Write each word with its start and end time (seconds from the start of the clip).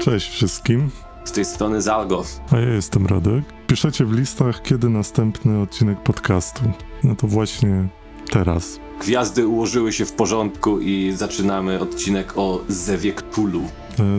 Cześć 0.00 0.30
wszystkim, 0.30 0.90
z 1.24 1.32
tej 1.32 1.44
strony 1.44 1.82
Zalgo. 1.82 2.24
a 2.50 2.56
ja 2.56 2.68
jestem 2.68 3.06
Radek. 3.06 3.44
Piszecie 3.66 4.04
w 4.04 4.12
listach, 4.12 4.62
kiedy 4.62 4.88
następny 4.88 5.60
odcinek 5.60 6.02
podcastu. 6.02 6.62
No 7.04 7.16
to 7.16 7.26
właśnie 7.26 7.88
teraz. 8.30 8.80
Gwiazdy 9.00 9.46
ułożyły 9.46 9.92
się 9.92 10.04
w 10.04 10.12
porządku 10.12 10.80
i 10.80 11.12
zaczynamy 11.16 11.80
odcinek 11.80 12.32
o 12.36 12.60
Zewie 12.68 13.12
Cthulhu. 13.12 13.62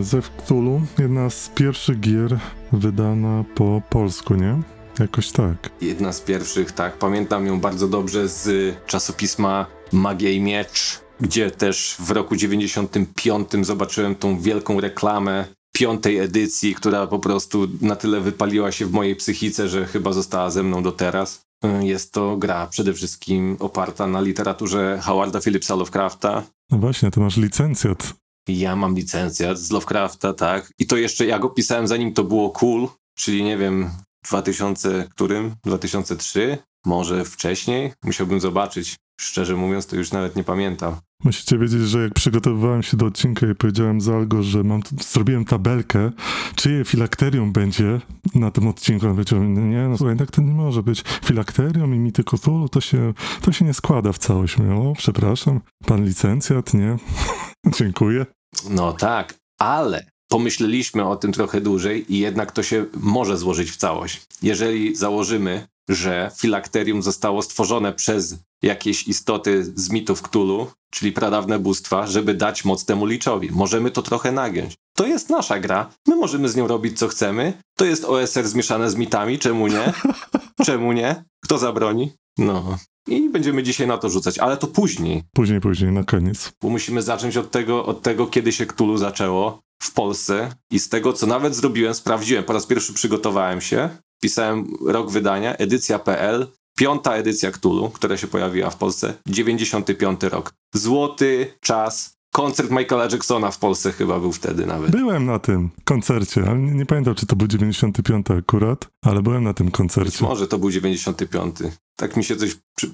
E, 0.00 0.02
Zew 0.02 0.30
Cthulhu, 0.36 0.82
jedna 0.98 1.30
z 1.30 1.48
pierwszych 1.54 2.00
gier 2.00 2.38
wydana 2.72 3.44
po 3.54 3.82
polsku, 3.90 4.34
nie? 4.34 4.62
Jakoś 5.00 5.32
tak. 5.32 5.70
Jedna 5.80 6.12
z 6.12 6.20
pierwszych, 6.20 6.72
tak, 6.72 6.98
pamiętam 6.98 7.46
ją 7.46 7.60
bardzo 7.60 7.88
dobrze 7.88 8.28
z 8.28 8.74
czasopisma 8.86 9.66
Magia 9.92 10.30
i 10.30 10.40
Miecz, 10.40 11.00
gdzie 11.20 11.50
też 11.50 11.96
w 11.98 12.10
roku 12.10 12.36
95 12.36 13.48
zobaczyłem 13.62 14.14
tą 14.14 14.40
wielką 14.40 14.80
reklamę 14.80 15.44
piątej 15.82 16.18
edycji, 16.18 16.74
która 16.74 17.06
po 17.06 17.18
prostu 17.18 17.68
na 17.80 17.96
tyle 17.96 18.20
wypaliła 18.20 18.72
się 18.72 18.86
w 18.86 18.92
mojej 18.92 19.16
psychice, 19.16 19.68
że 19.68 19.86
chyba 19.86 20.12
została 20.12 20.50
ze 20.50 20.62
mną 20.62 20.82
do 20.82 20.92
teraz. 20.92 21.42
Y, 21.64 21.86
Jest 21.86 22.12
to 22.12 22.36
gra 22.36 22.66
przede 22.66 22.92
wszystkim 22.94 23.56
oparta 23.60 24.06
na 24.06 24.20
literaturze 24.20 24.98
Howarda 25.02 25.40
Phillipsa 25.40 25.74
Lovecrafta, 25.74 26.42
No 26.70 26.78
właśnie, 26.78 27.10
ty 27.10 27.20
masz 27.20 27.36
licencjat. 27.36 28.14
Ja 28.48 28.76
mam 28.76 28.94
licencjat 28.94 29.58
z 29.58 29.70
Lovecrafta, 29.70 30.32
tak. 30.32 30.72
I 30.78 30.86
to 30.86 30.96
jeszcze 30.96 31.26
ja 31.26 31.38
go 31.38 31.48
pisałem 31.50 31.86
zanim 31.88 32.12
to 32.14 32.24
było 32.24 32.50
cool, 32.50 32.88
czyli 33.18 33.42
nie 33.44 33.56
wiem, 33.58 33.90
2000 34.28 35.08
którym? 35.10 35.54
2003? 35.64 36.58
Może 36.86 37.24
wcześniej? 37.24 37.92
Musiałbym 38.04 38.40
zobaczyć. 38.40 38.96
Szczerze 39.22 39.56
mówiąc, 39.56 39.86
to 39.86 39.96
już 39.96 40.12
nawet 40.12 40.36
nie 40.36 40.44
pamiętam. 40.44 40.96
Musicie 41.24 41.58
wiedzieć, 41.58 41.80
że 41.80 42.02
jak 42.02 42.14
przygotowywałem 42.14 42.82
się 42.82 42.96
do 42.96 43.06
odcinka 43.06 43.46
i 43.46 43.54
powiedziałem 43.54 44.00
Zalgo, 44.00 44.42
że 44.42 44.64
mam, 44.64 44.80
zrobiłem 45.00 45.44
tabelkę, 45.44 46.10
czyje 46.54 46.84
filakterium 46.84 47.52
będzie 47.52 48.00
na 48.34 48.50
tym 48.50 48.68
odcinku, 48.68 49.06
on 49.06 49.12
powiedział, 49.12 49.44
nie, 49.44 49.88
no 49.88 49.98
słuchaj, 49.98 50.16
tak 50.16 50.30
to 50.30 50.42
nie 50.42 50.52
może 50.52 50.82
być. 50.82 51.04
Filakterium 51.24 51.94
i 51.94 51.98
mity 51.98 52.24
Cthulhu 52.24 52.68
to 52.68 52.80
się, 52.80 53.14
to 53.42 53.52
się 53.52 53.64
nie 53.64 53.74
składa 53.74 54.12
w 54.12 54.18
całość. 54.18 54.58
Mówię, 54.58 54.74
o, 54.74 54.92
przepraszam, 54.98 55.60
pan 55.86 56.04
licencjat, 56.04 56.74
nie? 56.74 56.96
Dziękuję. 57.78 58.26
No 58.70 58.92
tak, 58.92 59.34
ale 59.58 60.06
pomyśleliśmy 60.28 61.04
o 61.04 61.16
tym 61.16 61.32
trochę 61.32 61.60
dłużej 61.60 62.14
i 62.14 62.18
jednak 62.18 62.52
to 62.52 62.62
się 62.62 62.86
może 62.96 63.36
złożyć 63.36 63.70
w 63.70 63.76
całość. 63.76 64.22
Jeżeli 64.42 64.96
założymy, 64.96 65.66
że 65.88 66.30
filakterium 66.36 67.02
zostało 67.02 67.42
stworzone 67.42 67.92
przez 67.92 68.36
jakieś 68.62 69.08
istoty 69.08 69.64
z 69.74 69.90
mitów 69.90 70.22
Cthulhu, 70.22 70.66
czyli 70.90 71.12
pradawne 71.12 71.58
bóstwa, 71.58 72.06
żeby 72.06 72.34
dać 72.34 72.64
moc 72.64 72.84
temu 72.84 73.06
liczowi. 73.06 73.50
Możemy 73.52 73.90
to 73.90 74.02
trochę 74.02 74.32
nagiąć. 74.32 74.74
To 74.96 75.06
jest 75.06 75.30
nasza 75.30 75.60
gra. 75.60 75.90
My 76.08 76.16
możemy 76.16 76.48
z 76.48 76.56
nią 76.56 76.66
robić 76.66 76.98
co 76.98 77.08
chcemy. 77.08 77.52
To 77.78 77.84
jest 77.84 78.04
OSR 78.04 78.48
zmieszane 78.48 78.90
z 78.90 78.96
mitami. 78.96 79.38
Czemu 79.38 79.66
nie? 79.66 79.92
Czemu 80.66 80.92
nie? 80.92 81.24
Kto 81.44 81.58
zabroni? 81.58 82.12
No. 82.38 82.78
I 83.08 83.28
będziemy 83.28 83.62
dzisiaj 83.62 83.86
na 83.86 83.98
to 83.98 84.08
rzucać, 84.10 84.38
ale 84.38 84.56
to 84.56 84.66
później, 84.66 85.22
Później, 85.34 85.60
później, 85.60 85.92
na 85.92 86.04
koniec. 86.04 86.52
bo 86.62 86.68
musimy 86.68 87.02
zacząć 87.02 87.36
od 87.36 87.50
tego, 87.50 87.86
od 87.86 88.02
tego, 88.02 88.26
kiedy 88.26 88.52
się 88.52 88.66
Cthulhu 88.66 88.96
zaczęło 88.96 89.60
w 89.82 89.92
Polsce 89.92 90.54
i 90.72 90.78
z 90.78 90.88
tego, 90.88 91.12
co 91.12 91.26
nawet 91.26 91.56
zrobiłem, 91.56 91.94
sprawdziłem, 91.94 92.44
po 92.44 92.52
raz 92.52 92.66
pierwszy 92.66 92.92
przygotowałem 92.92 93.60
się, 93.60 93.88
pisałem 94.26 94.72
rok 94.86 95.10
wydania, 95.10 95.56
edycja.pl, 95.56 96.46
piąta 96.78 97.14
edycja 97.14 97.50
Cthulhu, 97.50 97.90
która 97.90 98.16
się 98.16 98.26
pojawiła 98.26 98.70
w 98.70 98.76
Polsce, 98.76 99.14
95 99.26 100.22
rok. 100.22 100.52
Złoty 100.74 101.54
czas, 101.60 102.14
koncert 102.32 102.70
Michaela 102.70 103.08
Jacksona 103.12 103.50
w 103.50 103.58
Polsce 103.58 103.92
chyba 103.92 104.20
był 104.20 104.32
wtedy 104.32 104.66
nawet. 104.66 104.90
Byłem 104.90 105.26
na 105.26 105.38
tym 105.38 105.70
koncercie, 105.84 106.42
ale 106.48 106.58
nie, 106.58 106.72
nie 106.72 106.86
pamiętam, 106.86 107.14
czy 107.14 107.26
to 107.26 107.36
był 107.36 107.46
95 107.48 108.26
akurat, 108.30 108.88
ale 109.04 109.22
byłem 109.22 109.44
na 109.44 109.54
tym 109.54 109.66
Być 109.66 109.74
koncercie. 109.76 110.24
może 110.24 110.48
to 110.48 110.58
był 110.58 110.70
95. 110.70 111.56
Tak 111.96 112.16
mi 112.16 112.24
się 112.24 112.36
coś 112.36 112.56
przy, 112.76 112.90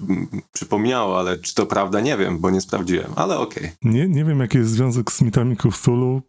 przypomniało, 0.53 1.19
ale 1.19 1.39
czy 1.39 1.55
to 1.55 1.67
prawda, 1.67 2.01
nie 2.01 2.17
wiem, 2.17 2.39
bo 2.39 2.51
nie 2.51 2.61
sprawdziłem, 2.61 3.13
ale 3.17 3.39
okej. 3.39 3.71
Nie, 3.83 4.09
nie 4.09 4.25
wiem, 4.25 4.41
jaki 4.41 4.59
jest 4.59 4.71
związek 4.71 5.13
z 5.13 5.23
mitami 5.23 5.57
Cthulhu, 5.57 6.23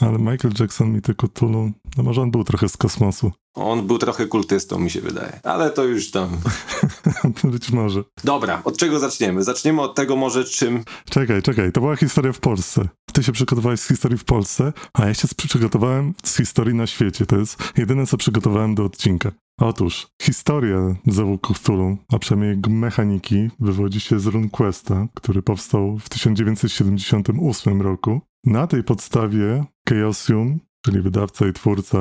ale 0.00 0.18
Michael 0.18 0.54
Jackson, 0.60 0.92
mity 0.92 1.14
Cthulhu, 1.14 1.72
no 1.96 2.02
może 2.02 2.22
on 2.22 2.30
był 2.30 2.44
trochę 2.44 2.68
z 2.68 2.76
kosmosu. 2.76 3.32
On 3.54 3.86
był 3.86 3.98
trochę 3.98 4.26
kultystą, 4.26 4.78
mi 4.78 4.90
się 4.90 5.00
wydaje, 5.00 5.40
ale 5.42 5.70
to 5.70 5.84
już 5.84 6.10
tam... 6.10 6.28
Być 7.44 7.70
może. 7.70 8.04
Dobra, 8.24 8.60
od 8.64 8.76
czego 8.76 8.98
zaczniemy? 8.98 9.44
Zaczniemy 9.44 9.82
od 9.82 9.94
tego 9.94 10.16
może 10.16 10.44
czym... 10.44 10.84
Czekaj, 11.10 11.42
czekaj, 11.42 11.72
to 11.72 11.80
była 11.80 11.96
historia 11.96 12.32
w 12.32 12.40
Polsce. 12.40 12.88
Ty 13.12 13.22
się 13.22 13.32
przygotowałeś 13.32 13.80
z 13.80 13.88
historii 13.88 14.18
w 14.18 14.24
Polsce, 14.24 14.72
a 14.92 15.06
ja 15.06 15.14
się 15.14 15.28
przygotowałem 15.48 16.14
z 16.24 16.36
historii 16.36 16.74
na 16.74 16.86
świecie. 16.86 17.26
To 17.26 17.36
jest 17.36 17.72
jedyne, 17.76 18.06
co 18.06 18.16
przygotowałem 18.16 18.74
do 18.74 18.84
odcinka. 18.84 19.32
Otóż, 19.60 20.06
historia 20.22 20.96
Zewu 21.06 21.38
Cthulhu, 21.38 21.96
a 22.12 22.18
przynajmniej 22.18 22.56
jego 22.56 22.70
mechaniki, 22.96 23.50
wywodzi 23.60 24.00
się 24.00 24.20
z 24.20 24.26
RuneQuesta, 24.26 25.08
który 25.14 25.42
powstał 25.42 25.98
w 25.98 26.08
1978 26.08 27.82
roku. 27.82 28.20
Na 28.44 28.66
tej 28.66 28.84
podstawie 28.84 29.64
Chaosium, 29.88 30.60
czyli 30.84 31.00
wydawca 31.00 31.48
i 31.48 31.52
twórca 31.52 31.98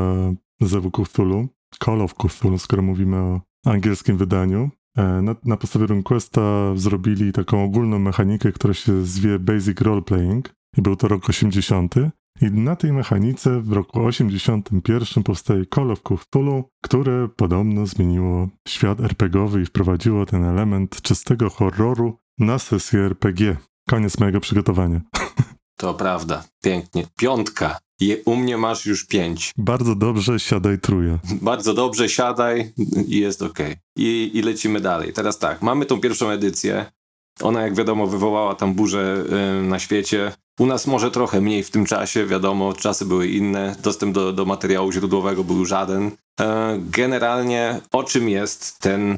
Zewu 0.61 0.91
Cthulhu, 0.91 1.47
Call 1.85 2.01
of 2.01 2.13
Cthulhu, 2.13 2.57
skoro 2.57 2.81
mówimy 2.81 3.17
o 3.17 3.41
angielskim 3.65 4.17
wydaniu, 4.17 4.69
E, 4.97 5.21
Na, 5.21 5.35
na 5.45 5.57
podstawie 5.57 5.85
RuneQuesta 5.85 6.75
zrobili 6.75 7.31
taką 7.31 7.63
ogólną 7.63 7.99
mechanikę, 7.99 8.51
która 8.51 8.73
się 8.73 9.05
zwie 9.05 9.39
Basic 9.39 9.81
Role 9.81 10.01
Playing 10.01 10.55
i 10.77 10.81
był 10.81 10.95
to 10.95 11.07
rok 11.07 11.29
80. 11.29 11.95
I 12.41 12.51
na 12.51 12.75
tej 12.75 12.93
mechanice 12.93 13.61
w 13.61 13.71
roku 13.71 14.05
81 14.05 15.23
powstaje 15.23 15.65
Call 15.75 15.91
of 15.91 16.01
Cthulhu, 16.01 16.63
które 16.83 17.29
podobno 17.35 17.87
zmieniło 17.87 18.47
świat 18.67 18.99
RPGowy 18.99 19.61
i 19.61 19.65
wprowadziło 19.65 20.25
ten 20.25 20.43
element 20.43 21.01
czystego 21.01 21.49
horroru 21.49 22.17
na 22.39 22.59
sesję 22.59 22.99
RPG. 22.99 23.57
Koniec 23.89 24.19
mojego 24.19 24.39
przygotowania. 24.39 25.01
To 25.77 25.93
prawda, 25.93 26.43
pięknie. 26.63 27.07
Piątka. 27.17 27.79
Je, 27.99 28.17
u 28.25 28.35
mnie 28.35 28.57
masz 28.57 28.85
już 28.85 29.07
pięć. 29.07 29.51
Bardzo 29.57 29.95
dobrze, 29.95 30.39
siadaj 30.39 30.79
truja. 30.79 31.19
Bardzo 31.41 31.73
dobrze, 31.73 32.09
siadaj 32.09 32.73
i 33.07 33.19
jest 33.19 33.41
okej. 33.41 33.75
I, 33.97 34.31
I 34.33 34.41
lecimy 34.41 34.79
dalej. 34.79 35.13
Teraz 35.13 35.39
tak, 35.39 35.61
mamy 35.61 35.85
tą 35.85 36.01
pierwszą 36.01 36.29
edycję. 36.29 36.85
Ona, 37.41 37.61
jak 37.61 37.75
wiadomo, 37.75 38.07
wywołała 38.07 38.55
tam 38.55 38.73
burzę 38.73 39.23
y, 39.59 39.67
na 39.67 39.79
świecie. 39.79 40.31
U 40.59 40.65
nas 40.65 40.87
może 40.87 41.11
trochę 41.11 41.41
mniej 41.41 41.63
w 41.63 41.71
tym 41.71 41.85
czasie, 41.85 42.25
wiadomo, 42.25 42.73
czasy 42.73 43.05
były 43.05 43.27
inne. 43.27 43.75
Dostęp 43.81 44.13
do, 44.13 44.33
do 44.33 44.45
materiału 44.45 44.91
źródłowego 44.91 45.43
był 45.43 45.65
żaden. 45.65 46.11
E, 46.39 46.77
generalnie 46.79 47.81
o 47.91 48.03
czym 48.03 48.29
jest 48.29 48.79
ten 48.79 49.17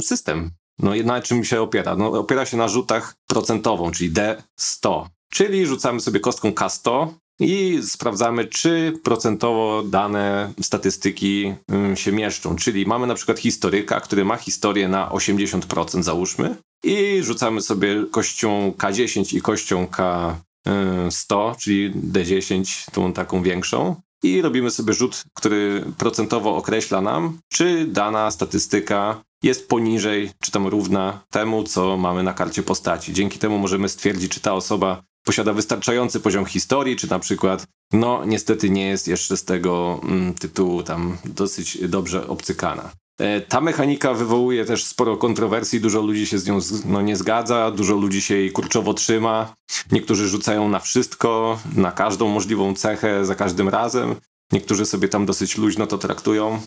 system? 0.00 0.50
No 0.78 0.92
na 1.04 1.22
czym 1.22 1.44
się 1.44 1.60
opiera? 1.60 1.96
No, 1.96 2.06
opiera 2.06 2.46
się 2.46 2.56
na 2.56 2.68
rzutach 2.68 3.14
procentową, 3.26 3.90
czyli 3.90 4.12
D100. 4.12 5.06
Czyli 5.32 5.66
rzucamy 5.66 6.00
sobie 6.00 6.20
kostką 6.20 6.50
K100 6.50 7.08
i 7.40 7.78
sprawdzamy, 7.82 8.44
czy 8.44 8.92
procentowo 9.04 9.82
dane 9.82 10.52
statystyki 10.62 11.54
się 11.94 12.12
mieszczą. 12.12 12.56
Czyli 12.56 12.86
mamy 12.86 13.06
na 13.06 13.14
przykład 13.14 13.38
historyka, 13.38 14.00
który 14.00 14.24
ma 14.24 14.36
historię 14.36 14.88
na 14.88 15.10
80%, 15.10 16.02
załóżmy, 16.02 16.56
i 16.84 17.22
rzucamy 17.22 17.60
sobie 17.60 18.06
kością 18.10 18.72
K10 18.78 19.36
i 19.36 19.40
kością 19.40 19.86
K100, 19.86 21.56
czyli 21.56 21.92
D10, 21.94 22.90
tą 22.90 23.12
taką 23.12 23.42
większą. 23.42 23.96
I 24.22 24.42
robimy 24.42 24.70
sobie 24.70 24.92
rzut, 24.92 25.24
który 25.34 25.84
procentowo 25.98 26.56
określa 26.56 27.00
nam, 27.00 27.38
czy 27.52 27.86
dana 27.86 28.30
statystyka 28.30 29.22
jest 29.42 29.68
poniżej, 29.68 30.30
czy 30.40 30.50
tam 30.50 30.66
równa 30.66 31.20
temu, 31.30 31.64
co 31.64 31.96
mamy 31.96 32.22
na 32.22 32.32
karcie 32.32 32.62
postaci. 32.62 33.12
Dzięki 33.12 33.38
temu 33.38 33.58
możemy 33.58 33.88
stwierdzić, 33.88 34.32
czy 34.32 34.40
ta 34.40 34.54
osoba 34.54 35.02
posiada 35.24 35.52
wystarczający 35.52 36.20
poziom 36.20 36.44
historii, 36.44 36.96
czy 36.96 37.10
na 37.10 37.18
przykład, 37.18 37.66
no 37.92 38.24
niestety 38.24 38.70
nie 38.70 38.86
jest 38.86 39.08
jeszcze 39.08 39.36
z 39.36 39.44
tego 39.44 40.00
mm, 40.02 40.34
tytułu 40.34 40.82
tam 40.82 41.16
dosyć 41.24 41.88
dobrze 41.88 42.28
obcykana. 42.28 42.90
E, 43.20 43.40
Ta 43.40 43.60
mechanika 43.60 44.14
wywołuje 44.14 44.64
też 44.64 44.84
sporo 44.84 45.16
kontrowersji, 45.16 45.80
dużo 45.80 46.00
ludzi 46.00 46.26
się 46.26 46.38
z 46.38 46.46
nią 46.46 46.58
no, 46.84 47.02
nie 47.02 47.16
zgadza, 47.16 47.70
dużo 47.70 47.94
ludzi 47.94 48.22
się 48.22 48.34
jej 48.34 48.52
kurczowo 48.52 48.94
trzyma. 48.94 49.54
Niektórzy 49.92 50.28
rzucają 50.28 50.68
na 50.68 50.80
wszystko, 50.80 51.58
na 51.76 51.92
każdą 51.92 52.28
możliwą 52.28 52.74
cechę 52.74 53.24
za 53.24 53.34
każdym 53.34 53.68
razem. 53.68 54.14
Niektórzy 54.52 54.86
sobie 54.86 55.08
tam 55.08 55.26
dosyć 55.26 55.58
luźno 55.58 55.86
to 55.86 55.98
traktują. 55.98 56.60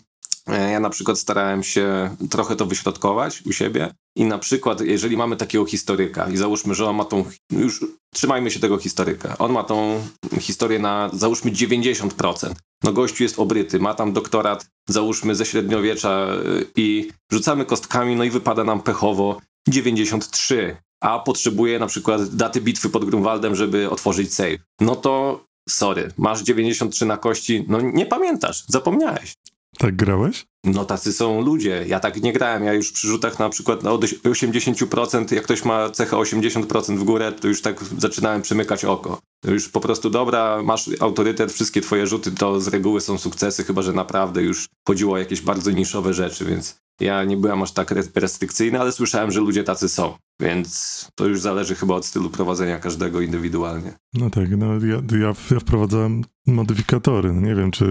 E, 0.48 0.70
Ja 0.70 0.80
na 0.80 0.90
przykład 0.90 1.18
starałem 1.18 1.62
się 1.62 2.16
trochę 2.30 2.56
to 2.56 2.66
wyśrodkować 2.66 3.42
u 3.46 3.52
siebie 3.52 3.94
i 4.16 4.24
na 4.24 4.38
przykład, 4.38 4.80
jeżeli 4.80 5.16
mamy 5.16 5.36
takiego 5.36 5.64
historyka 5.64 6.30
i 6.30 6.36
załóżmy, 6.36 6.74
że 6.74 6.86
on 6.86 6.96
ma 6.96 7.04
tą, 7.04 7.24
już 7.52 7.84
trzymajmy 8.14 8.50
się 8.50 8.60
tego 8.60 8.78
historyka, 8.78 9.38
on 9.38 9.52
ma 9.52 9.64
tą 9.64 10.02
historię 10.40 10.78
na 10.78 11.10
załóżmy 11.12 11.52
90%. 11.52 12.52
No 12.84 12.92
gościu 12.92 13.22
jest 13.22 13.38
obryty, 13.38 13.78
ma 13.80 13.94
tam 13.94 14.12
doktorat, 14.12 14.66
załóżmy 14.88 15.34
ze 15.34 15.46
średniowiecza 15.46 16.28
y, 16.60 16.66
i 16.76 17.10
rzucamy 17.32 17.64
kostkami, 17.64 18.16
no 18.16 18.24
i 18.24 18.30
wypada 18.30 18.64
nam 18.64 18.82
pechowo 18.82 19.40
93, 19.68 20.76
a 21.00 21.18
potrzebuje 21.18 21.78
na 21.78 21.86
przykład 21.86 22.34
daty 22.36 22.60
bitwy 22.60 22.90
pod 22.90 23.04
Grunwaldem, 23.04 23.54
żeby 23.54 23.90
otworzyć 23.90 24.34
save. 24.34 24.58
No 24.80 24.96
to 24.96 25.44
sorry, 25.68 26.12
masz 26.16 26.42
93 26.42 27.06
na 27.06 27.16
kości, 27.16 27.64
no 27.68 27.80
nie 27.80 28.06
pamiętasz, 28.06 28.64
zapomniałeś. 28.68 29.34
Tak 29.78 29.96
grałeś? 29.96 30.46
No 30.64 30.84
tacy 30.84 31.12
są 31.12 31.40
ludzie. 31.40 31.84
Ja 31.86 32.00
tak 32.00 32.22
nie 32.22 32.32
grałem. 32.32 32.64
Ja 32.64 32.72
już 32.72 32.92
przy 32.92 33.08
rzutach 33.08 33.38
na 33.38 33.48
przykład 33.48 33.86
od 33.86 34.04
80%, 34.04 35.34
jak 35.34 35.44
ktoś 35.44 35.64
ma 35.64 35.90
cechę 35.90 36.16
80% 36.16 36.98
w 36.98 37.04
górę, 37.04 37.32
to 37.32 37.48
już 37.48 37.62
tak 37.62 37.84
zaczynałem 37.98 38.42
przymykać 38.42 38.84
oko. 38.84 39.20
Już 39.44 39.68
po 39.68 39.80
prostu 39.80 40.10
dobra, 40.10 40.62
masz 40.62 40.90
autorytet, 41.00 41.52
wszystkie 41.52 41.80
twoje 41.80 42.06
rzuty 42.06 42.30
to 42.30 42.60
z 42.60 42.68
reguły 42.68 43.00
są 43.00 43.18
sukcesy, 43.18 43.64
chyba 43.64 43.82
że 43.82 43.92
naprawdę 43.92 44.42
już 44.42 44.66
chodziło 44.88 45.14
o 45.14 45.18
jakieś 45.18 45.40
bardzo 45.40 45.70
niszowe 45.70 46.14
rzeczy, 46.14 46.44
więc 46.44 46.78
ja 47.00 47.24
nie 47.24 47.36
byłem 47.36 47.62
aż 47.62 47.72
tak 47.72 47.92
re- 47.92 48.02
restrykcyjny, 48.14 48.80
ale 48.80 48.92
słyszałem, 48.92 49.30
że 49.30 49.40
ludzie 49.40 49.64
tacy 49.64 49.88
są. 49.88 50.14
Więc 50.40 51.08
to 51.14 51.26
już 51.26 51.40
zależy 51.40 51.74
chyba 51.74 51.94
od 51.94 52.06
stylu 52.06 52.30
prowadzenia 52.30 52.78
każdego 52.78 53.20
indywidualnie. 53.20 53.92
No 54.14 54.30
tak, 54.30 54.50
no 54.56 54.66
ja, 54.74 55.18
ja, 55.18 55.32
ja 55.50 55.60
wprowadzałem 55.60 56.22
modyfikatory. 56.46 57.32
Nie 57.32 57.54
wiem, 57.54 57.70
czy 57.70 57.84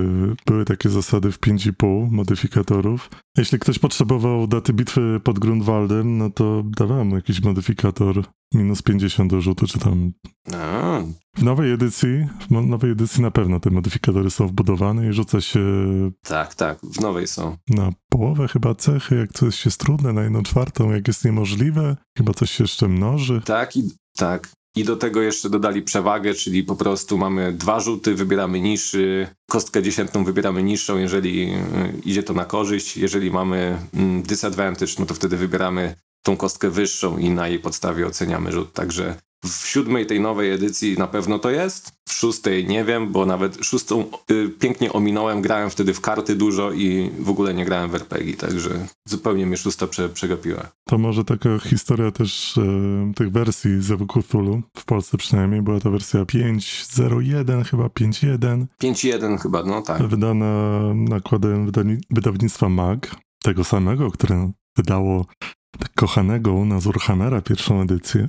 były 0.45 0.65
takie 0.65 0.89
zasady 0.89 1.31
w 1.31 1.39
5,5 1.39 2.11
modyfikatorów. 2.11 3.09
Jeśli 3.37 3.59
ktoś 3.59 3.79
potrzebował 3.79 4.47
daty 4.47 4.73
bitwy 4.73 5.19
pod 5.23 5.39
Grunwaldem, 5.39 6.17
no 6.17 6.29
to 6.29 6.63
dawałem 6.77 7.07
mu 7.07 7.15
jakiś 7.15 7.41
modyfikator 7.43 8.23
minus 8.53 8.81
50 8.81 9.31
do 9.31 9.41
rzutu, 9.41 9.67
czy 9.67 9.79
tam... 9.79 10.11
A, 10.53 10.99
W 11.37 11.43
nowej 11.43 11.71
edycji, 11.71 12.27
w 12.47 12.51
nowej 12.51 12.91
edycji 12.91 13.21
na 13.21 13.31
pewno 13.31 13.59
te 13.59 13.69
modyfikatory 13.69 14.29
są 14.29 14.47
wbudowane 14.47 15.09
i 15.09 15.13
rzuca 15.13 15.41
się 15.41 15.59
tak, 16.23 16.55
tak, 16.55 16.79
w 16.83 17.01
nowej 17.01 17.27
są. 17.27 17.57
na 17.69 17.91
połowę 18.17 18.47
chyba 18.47 18.75
cechy, 18.75 19.15
jak 19.15 19.33
coś 19.33 19.65
jest 19.65 19.79
trudne, 19.79 20.13
na 20.13 20.23
jedną 20.23 20.43
czwartą, 20.43 20.91
jak 20.91 21.07
jest 21.07 21.25
niemożliwe, 21.25 21.95
chyba 22.17 22.33
coś 22.33 22.51
się 22.51 22.63
jeszcze 22.63 22.87
mnoży. 22.87 23.41
Tak, 23.45 23.75
i 23.75 23.91
tak. 24.17 24.49
I 24.75 24.83
do 24.83 24.95
tego 24.95 25.21
jeszcze 25.21 25.49
dodali 25.49 25.81
przewagę, 25.81 26.33
czyli 26.33 26.63
po 26.63 26.75
prostu 26.75 27.17
mamy 27.17 27.53
dwa 27.53 27.79
rzuty, 27.79 28.15
wybieramy 28.15 28.61
niższy, 28.61 29.27
kostkę 29.49 29.83
dziesiętną 29.83 30.23
wybieramy 30.23 30.63
niższą, 30.63 30.97
jeżeli 30.97 31.53
y, 31.53 31.57
idzie 32.05 32.23
to 32.23 32.33
na 32.33 32.45
korzyść. 32.45 32.97
Jeżeli 32.97 33.31
mamy 33.31 33.77
mm, 33.93 34.23
disadvantage, 34.23 34.91
no 34.99 35.05
to 35.05 35.13
wtedy 35.13 35.37
wybieramy 35.37 35.95
tą 36.23 36.37
kostkę 36.37 36.69
wyższą 36.69 37.17
i 37.17 37.29
na 37.29 37.47
jej 37.47 37.59
podstawie 37.59 38.07
oceniamy 38.07 38.51
rzut. 38.51 38.73
Także 38.73 39.15
w 39.45 39.67
siódmej 39.67 40.05
tej 40.05 40.19
nowej 40.19 40.51
edycji 40.51 40.97
na 40.97 41.07
pewno 41.07 41.39
to 41.39 41.49
jest. 41.49 41.91
W 42.07 42.13
szóstej 42.13 42.67
nie 42.67 42.85
wiem, 42.85 43.11
bo 43.11 43.25
nawet 43.25 43.65
szóstą 43.65 44.05
y, 44.31 44.49
pięknie 44.49 44.93
ominąłem, 44.93 45.41
grałem 45.41 45.69
wtedy 45.69 45.93
w 45.93 46.01
karty 46.01 46.35
dużo 46.35 46.71
i 46.71 47.11
w 47.19 47.29
ogóle 47.29 47.53
nie 47.53 47.65
grałem 47.65 47.89
w 47.89 47.95
RPG, 47.95 48.33
także 48.33 48.87
zupełnie 49.07 49.45
mnie 49.45 49.57
szósta 49.57 49.87
prze, 49.87 50.09
przegapiła. 50.09 50.71
To 50.87 50.97
może 50.97 51.23
taka 51.23 51.59
historia 51.59 52.11
też 52.11 52.57
e, 52.57 53.13
tych 53.15 53.31
wersji 53.31 53.81
z 53.81 54.07
Cthulhu, 54.07 54.61
w 54.77 54.85
Polsce 54.85 55.17
przynajmniej, 55.17 55.61
była 55.61 55.79
to 55.79 55.91
wersja 55.91 56.23
5.01, 56.23 57.65
chyba 57.65 57.87
5.1, 57.87 58.65
5-1 58.83 59.37
chyba, 59.37 59.63
no 59.63 59.81
tak. 59.81 60.07
wydana 60.07 60.81
nakładem 60.93 61.71
wydawnictwa 62.11 62.69
MAG, 62.69 63.15
tego 63.43 63.63
samego, 63.63 64.11
które 64.11 64.51
wydało 64.77 65.25
kochanego 65.95 66.53
u 66.53 66.65
nas 66.65 66.85
Urhamera 66.85 67.41
pierwszą 67.41 67.81
edycję. 67.81 68.27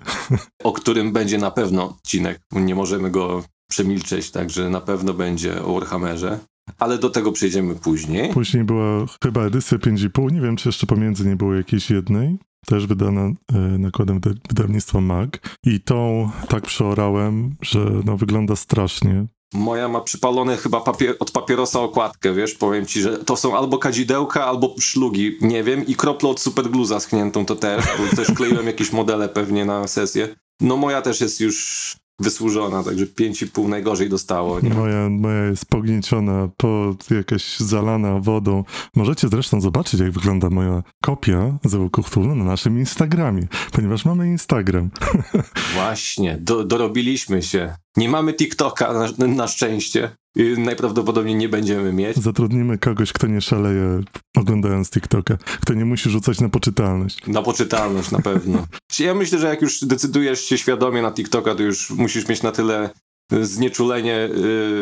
o 0.64 0.72
którym 0.72 1.12
będzie 1.12 1.38
na 1.38 1.50
pewno 1.50 1.84
odcinek. 1.84 2.40
Nie 2.52 2.74
możemy 2.74 3.10
go 3.10 3.42
przemilczeć, 3.70 4.30
także 4.30 4.70
na 4.70 4.80
pewno 4.80 5.14
będzie 5.14 5.62
o 5.64 5.74
Warhammerze. 5.74 6.38
Ale 6.78 6.98
do 6.98 7.10
tego 7.10 7.32
przejdziemy 7.32 7.74
później. 7.74 8.32
Później 8.32 8.64
była 8.64 9.06
chyba 9.22 9.42
edycja 9.42 9.78
5,5, 9.78 10.32
nie 10.32 10.40
wiem 10.40 10.56
czy 10.56 10.68
jeszcze 10.68 10.86
pomiędzy 10.86 11.28
nie 11.28 11.36
było 11.36 11.54
jakiejś 11.54 11.90
jednej, 11.90 12.38
też 12.66 12.86
wydana 12.86 13.20
e, 13.20 13.58
nakładem 13.58 14.20
wyda- 14.20 14.40
wydawnictwa 14.48 15.00
MAG. 15.00 15.56
I 15.66 15.80
tą 15.80 16.30
tak 16.48 16.62
przeorałem, 16.62 17.56
że 17.62 17.90
no, 18.04 18.16
wygląda 18.16 18.56
strasznie. 18.56 19.26
Moja 19.54 19.88
ma 19.88 20.00
przypalone 20.00 20.56
chyba 20.56 20.80
papier 20.80 21.16
od 21.18 21.30
papierosa 21.30 21.80
okładkę, 21.80 22.34
wiesz, 22.34 22.54
powiem 22.54 22.86
ci, 22.86 23.00
że 23.00 23.18
to 23.18 23.36
są 23.36 23.56
albo 23.56 23.78
kadzidełka, 23.78 24.46
albo 24.46 24.74
szlugi, 24.80 25.38
nie 25.40 25.64
wiem, 25.64 25.86
i 25.86 25.94
krople 25.94 26.28
od 26.28 26.40
superglu 26.40 26.84
zaschniętą 26.84 27.46
to 27.46 27.56
też, 27.56 27.84
bo 27.98 28.16
też 28.16 28.32
kleiłem 28.36 28.66
jakieś 28.66 28.92
modele 28.92 29.28
pewnie 29.28 29.64
na 29.64 29.88
sesję. 29.88 30.36
No 30.60 30.76
moja 30.76 31.02
też 31.02 31.20
jest 31.20 31.40
już 31.40 31.96
wysłużona, 32.18 32.84
także 32.84 33.06
5,5 33.06 33.68
najgorzej 33.68 34.08
dostało, 34.08 34.60
nie? 34.60 34.70
Moja, 34.70 35.08
moja 35.08 35.44
jest 35.44 35.66
pognieciona, 35.66 36.48
po 36.56 36.94
jakaś 37.10 37.56
zalana 37.56 38.18
wodą. 38.18 38.64
Możecie 38.96 39.28
zresztą 39.28 39.60
zobaczyć, 39.60 40.00
jak 40.00 40.10
wygląda 40.10 40.50
moja 40.50 40.82
kopia 41.02 41.58
z 41.64 41.90
Cthulhu 41.92 42.34
na 42.34 42.44
naszym 42.44 42.78
Instagramie, 42.78 43.48
ponieważ 43.72 44.04
mamy 44.04 44.26
Instagram. 44.26 44.90
Właśnie, 45.74 46.38
do, 46.40 46.64
dorobiliśmy 46.64 47.42
się. 47.42 47.74
Nie 47.96 48.08
mamy 48.08 48.34
TikToka 48.34 48.92
na, 48.92 49.26
na 49.26 49.46
szczęście. 49.46 50.10
Najprawdopodobniej 50.58 51.34
nie 51.34 51.48
będziemy 51.48 51.92
mieć. 51.92 52.16
Zatrudnimy 52.16 52.78
kogoś, 52.78 53.12
kto 53.12 53.26
nie 53.26 53.40
szaleje 53.40 54.00
oglądając 54.36 54.90
TikToka, 54.90 55.36
kto 55.60 55.74
nie 55.74 55.84
musi 55.84 56.10
rzucać 56.10 56.40
na 56.40 56.48
poczytalność. 56.48 57.26
Na 57.26 57.42
poczytalność 57.42 58.10
na 58.10 58.20
pewno. 58.20 58.66
Ja 58.98 59.14
myślę, 59.14 59.38
że 59.38 59.46
jak 59.46 59.62
już 59.62 59.84
decydujesz 59.84 60.40
się 60.40 60.58
świadomie 60.58 61.02
na 61.02 61.12
TikToka, 61.12 61.54
to 61.54 61.62
już 61.62 61.90
musisz 61.90 62.28
mieć 62.28 62.42
na 62.42 62.52
tyle 62.52 62.90
y, 63.32 63.46
znieczulenie 63.46 64.28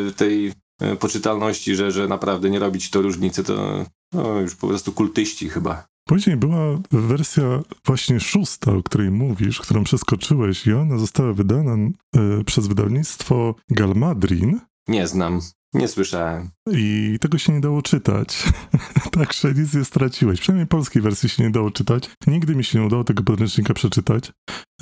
y, 0.09 0.13
tej 0.17 0.53
y, 0.83 0.97
poczytalności, 0.97 1.77
że, 1.77 1.91
że 1.91 2.09
naprawdę 2.09 2.51
nie 2.51 2.59
robić 2.59 2.91
to 2.91 3.03
różnicy, 3.03 3.45
to 3.45 3.85
no, 4.13 4.41
już 4.41 4.55
po 4.55 4.69
prostu 4.69 4.93
kultyści 4.93 5.49
chyba. 5.49 5.87
Później 6.09 6.37
była 6.37 6.79
wersja 6.93 7.63
właśnie 7.85 8.21
szósta, 8.21 8.73
o 8.73 8.83
której 8.83 9.11
mówisz, 9.11 9.61
którą 9.61 9.85
przeskoczyłeś 9.85 10.67
i 10.67 10.73
ona 10.73 10.99
została 10.99 11.33
wydana 11.33 11.73
e, 11.73 11.91
przez 12.45 12.67
wydawnictwo 12.67 13.55
Galmadrin 13.71 14.61
Nie 14.89 15.07
znam, 15.07 15.41
nie 15.75 15.89
słyszałem. 15.89 16.51
i 16.73 17.19
tego 17.21 17.39
się 17.39 17.53
nie 17.53 17.61
dało 17.61 17.83
czytać. 17.83 18.45
Także 19.19 19.55
nic 19.55 19.75
nie 19.75 19.85
straciłeś. 19.85 20.41
Przynajmniej 20.41 20.67
polskiej 20.67 21.03
wersji 21.03 21.29
się 21.29 21.43
nie 21.43 21.51
dało 21.51 21.71
czytać. 21.71 22.11
Nigdy 22.27 22.57
mi 22.57 22.65
się 22.65 22.79
nie 22.79 22.87
udało 22.87 23.05
tego 23.05 23.23
podręcznika 23.23 23.75
przeczytać. 23.75 24.33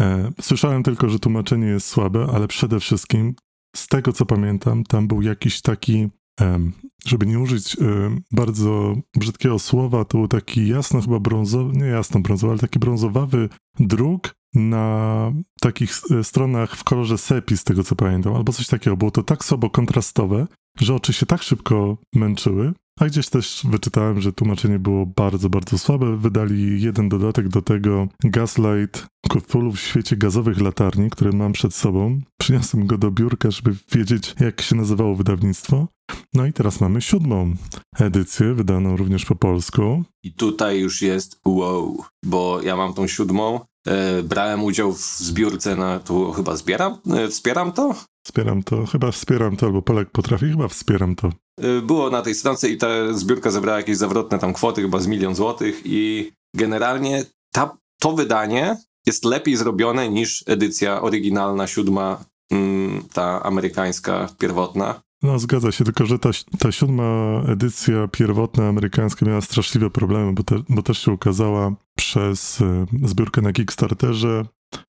E, 0.00 0.30
słyszałem 0.40 0.82
tylko, 0.82 1.08
że 1.08 1.18
tłumaczenie 1.18 1.66
jest 1.66 1.87
słabe, 1.87 2.26
ale 2.34 2.49
przede 2.49 2.80
wszystkim 2.80 3.34
z 3.76 3.88
tego 3.88 4.12
co 4.12 4.26
pamiętam, 4.26 4.84
tam 4.84 5.08
był 5.08 5.23
jakiś 5.23 5.62
taki, 5.62 6.08
em, 6.40 6.73
żeby 7.06 7.26
nie 7.26 7.38
użyć 7.38 7.76
em, 7.80 8.20
bardzo 8.32 8.96
brzydkiego 9.16 9.58
słowa, 9.58 10.04
to 10.04 10.18
był 10.18 10.28
taki 10.28 10.68
jasno 10.68 11.00
chyba 11.00 11.20
brązowy, 11.20 11.76
nie 11.76 11.87
jasno 11.87 12.20
brązowy, 12.20 12.50
ale 12.50 12.61
taki 12.61 12.78
brązowawy 12.78 13.49
druk 13.80 14.34
na 14.54 15.32
takich 15.61 15.92
e, 16.11 16.25
stronach 16.25 16.76
w 16.76 16.84
kolorze 16.84 17.18
sepi, 17.18 17.56
z 17.56 17.64
tego 17.64 17.84
co 17.84 17.96
pamiętam, 17.96 18.34
albo 18.34 18.52
coś 18.52 18.66
takiego. 18.66 18.96
Było 18.96 19.11
to 19.11 19.23
tak 19.23 19.44
słabo 19.44 19.70
kontrastowe, 19.70 20.46
że 20.80 20.94
oczy 20.94 21.12
się 21.12 21.26
tak 21.26 21.42
szybko 21.42 21.96
męczyły, 22.14 22.73
a 23.00 23.06
gdzieś 23.06 23.28
też 23.28 23.62
wyczytałem, 23.70 24.20
że 24.20 24.32
tłumaczenie 24.32 24.78
było 24.78 25.06
bardzo, 25.06 25.50
bardzo 25.50 25.78
słabe. 25.78 26.16
Wydali 26.16 26.82
jeden 26.82 27.08
dodatek 27.08 27.49
do 27.49 27.62
tego 27.62 28.08
Gaslight 28.25 29.06
Cthulhu 29.28 29.73
w 29.73 29.80
świecie 29.80 30.16
gazowych 30.16 30.61
latarni, 30.61 31.11
który 31.11 31.32
mam 31.32 31.52
przed 31.52 31.75
sobą. 31.75 32.20
Przyniosłem 32.40 32.87
go 32.87 32.99
do 32.99 33.11
biurka, 33.11 33.50
żeby 33.50 33.76
wiedzieć, 33.92 34.34
jak 34.40 34.61
się 34.61 34.76
nazywało 34.76 35.14
wydawnictwo. 35.14 35.88
No 36.34 36.46
i 36.46 36.52
teraz 36.52 36.80
mamy 36.80 37.00
siódmą 37.00 37.54
edycję, 37.99 38.54
wydaną 38.54 38.96
również 38.96 39.25
po 39.25 39.37
polsku. 39.37 40.04
I 40.23 40.32
tutaj 40.32 40.80
już 40.80 41.02
jest 41.02 41.40
wow, 41.46 42.04
bo 42.25 42.62
ja 42.62 42.76
mam 42.76 42.94
tą 42.94 43.06
siódmą. 43.06 43.61
E, 43.87 44.23
brałem 44.23 44.64
udział 44.64 44.93
w 44.93 45.00
zbiórce 45.00 45.76
na, 45.76 46.00
tu 46.00 46.33
chyba 46.33 46.57
zbieram, 46.57 46.99
e, 47.11 47.29
wspieram 47.29 47.73
to? 47.73 47.95
Wspieram 48.26 48.62
to, 48.62 48.87
chyba 48.87 49.11
wspieram 49.11 49.57
to, 49.57 49.67
albo 49.67 49.83
Polek 49.83 50.11
potrafi, 50.11 50.47
chyba 50.50 50.69
wspieram 50.69 51.14
to. 51.14 51.33
Y, 51.64 51.83
było 51.83 52.11
na 52.11 52.23
tej 52.23 52.35
stronce 52.35 52.69
i 52.69 52.79
ta 52.79 52.88
zbiórka 53.12 53.50
zebrała 53.50 53.79
jakieś 53.79 53.97
zawrotne 53.97 54.38
tam 54.38 54.53
kwoty, 54.53 54.83
chyba 54.83 55.00
z 55.00 55.07
milion 55.07 55.35
złotych 55.35 55.83
i 55.85 56.33
generalnie 56.57 57.25
ta, 57.53 57.76
to 58.00 58.12
wydanie 58.12 58.76
jest 59.07 59.25
lepiej 59.25 59.57
zrobione 59.57 60.09
niż 60.09 60.45
edycja 60.47 61.00
oryginalna, 61.00 61.67
siódma, 61.67 62.25
mm, 62.53 63.03
ta 63.12 63.43
amerykańska, 63.43 64.29
pierwotna. 64.38 65.00
No 65.25 65.38
zgadza 65.38 65.73
się, 65.73 65.85
tylko 65.85 66.07
że 66.07 66.19
ta, 66.19 66.31
ta 66.59 66.73
siódma 66.73 67.43
edycja 67.49 68.09
pierwotna 68.09 68.69
amerykańska 68.69 69.26
miała 69.26 69.40
straszliwe 69.40 69.90
problemy, 69.90 70.33
bo, 70.33 70.43
te, 70.43 70.57
bo 70.69 70.83
też 70.83 70.99
się 70.99 71.12
ukazała 71.12 71.75
przez 71.97 72.61
e, 72.61 72.87
zbiórkę 73.02 73.43
na 73.43 73.52
Kickstarterze 73.52 74.45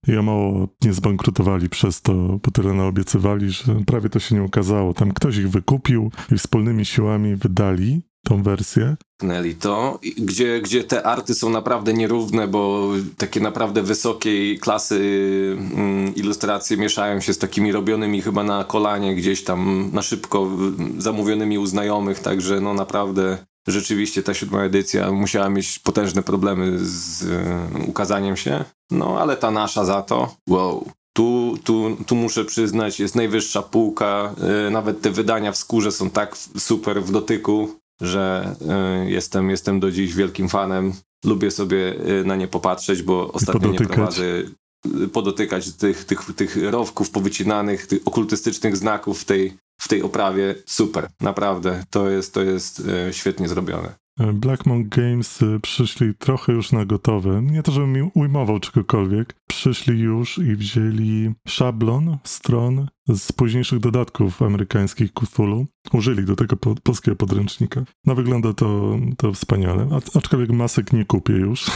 i 0.07 0.17
o 0.17 0.23
mało 0.23 0.67
nie 0.83 0.93
zbankrutowali 0.93 1.69
przez 1.69 2.01
to, 2.01 2.13
bo 2.13 2.51
tyle 2.51 2.73
naobiecywali, 2.73 3.49
że 3.49 3.75
prawie 3.85 4.09
to 4.09 4.19
się 4.19 4.35
nie 4.35 4.43
ukazało. 4.43 4.93
Tam 4.93 5.11
ktoś 5.11 5.37
ich 5.37 5.49
wykupił 5.49 6.11
i 6.31 6.37
wspólnymi 6.37 6.85
siłami 6.85 7.35
wydali 7.35 8.01
tą 8.29 8.43
wersję. 8.43 8.95
Pchnęli 9.17 9.55
to, 9.55 9.99
gdzie, 10.17 10.61
gdzie 10.61 10.83
te 10.83 11.03
arty 11.03 11.35
są 11.35 11.49
naprawdę 11.49 11.93
nierówne, 11.93 12.47
bo 12.47 12.91
takie 13.17 13.39
naprawdę 13.39 13.81
wysokiej 13.81 14.59
klasy 14.59 14.99
mm, 15.57 16.15
ilustracje 16.15 16.77
mieszają 16.77 17.21
się 17.21 17.33
z 17.33 17.37
takimi 17.37 17.71
robionymi 17.71 18.21
chyba 18.21 18.43
na 18.43 18.63
kolanie 18.63 19.15
gdzieś 19.15 19.43
tam 19.43 19.89
na 19.93 20.01
szybko 20.01 20.49
zamówionymi 20.97 21.57
u 21.57 21.65
znajomych, 21.65 22.19
także 22.19 22.61
no 22.61 22.73
naprawdę 22.73 23.37
rzeczywiście 23.67 24.23
ta 24.23 24.33
siódma 24.33 24.63
edycja 24.63 25.11
musiała 25.11 25.49
mieć 25.49 25.79
potężne 25.79 26.23
problemy 26.23 26.79
z 26.79 27.21
y, 27.23 27.27
ukazaniem 27.87 28.37
się, 28.37 28.65
no 28.91 29.19
ale 29.21 29.37
ta 29.37 29.51
nasza 29.51 29.85
za 29.85 30.01
to, 30.01 30.35
wow. 30.49 30.89
Tu, 31.17 31.55
tu, 31.63 31.97
tu 32.07 32.15
muszę 32.15 32.45
przyznać, 32.45 32.99
jest 32.99 33.15
najwyższa 33.15 33.61
półka. 33.61 34.35
y, 34.67 34.71
Nawet 34.71 35.01
te 35.01 35.11
wydania 35.11 35.51
w 35.51 35.57
skórze 35.57 35.91
są 35.91 36.09
tak 36.09 36.37
super 36.57 37.03
w 37.03 37.11
dotyku, 37.11 37.75
że 38.01 38.55
y, 39.05 39.09
jestem, 39.11 39.49
jestem 39.49 39.79
do 39.79 39.91
dziś 39.91 40.15
wielkim 40.15 40.49
fanem. 40.49 40.93
Lubię 41.25 41.51
sobie 41.51 41.95
y, 42.21 42.25
na 42.25 42.35
nie 42.35 42.47
popatrzeć, 42.47 43.01
bo 43.01 43.31
ostatnio 43.31 43.69
nie 43.69 43.77
prowadzę 43.77 44.23
y, 45.03 45.07
podotykać 45.07 45.73
tych, 45.73 46.05
tych, 46.05 46.35
tych 46.35 46.57
rowków 46.63 47.09
powycinanych, 47.09 47.87
tych 47.87 47.99
okultystycznych 48.05 48.77
znaków 48.77 49.21
w 49.21 49.25
tej, 49.25 49.57
w 49.81 49.87
tej 49.87 50.01
oprawie. 50.01 50.55
Super, 50.65 51.09
naprawdę. 51.21 51.83
To 51.89 52.09
jest, 52.09 52.33
to 52.33 52.41
jest 52.41 52.83
świetnie 53.11 53.47
zrobione. 53.47 54.04
Black 54.17 54.65
Monk 54.65 54.87
Games 54.87 55.41
y, 55.41 55.59
przyszli 55.59 56.15
trochę 56.15 56.53
już 56.53 56.71
na 56.71 56.85
gotowe. 56.85 57.41
Nie 57.41 57.63
to, 57.63 57.71
żebym 57.71 58.11
ujmował 58.13 58.59
czegokolwiek. 58.59 59.35
Przyszli 59.47 59.99
już 59.99 60.37
i 60.37 60.55
wzięli 60.55 61.33
szablon 61.47 62.17
stron 62.23 62.87
z 63.07 63.31
późniejszych 63.31 63.79
dodatków 63.79 64.41
amerykańskich 64.41 65.13
Cthulhu. 65.13 65.65
Użyli 65.93 66.25
do 66.25 66.35
tego 66.35 66.57
po, 66.57 66.75
polskiego 66.75 67.15
podręcznika. 67.15 67.83
No 68.05 68.15
wygląda 68.15 68.53
to, 68.53 68.97
to 69.17 69.33
wspaniale. 69.33 69.87
A, 69.91 70.17
aczkolwiek 70.17 70.49
masek 70.49 70.93
nie 70.93 71.05
kupię 71.05 71.33
już. 71.33 71.65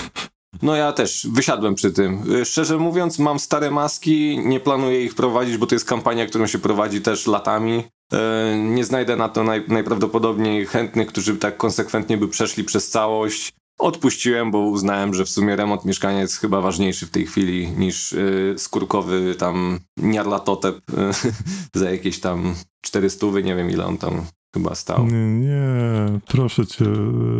No 0.61 0.75
ja 0.75 0.93
też 0.93 1.27
wysiadłem 1.31 1.75
przy 1.75 1.91
tym. 1.91 2.35
Y, 2.35 2.45
Szczerze 2.45 2.77
mówiąc, 2.77 3.19
mam 3.19 3.39
stare 3.39 3.71
maski, 3.71 4.39
nie 4.45 4.59
planuję 4.59 5.03
ich 5.03 5.15
prowadzić, 5.15 5.57
bo 5.57 5.67
to 5.67 5.75
jest 5.75 5.85
kampania, 5.85 6.25
którą 6.25 6.47
się 6.47 6.59
prowadzi 6.59 7.01
też 7.01 7.27
latami. 7.27 7.83
E, 8.13 8.57
Nie 8.57 8.85
znajdę 8.85 9.15
na 9.15 9.29
to 9.29 9.43
naj, 9.43 9.63
najprawdopodobniej 9.67 10.65
chętnych, 10.65 11.07
którzy 11.07 11.37
tak 11.37 11.57
konsekwentnie 11.57 12.17
by 12.17 12.27
przeszli 12.27 12.63
przez 12.63 12.89
całość. 12.89 13.53
Odpuściłem, 13.79 14.51
bo 14.51 14.59
uznałem, 14.59 15.13
że 15.13 15.25
w 15.25 15.29
sumie 15.29 15.55
remont 15.55 15.85
mieszkania 15.85 16.21
jest 16.21 16.37
chyba 16.37 16.61
ważniejszy 16.61 17.05
w 17.05 17.11
tej 17.11 17.25
chwili 17.25 17.67
niż 17.67 18.13
y, 18.13 18.55
skórkowy 18.57 19.35
tam 19.35 19.79
niarlatotep 19.97 20.77
y, 20.89 20.93
za 21.79 21.91
jakieś 21.91 22.19
tam 22.19 22.55
400, 22.81 23.27
nie 23.43 23.55
wiem 23.55 23.71
ile 23.71 23.85
on 23.85 23.97
tam 23.97 24.21
chyba 24.55 24.75
stał. 24.75 25.05
Nie, 25.05 25.27
nie, 25.27 26.19
proszę 26.27 26.67
cię, 26.67 26.85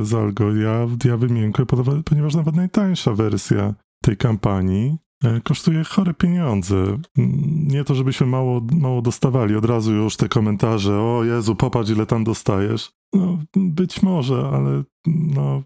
Zalgo, 0.01 0.55
ja, 0.55 0.87
ja 1.05 1.17
wymiękłem, 1.17 1.67
ponieważ 2.05 2.35
nawet 2.35 2.55
najtańsza 2.55 3.13
wersja 3.13 3.73
tej 4.03 4.17
kampanii 4.17 4.87
e, 4.89 5.08
kosztuje 5.43 5.83
chore 5.83 6.13
pieniądze. 6.13 6.75
Mm, 6.75 7.67
Nie 7.67 7.83
to, 7.83 7.95
żebyśmy 7.95 8.27
mało, 8.27 8.61
mało 8.71 9.01
dostawali, 9.01 9.55
od 9.55 9.65
razu 9.65 9.93
już 9.93 10.17
te 10.17 10.29
komentarze, 10.29 10.99
o 10.99 11.23
Jezu, 11.23 11.55
popatrz 11.55 11.89
ile 11.89 12.05
tam 12.05 12.23
dostajesz. 12.23 12.91
No, 13.13 13.37
być 13.55 14.01
może, 14.01 14.49
ale 14.53 14.83
no, 15.07 15.63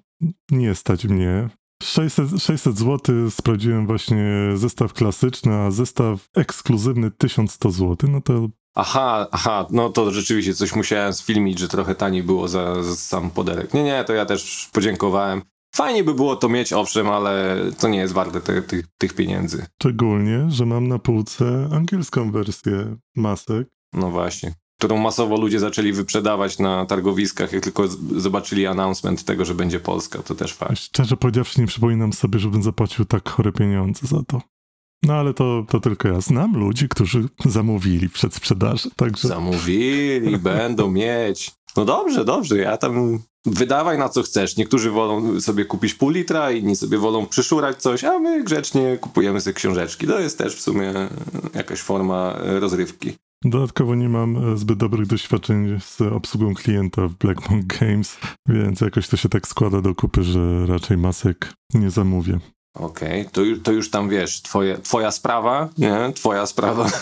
nie 0.51 0.75
stać 0.75 1.05
mnie. 1.05 1.49
600, 1.83 2.29
600 2.43 2.77
zł 2.77 3.31
sprawdziłem 3.31 3.87
właśnie 3.87 4.51
zestaw 4.55 4.93
klasyczny, 4.93 5.55
a 5.55 5.71
zestaw 5.71 6.27
ekskluzywny 6.35 7.11
1100 7.11 7.71
zł, 7.71 8.09
no 8.11 8.21
to 8.21 8.49
Aha, 8.75 9.27
aha, 9.31 9.67
no 9.71 9.89
to 9.89 10.11
rzeczywiście 10.11 10.53
coś 10.53 10.75
musiałem 10.75 11.13
sfilmić, 11.13 11.59
że 11.59 11.67
trochę 11.67 11.95
taniej 11.95 12.23
było 12.23 12.47
za, 12.47 12.83
za 12.83 12.95
sam 12.95 13.29
poderek. 13.29 13.73
Nie, 13.73 13.83
nie, 13.83 14.03
to 14.03 14.13
ja 14.13 14.25
też 14.25 14.69
podziękowałem. 14.73 15.41
Fajnie 15.75 16.03
by 16.03 16.13
było 16.13 16.35
to 16.35 16.49
mieć, 16.49 16.73
owszem, 16.73 17.09
ale 17.09 17.57
to 17.79 17.87
nie 17.87 17.99
jest 17.99 18.13
warte 18.13 18.41
te, 18.41 18.61
tych, 18.61 18.85
tych 18.97 19.13
pieniędzy. 19.13 19.65
Szczególnie, 19.81 20.45
że 20.49 20.65
mam 20.65 20.87
na 20.87 20.99
półce 20.99 21.69
angielską 21.71 22.31
wersję 22.31 22.95
masek. 23.15 23.67
No 23.93 24.09
właśnie. 24.09 24.53
Którą 24.77 24.97
masowo 24.97 25.41
ludzie 25.41 25.59
zaczęli 25.59 25.93
wyprzedawać 25.93 26.59
na 26.59 26.85
targowiskach, 26.85 27.53
jak 27.53 27.63
tylko 27.63 27.87
zobaczyli 28.17 28.67
announcement 28.67 29.23
tego, 29.23 29.45
że 29.45 29.55
będzie 29.55 29.79
Polska. 29.79 30.23
To 30.23 30.35
też 30.35 30.53
fakt. 30.53 30.79
Szczerze 30.79 31.17
powiedziawszy, 31.17 31.61
nie 31.61 31.67
przypominam 31.67 32.13
sobie, 32.13 32.39
żebym 32.39 32.63
zapłacił 32.63 33.05
tak 33.05 33.29
chore 33.29 33.51
pieniądze 33.51 34.07
za 34.07 34.23
to. 34.27 34.41
No 35.03 35.13
ale 35.13 35.33
to, 35.33 35.65
to 35.69 35.79
tylko 35.79 36.07
ja. 36.07 36.21
Znam 36.21 36.57
ludzi, 36.57 36.89
którzy 36.89 37.27
zamówili 37.45 38.09
przed 38.09 38.33
sprzedaży, 38.33 38.89
także 38.95 39.27
Zamówili, 39.27 40.37
będą 40.37 40.91
mieć. 40.91 41.51
No 41.77 41.85
dobrze, 41.85 42.25
dobrze, 42.25 42.57
ja 42.57 42.77
tam 42.77 43.19
wydawaj 43.45 43.97
na 43.97 44.09
co 44.09 44.23
chcesz. 44.23 44.57
Niektórzy 44.57 44.91
wolą 44.91 45.41
sobie 45.41 45.65
kupić 45.65 45.93
pół 45.93 46.09
litra, 46.09 46.51
inni 46.51 46.75
sobie 46.75 46.97
wolą 46.97 47.25
przyszurać 47.25 47.81
coś, 47.81 48.03
a 48.03 48.19
my 48.19 48.43
grzecznie 48.43 48.97
kupujemy 48.97 49.41
sobie 49.41 49.53
książeczki. 49.53 50.07
To 50.07 50.19
jest 50.19 50.37
też 50.37 50.55
w 50.55 50.61
sumie 50.61 50.93
jakaś 51.53 51.81
forma 51.81 52.33
e, 52.33 52.59
rozrywki. 52.59 53.13
dodatkowo 53.45 53.95
nie 53.95 54.09
mam 54.09 54.53
e, 54.53 54.57
zbyt 54.57 54.79
dobrych 54.79 55.07
doświadczeń 55.07 55.79
z 55.81 56.01
obsługą 56.01 56.53
klienta 56.53 57.07
w 57.07 57.13
Black 57.13 57.49
Monk 57.49 57.65
Games, 57.79 58.17
więc 58.49 58.81
jakoś 58.81 59.07
to 59.07 59.17
się 59.17 59.29
tak 59.29 59.47
składa 59.47 59.81
do 59.81 59.95
kupy, 59.95 60.23
że 60.23 60.65
raczej 60.65 60.97
masek 60.97 61.53
nie 61.73 61.89
zamówię. 61.89 62.39
Okej, 62.79 63.25
to, 63.31 63.41
ju- 63.41 63.59
to 63.59 63.71
już 63.71 63.89
tam 63.89 64.09
wiesz, 64.09 64.41
twoje, 64.41 64.77
twoja 64.77 65.11
sprawa, 65.11 65.69
nie? 65.77 66.11
Twoja 66.15 66.45
sprawa. 66.45 66.87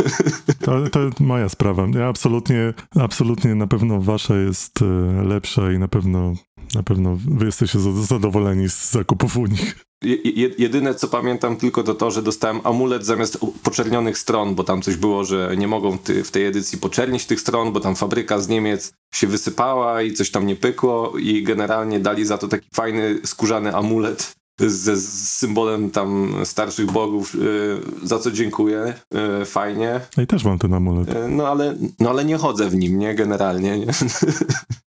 To, 0.65 0.89
to 0.89 0.99
moja 1.19 1.49
sprawa. 1.49 1.87
Ja 1.95 2.07
absolutnie, 2.07 2.73
absolutnie 2.99 3.55
na 3.55 3.67
pewno 3.67 4.01
wasza 4.01 4.35
jest 4.35 4.79
e, 4.81 5.23
lepsza 5.23 5.71
i 5.71 5.79
na 5.79 5.87
pewno, 5.87 6.33
na 6.75 6.83
pewno 6.83 7.17
wy 7.27 7.45
jesteście 7.45 7.79
za- 7.79 7.93
zadowoleni 8.03 8.69
z 8.69 8.91
zakupów 8.91 9.37
u 9.37 9.45
nich. 9.45 9.75
Je, 10.03 10.15
je, 10.15 10.49
jedyne 10.57 10.95
co 10.95 11.07
pamiętam 11.07 11.55
tylko 11.57 11.83
to 11.83 11.93
to, 11.93 12.11
że 12.11 12.21
dostałem 12.21 12.61
amulet 12.63 13.05
zamiast 13.05 13.37
poczernionych 13.63 14.17
stron, 14.17 14.55
bo 14.55 14.63
tam 14.63 14.81
coś 14.81 14.95
było, 14.95 15.23
że 15.23 15.53
nie 15.57 15.67
mogą 15.67 15.97
ty, 15.97 16.23
w 16.23 16.31
tej 16.31 16.45
edycji 16.45 16.77
poczernić 16.77 17.25
tych 17.25 17.41
stron, 17.41 17.71
bo 17.73 17.79
tam 17.79 17.95
fabryka 17.95 18.39
z 18.39 18.47
Niemiec 18.47 18.93
się 19.13 19.27
wysypała 19.27 20.01
i 20.01 20.13
coś 20.13 20.31
tam 20.31 20.45
nie 20.47 20.55
pykło 20.55 21.13
i 21.19 21.43
generalnie 21.43 21.99
dali 21.99 22.25
za 22.25 22.37
to 22.37 22.47
taki 22.47 22.67
fajny 22.73 23.19
skórzany 23.25 23.75
amulet 23.75 24.31
ze 24.67 24.97
z 24.97 25.29
symbolem 25.29 25.91
tam 25.91 26.33
starszych 26.43 26.91
bogów, 26.91 27.35
yy, 27.35 27.81
za 28.03 28.19
co 28.19 28.31
dziękuję, 28.31 28.93
yy, 29.13 29.45
fajnie. 29.45 30.01
No 30.17 30.23
i 30.23 30.27
też 30.27 30.43
mam 30.43 30.59
ten 30.59 30.73
amulet. 30.73 31.07
Yy, 31.07 31.27
no, 31.27 31.47
ale, 31.47 31.75
no 31.99 32.09
ale 32.09 32.25
nie 32.25 32.37
chodzę 32.37 32.69
w 32.69 32.75
nim, 32.75 32.99
nie? 32.99 33.15
Generalnie. 33.15 33.79
Nie? 33.79 33.85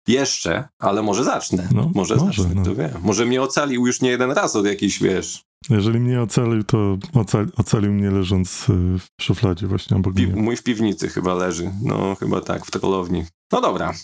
Jeszcze, 0.08 0.68
ale 0.78 1.02
może 1.02 1.25
zacznę. 1.25 1.68
No, 1.75 1.90
może, 1.94 2.16
może, 2.16 2.42
zacznę, 2.42 2.54
no. 2.54 2.64
to 2.64 2.75
wiem. 2.75 2.90
Może 3.02 3.26
mnie 3.26 3.42
ocalił 3.42 3.87
już 3.87 4.00
nie 4.00 4.11
jeden 4.11 4.30
raz 4.30 4.56
od 4.56 4.66
jakiejś, 4.66 5.02
wiesz, 5.02 5.42
Jeżeli 5.70 6.00
mnie 6.00 6.23
ocalił, 6.23 6.64
to 6.64 6.99
ocal, 7.14 7.46
ocalił 7.56 7.92
mnie 7.92 8.11
leżąc 8.11 8.68
y, 8.68 8.73
w 8.99 9.23
szufladzie 9.23 9.66
właśnie 9.66 9.96
obok 9.96 10.14
Pi- 10.14 10.26
mnie. 10.26 10.42
mój 10.42 10.56
w 10.56 10.62
piwnicy 10.62 11.08
chyba 11.08 11.35
leży. 11.35 11.73
No, 11.82 12.14
chyba 12.14 12.40
tak, 12.40 12.66
w 12.66 12.70
trollowni. 12.70 13.25
No 13.52 13.61
dobra. 13.61 13.94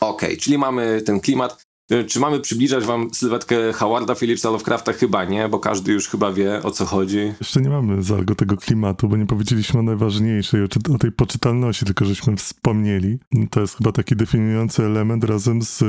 Okej, 0.00 0.36
czyli 0.36 0.58
mamy 0.58 1.02
ten 1.02 1.20
klimat. 1.20 1.66
Y, 1.92 2.04
Czy 2.04 2.20
mamy 2.20 2.40
przybliżać 2.40 2.84
wam 2.84 3.14
sylwetkę 3.14 3.72
Howarda 3.72 4.14
Phillipsa 4.14 4.50
Lovecrafta? 4.50 4.92
Chyba 4.92 5.24
nie, 5.24 5.48
bo 5.48 5.58
każdy 5.58 5.92
już 5.92 6.08
chyba 6.08 6.32
wie, 6.32 6.62
o 6.62 6.70
co 6.70 6.86
chodzi. 6.86 7.32
Jeszcze 7.40 7.60
nie 7.60 7.68
mamy 7.68 8.02
z 8.02 8.10
Algo 8.10 8.34
tego 8.34 8.56
klimatu, 8.56 9.08
bo 9.08 9.16
nie 9.16 9.26
powiedzieliśmy 9.26 9.80
o 9.80 9.82
najważniejszej, 9.82 10.62
o, 10.94 10.98
tej 10.98 11.12
poczytalności, 11.12 11.84
tylko 11.84 12.04
żeśmy 12.04 12.36
wspomnieli. 12.36 13.18
To 13.50 13.60
jest 13.60 13.76
chyba 13.76 13.92
taki 13.92 14.16
definiujący 14.16 14.84
element 14.84 15.24
razem 15.24 15.62
z 15.62 15.82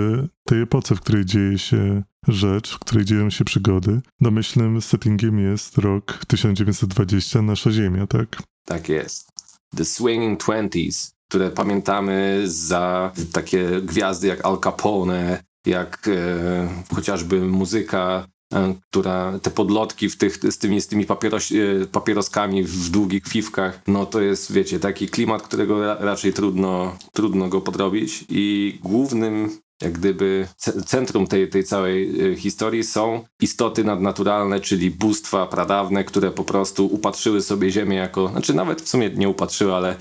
tej 0.45 0.61
epoce, 0.61 0.95
w 0.95 1.01
której 1.01 1.25
dzieje 1.25 1.57
się 1.57 2.03
rzecz, 2.27 2.75
w 2.75 2.79
której 2.79 3.05
dzieją 3.05 3.29
się 3.29 3.45
przygody. 3.45 4.01
Domyślnym 4.21 4.81
settingiem 4.81 5.39
jest 5.39 5.77
rok 5.77 6.25
1920, 6.27 7.41
nasza 7.41 7.71
Ziemia, 7.71 8.07
tak? 8.07 8.43
Tak 8.65 8.89
jest. 8.89 9.29
The 9.75 9.85
Swinging 9.85 10.43
Twenties, 10.43 11.13
które 11.29 11.49
pamiętamy 11.51 12.41
za 12.45 13.11
takie 13.33 13.81
gwiazdy 13.81 14.27
jak 14.27 14.45
Al 14.45 14.57
Capone, 14.63 15.43
jak 15.65 16.07
e, 16.07 16.95
chociażby 16.95 17.41
muzyka, 17.41 18.27
e, 18.53 18.75
która 18.89 19.39
te 19.39 19.51
podlotki 19.51 20.09
w 20.09 20.17
tych, 20.17 20.37
z 20.37 20.57
tymi, 20.57 20.81
z 20.81 20.87
tymi 20.87 21.05
papieros, 21.05 21.51
e, 21.51 21.85
papieroskami 21.85 22.63
w 22.63 22.89
długich 22.89 23.27
fiwkach, 23.27 23.81
no 23.87 24.05
to 24.05 24.21
jest, 24.21 24.51
wiecie, 24.51 24.79
taki 24.79 25.07
klimat, 25.07 25.41
którego 25.41 25.85
ra, 25.85 25.97
raczej 25.99 26.33
trudno, 26.33 26.97
trudno 27.13 27.47
go 27.47 27.61
podrobić. 27.61 28.25
I 28.29 28.79
głównym 28.83 29.49
jak 29.81 29.91
gdyby 29.91 30.47
ce- 30.57 30.83
centrum 30.83 31.27
tej, 31.27 31.49
tej 31.49 31.63
całej 31.63 32.13
historii 32.37 32.83
są 32.83 33.25
istoty 33.41 33.83
nadnaturalne, 33.83 34.59
czyli 34.59 34.91
bóstwa 34.91 35.47
pradawne, 35.47 36.03
które 36.03 36.31
po 36.31 36.43
prostu 36.43 36.85
upatrzyły 36.85 37.41
sobie 37.41 37.71
Ziemię 37.71 37.95
jako, 37.95 38.27
znaczy 38.27 38.53
nawet 38.53 38.81
w 38.81 38.89
sumie 38.89 39.09
nie 39.09 39.29
upatrzyły, 39.29 39.73
ale 39.73 39.95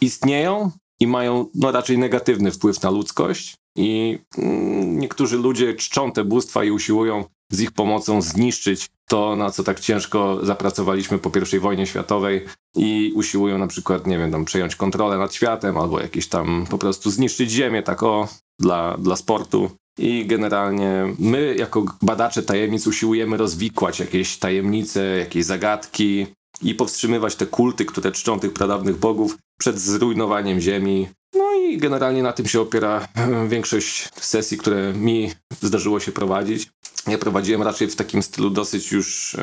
istnieją 0.00 0.70
i 1.00 1.06
mają 1.06 1.46
no, 1.54 1.72
raczej 1.72 1.98
negatywny 1.98 2.50
wpływ 2.50 2.82
na 2.82 2.90
ludzkość 2.90 3.54
i 3.76 4.18
mm, 4.38 4.98
niektórzy 4.98 5.36
ludzie 5.36 5.74
czczą 5.74 6.12
te 6.12 6.24
bóstwa 6.24 6.64
i 6.64 6.70
usiłują 6.70 7.24
z 7.52 7.60
ich 7.60 7.72
pomocą 7.72 8.22
zniszczyć 8.22 8.88
to, 9.08 9.36
na 9.36 9.50
co 9.50 9.64
tak 9.64 9.80
ciężko 9.80 10.38
zapracowaliśmy 10.42 11.18
po 11.18 11.30
I 11.56 11.58
wojnie 11.58 11.86
światowej 11.86 12.46
i 12.76 13.12
usiłują 13.14 13.58
na 13.58 13.66
przykład, 13.66 14.06
nie 14.06 14.18
wiem, 14.18 14.32
tam 14.32 14.44
przejąć 14.44 14.76
kontrolę 14.76 15.18
nad 15.18 15.34
światem 15.34 15.78
albo 15.78 16.00
jakieś 16.00 16.28
tam 16.28 16.66
po 16.70 16.78
prostu 16.78 17.10
zniszczyć 17.10 17.50
Ziemię, 17.50 17.82
tak 17.82 18.02
o, 18.02 18.28
dla, 18.58 18.96
dla 18.98 19.16
sportu. 19.16 19.70
I 19.98 20.26
generalnie 20.26 21.14
my, 21.18 21.54
jako 21.58 21.84
badacze 22.02 22.42
tajemnic, 22.42 22.86
usiłujemy 22.86 23.36
rozwikłać 23.36 24.00
jakieś 24.00 24.38
tajemnice, 24.38 25.18
jakieś 25.18 25.44
zagadki 25.44 26.26
i 26.62 26.74
powstrzymywać 26.74 27.36
te 27.36 27.46
kulty, 27.46 27.84
które 27.84 28.12
czczą 28.12 28.40
tych 28.40 28.52
pradawnych 28.52 28.96
bogów 28.96 29.38
przed 29.60 29.78
zrujnowaniem 29.78 30.60
Ziemi. 30.60 31.08
No 31.34 31.54
i 31.54 31.78
generalnie 31.78 32.22
na 32.22 32.32
tym 32.32 32.46
się 32.46 32.60
opiera 32.60 33.08
e, 33.14 33.48
większość 33.48 34.08
sesji, 34.20 34.58
które 34.58 34.92
mi 34.92 35.32
zdarzyło 35.62 36.00
się 36.00 36.12
prowadzić. 36.12 36.70
Ja 37.06 37.18
prowadziłem 37.18 37.62
raczej 37.62 37.88
w 37.88 37.96
takim 37.96 38.22
stylu 38.22 38.50
dosyć 38.50 38.92
już 38.92 39.34
y, 39.34 39.38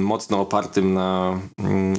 mocno 0.00 0.40
opartym 0.40 0.94
na 0.94 1.40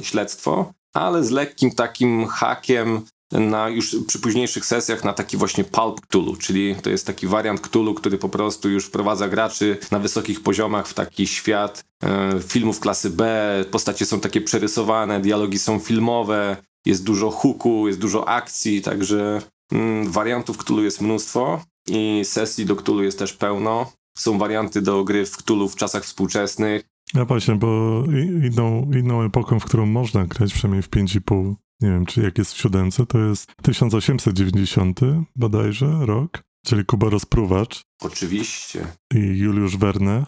y, 0.00 0.04
śledztwo, 0.04 0.72
ale 0.94 1.24
z 1.24 1.30
lekkim 1.30 1.70
takim 1.70 2.26
hakiem 2.26 3.00
na 3.32 3.68
już 3.68 3.96
przy 4.06 4.18
późniejszych 4.18 4.66
sesjach 4.66 5.04
na 5.04 5.12
taki 5.12 5.36
właśnie 5.36 5.64
pulp 5.64 6.00
Cthulhu, 6.00 6.36
czyli 6.36 6.76
to 6.82 6.90
jest 6.90 7.06
taki 7.06 7.26
wariant 7.26 7.60
Cthulhu, 7.60 7.94
który 7.94 8.18
po 8.18 8.28
prostu 8.28 8.68
już 8.70 8.86
wprowadza 8.86 9.28
graczy 9.28 9.78
na 9.90 9.98
wysokich 9.98 10.42
poziomach 10.42 10.88
w 10.88 10.94
taki 10.94 11.26
świat 11.26 11.84
e, 12.02 12.40
filmów 12.48 12.80
klasy 12.80 13.10
B, 13.10 13.64
postacie 13.70 14.06
są 14.06 14.20
takie 14.20 14.40
przerysowane, 14.40 15.20
dialogi 15.20 15.58
są 15.58 15.78
filmowe, 15.78 16.56
jest 16.86 17.04
dużo 17.04 17.30
huku, 17.30 17.86
jest 17.86 17.98
dużo 17.98 18.28
akcji, 18.28 18.82
także 18.82 19.42
mm, 19.72 20.10
wariantów 20.10 20.58
Cthulhu 20.58 20.84
jest 20.84 21.00
mnóstwo 21.00 21.62
i 21.88 22.20
sesji 22.24 22.66
do 22.66 22.76
Cthulhu 22.76 23.02
jest 23.02 23.18
też 23.18 23.32
pełno. 23.32 23.92
Są 24.18 24.38
warianty 24.38 24.82
do 24.82 25.04
gry 25.04 25.26
w 25.26 25.36
Cthulhu 25.36 25.68
w 25.68 25.76
czasach 25.76 26.04
współczesnych. 26.04 26.82
Ja 27.14 27.24
właśnie, 27.24 27.54
bo 27.54 28.02
inną, 28.42 28.90
inną 28.96 29.22
epoką, 29.22 29.60
w 29.60 29.64
którą 29.64 29.86
można 29.86 30.24
grać, 30.24 30.54
przynajmniej 30.54 30.82
w 30.82 30.90
5,5 30.90 31.54
nie 31.80 31.88
wiem, 31.88 32.06
czy 32.06 32.22
jak 32.22 32.38
jest 32.38 32.52
w 32.52 32.60
siódemce, 32.60 33.06
to 33.06 33.18
jest 33.18 33.52
1890 33.62 35.00
bodajże 35.36 36.06
rok, 36.06 36.42
czyli 36.66 36.84
Kuba 36.84 37.10
Rozpruwacz. 37.10 37.82
Oczywiście. 38.02 38.86
I 39.14 39.18
Juliusz 39.18 39.76
Verne. 39.76 40.26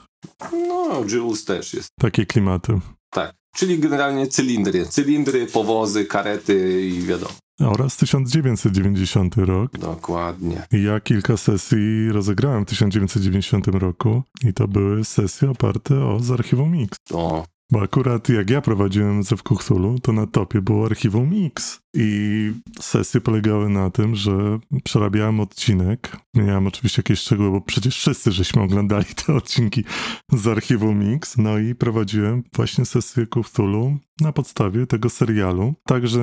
No, 0.52 1.04
Jules 1.12 1.44
też 1.44 1.74
jest. 1.74 1.88
Takie 2.00 2.26
klimaty. 2.26 2.80
Tak, 3.10 3.34
czyli 3.56 3.78
generalnie 3.78 4.26
cylindry. 4.26 4.86
Cylindry, 4.86 5.46
powozy, 5.46 6.04
karety 6.04 6.86
i 6.86 7.02
wiadomo. 7.02 7.34
Oraz 7.60 7.96
1990 7.96 9.36
rok. 9.36 9.78
Dokładnie. 9.78 10.66
I 10.72 10.82
ja 10.82 11.00
kilka 11.00 11.36
sesji 11.36 12.08
rozegrałem 12.12 12.64
w 12.64 12.68
1990 12.68 13.66
roku 13.66 14.22
i 14.44 14.52
to 14.52 14.68
były 14.68 15.04
sesje 15.04 15.50
oparte 15.50 16.04
o 16.04 16.20
z 16.20 16.30
archiwum 16.30 16.72
Mix. 16.72 16.98
O, 17.12 17.44
bo 17.70 17.82
akurat 17.82 18.28
jak 18.28 18.50
ja 18.50 18.60
prowadziłem 18.60 19.22
ze 19.22 19.36
Cthulhu, 19.36 19.98
to 19.98 20.12
na 20.12 20.26
topie 20.26 20.62
było 20.62 20.86
archiwum 20.86 21.30
Mix. 21.30 21.80
I 21.94 22.52
sesje 22.80 23.20
polegały 23.20 23.68
na 23.68 23.90
tym, 23.90 24.14
że 24.14 24.58
przerabiałem 24.84 25.40
odcinek. 25.40 26.16
Miałem 26.34 26.66
oczywiście 26.66 27.00
jakieś 27.00 27.18
szczegóły, 27.18 27.50
bo 27.50 27.60
przecież 27.60 27.96
wszyscy 27.96 28.32
żeśmy 28.32 28.62
oglądali 28.62 29.04
te 29.26 29.34
odcinki 29.34 29.84
z 30.32 30.46
archiwum 30.46 30.98
Mix. 30.98 31.36
No 31.38 31.58
i 31.58 31.74
prowadziłem 31.74 32.42
właśnie 32.54 32.84
sesję 32.84 33.26
Cthulhu 33.26 33.98
na 34.20 34.32
podstawie 34.32 34.86
tego 34.86 35.10
serialu. 35.10 35.74
Także 35.84 36.20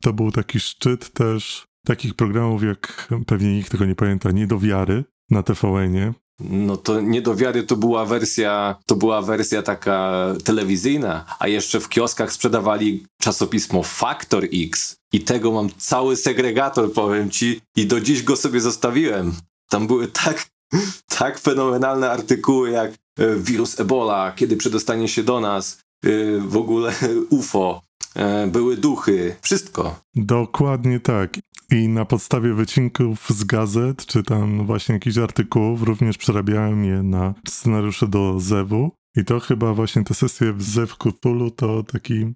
to 0.00 0.12
był 0.12 0.30
taki 0.30 0.60
szczyt 0.60 1.12
też 1.12 1.66
takich 1.86 2.14
programów, 2.14 2.62
jak 2.62 3.08
pewnie 3.26 3.56
nikt 3.56 3.72
tego 3.72 3.84
nie 3.84 3.94
pamięta, 3.94 4.30
nie 4.30 4.46
do 4.46 4.58
wiary 4.58 5.04
na 5.30 5.42
TVN-ie, 5.42 6.12
no 6.50 6.76
to 6.76 7.00
nie 7.00 7.22
do 7.22 7.34
wiary 7.34 7.62
to 7.62 7.76
była 7.76 8.04
wersja, 8.04 8.76
to 8.86 8.96
była 8.96 9.22
wersja 9.22 9.62
taka 9.62 10.26
telewizyjna, 10.44 11.24
a 11.38 11.48
jeszcze 11.48 11.80
w 11.80 11.88
kioskach 11.88 12.32
sprzedawali 12.32 13.06
czasopismo 13.20 13.82
Factor 13.82 14.44
X 14.52 14.96
i 15.12 15.20
tego 15.20 15.52
mam 15.52 15.68
cały 15.78 16.16
segregator, 16.16 16.92
powiem 16.92 17.30
ci, 17.30 17.60
i 17.76 17.86
do 17.86 18.00
dziś 18.00 18.22
go 18.22 18.36
sobie 18.36 18.60
zostawiłem. 18.60 19.32
Tam 19.68 19.86
były 19.86 20.08
tak, 20.08 20.46
tak 21.18 21.38
fenomenalne 21.38 22.10
artykuły 22.10 22.70
jak 22.70 22.90
e, 22.90 23.36
wirus 23.36 23.80
Ebola, 23.80 24.32
kiedy 24.36 24.56
przedostanie 24.56 25.08
się 25.08 25.22
do 25.22 25.40
nas, 25.40 25.78
e, 26.04 26.08
w 26.38 26.56
ogóle 26.56 26.92
UFO, 27.30 27.82
e, 28.14 28.46
były 28.46 28.76
duchy, 28.76 29.36
wszystko. 29.42 30.00
Dokładnie 30.14 31.00
tak. 31.00 31.38
I 31.72 31.88
na 31.88 32.04
podstawie 32.04 32.54
wycinków 32.54 33.30
z 33.30 33.44
gazet, 33.44 34.06
czy 34.06 34.22
tam 34.22 34.66
właśnie 34.66 34.92
jakichś 34.92 35.18
artykułów, 35.18 35.82
również 35.82 36.18
przerabiałem 36.18 36.84
je 36.84 37.02
na 37.02 37.34
scenariusze 37.48 38.08
do 38.08 38.40
Zewu. 38.40 38.90
I 39.16 39.24
to 39.24 39.40
chyba 39.40 39.74
właśnie 39.74 40.04
te 40.04 40.14
sesje 40.14 40.52
w 40.52 40.62
Zew 40.62 40.96
Cthulhu 40.96 41.50
to 41.50 41.82
taki 41.82 42.34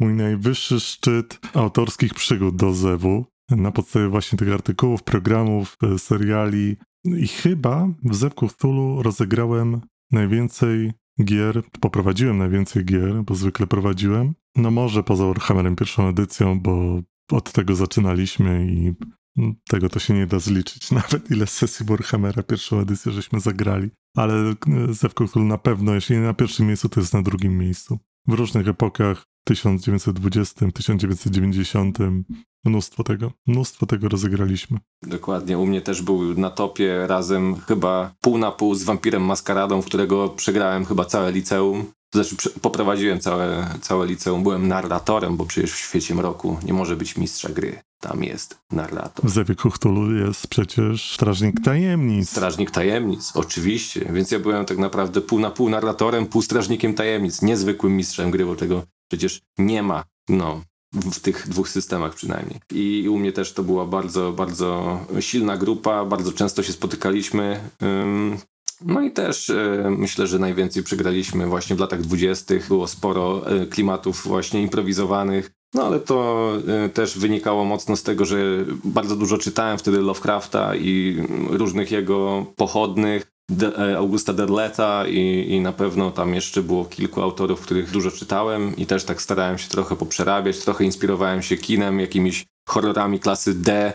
mój 0.00 0.14
najwyższy 0.14 0.80
szczyt 0.80 1.40
autorskich 1.54 2.14
przygód 2.14 2.56
do 2.56 2.74
Zewu. 2.74 3.24
Na 3.50 3.72
podstawie 3.72 4.08
właśnie 4.08 4.38
tych 4.38 4.52
artykułów, 4.52 5.02
programów, 5.02 5.76
e, 5.82 5.98
seriali. 5.98 6.76
I 7.04 7.28
chyba 7.28 7.88
w 8.04 8.14
Zew 8.14 8.34
Cthulhu 8.34 9.02
rozegrałem 9.02 9.80
najwięcej 10.12 10.92
gier, 11.24 11.62
poprowadziłem 11.80 12.38
najwięcej 12.38 12.84
gier, 12.84 13.22
bo 13.22 13.34
zwykle 13.34 13.66
prowadziłem. 13.66 14.34
No 14.56 14.70
może 14.70 15.02
poza 15.02 15.26
Warhammerem 15.26 15.76
pierwszą 15.76 16.08
edycją, 16.08 16.60
bo 16.60 17.02
od 17.32 17.52
tego 17.52 17.74
zaczynaliśmy 17.74 18.66
i 18.66 18.94
tego 19.68 19.88
to 19.88 19.98
się 19.98 20.14
nie 20.14 20.26
da 20.26 20.38
zliczyć. 20.38 20.90
Nawet 21.00 21.30
ile 21.30 21.46
sesji 21.46 21.86
Warhammera 21.86 22.42
pierwszą 22.42 22.80
edycję 22.80 23.12
żeśmy 23.12 23.40
zagrali. 23.40 23.90
Ale 24.16 24.34
e, 24.34 24.54
Zewko, 24.90 25.28
który 25.28 25.44
na 25.44 25.58
pewno, 25.58 25.94
jeśli 25.94 26.16
nie 26.16 26.22
na 26.22 26.34
pierwszym 26.34 26.66
miejscu, 26.66 26.88
to 26.88 27.00
jest 27.00 27.14
na 27.14 27.22
drugim 27.22 27.58
miejscu. 27.58 27.98
W 28.28 28.32
różnych 28.32 28.68
epokach, 28.68 29.24
1920, 29.44 30.72
1990, 30.74 31.98
mnóstwo 32.64 33.04
tego, 33.04 33.32
mnóstwo 33.46 33.86
tego 33.86 34.08
rozegraliśmy. 34.08 34.78
Dokładnie, 35.02 35.58
u 35.58 35.66
mnie 35.66 35.80
też 35.80 36.02
był 36.02 36.34
na 36.34 36.50
topie 36.50 37.06
razem 37.06 37.56
chyba 37.56 38.14
pół 38.20 38.38
na 38.38 38.52
pół 38.52 38.74
z 38.74 38.82
Wampirem 38.82 39.22
Maskaradą, 39.22 39.82
w 39.82 39.86
którego 39.86 40.28
przegrałem 40.28 40.84
chyba 40.84 41.04
całe 41.04 41.32
liceum. 41.32 41.84
To 42.10 42.24
znaczy 42.24 42.50
poprowadziłem 42.60 43.20
całe, 43.20 43.70
całe 43.80 44.06
liceum, 44.06 44.42
byłem 44.42 44.68
narratorem, 44.68 45.36
bo 45.36 45.44
przecież 45.46 45.72
w 45.72 45.78
świecie 45.78 46.14
mroku 46.14 46.58
nie 46.64 46.72
może 46.72 46.96
być 46.96 47.16
mistrza 47.16 47.48
gry. 47.48 47.80
Tam 48.00 48.24
jest 48.24 48.58
narrator. 48.72 49.26
W 49.26 49.30
Zewie 49.30 49.54
Cthulhu 49.54 50.12
jest 50.12 50.46
przecież 50.46 51.14
Strażnik 51.14 51.60
Tajemnic. 51.60 52.30
Strażnik 52.30 52.70
Tajemnic, 52.70 53.32
oczywiście. 53.34 54.08
Więc 54.12 54.30
ja 54.30 54.38
byłem 54.38 54.64
tak 54.64 54.78
naprawdę 54.78 55.20
pół 55.20 55.38
na 55.38 55.50
pół 55.50 55.68
narratorem, 55.68 56.26
pół 56.26 56.42
Strażnikiem 56.42 56.94
Tajemnic. 56.94 57.42
Niezwykłym 57.42 57.96
mistrzem 57.96 58.30
gry, 58.30 58.46
bo 58.46 58.56
tego 58.56 58.82
przecież 59.10 59.40
nie 59.58 59.82
ma. 59.82 60.04
No, 60.28 60.62
w 60.92 61.20
tych 61.20 61.48
dwóch 61.48 61.68
systemach 61.68 62.14
przynajmniej. 62.14 62.60
I 62.72 63.08
u 63.08 63.18
mnie 63.18 63.32
też 63.32 63.52
to 63.52 63.62
była 63.62 63.86
bardzo, 63.86 64.32
bardzo 64.32 65.00
silna 65.20 65.56
grupa, 65.56 66.04
bardzo 66.04 66.32
często 66.32 66.62
się 66.62 66.72
spotykaliśmy. 66.72 67.60
No 68.84 69.00
i 69.00 69.10
też 69.10 69.50
e, 69.50 69.90
myślę, 69.98 70.26
że 70.26 70.38
najwięcej 70.38 70.82
przegraliśmy 70.82 71.46
właśnie 71.46 71.76
w 71.76 71.80
latach 71.80 72.00
dwudziestych. 72.00 72.68
Było 72.68 72.86
sporo 72.86 73.50
e, 73.50 73.66
klimatów 73.66 74.22
właśnie 74.26 74.62
improwizowanych. 74.62 75.50
No 75.74 75.84
ale 75.84 76.00
to 76.00 76.52
e, 76.68 76.88
też 76.88 77.18
wynikało 77.18 77.64
mocno 77.64 77.96
z 77.96 78.02
tego, 78.02 78.24
że 78.24 78.36
bardzo 78.84 79.16
dużo 79.16 79.38
czytałem 79.38 79.78
wtedy 79.78 79.98
Lovecrafta 80.00 80.76
i 80.76 81.22
różnych 81.50 81.90
jego 81.90 82.46
pochodnych. 82.56 83.26
De, 83.50 83.96
Augusta 83.98 84.32
Derleta 84.32 85.04
i, 85.08 85.46
i 85.48 85.60
na 85.60 85.72
pewno 85.72 86.10
tam 86.10 86.34
jeszcze 86.34 86.62
było 86.62 86.84
kilku 86.84 87.22
autorów, 87.22 87.60
których 87.60 87.90
dużo 87.90 88.10
czytałem 88.10 88.76
i 88.76 88.86
też 88.86 89.04
tak 89.04 89.22
starałem 89.22 89.58
się 89.58 89.68
trochę 89.68 89.96
poprzerabiać, 89.96 90.58
trochę 90.58 90.84
inspirowałem 90.84 91.42
się 91.42 91.56
kinem, 91.56 92.00
jakimiś 92.00 92.44
horrorami 92.68 93.20
klasy 93.20 93.54
D, 93.54 93.92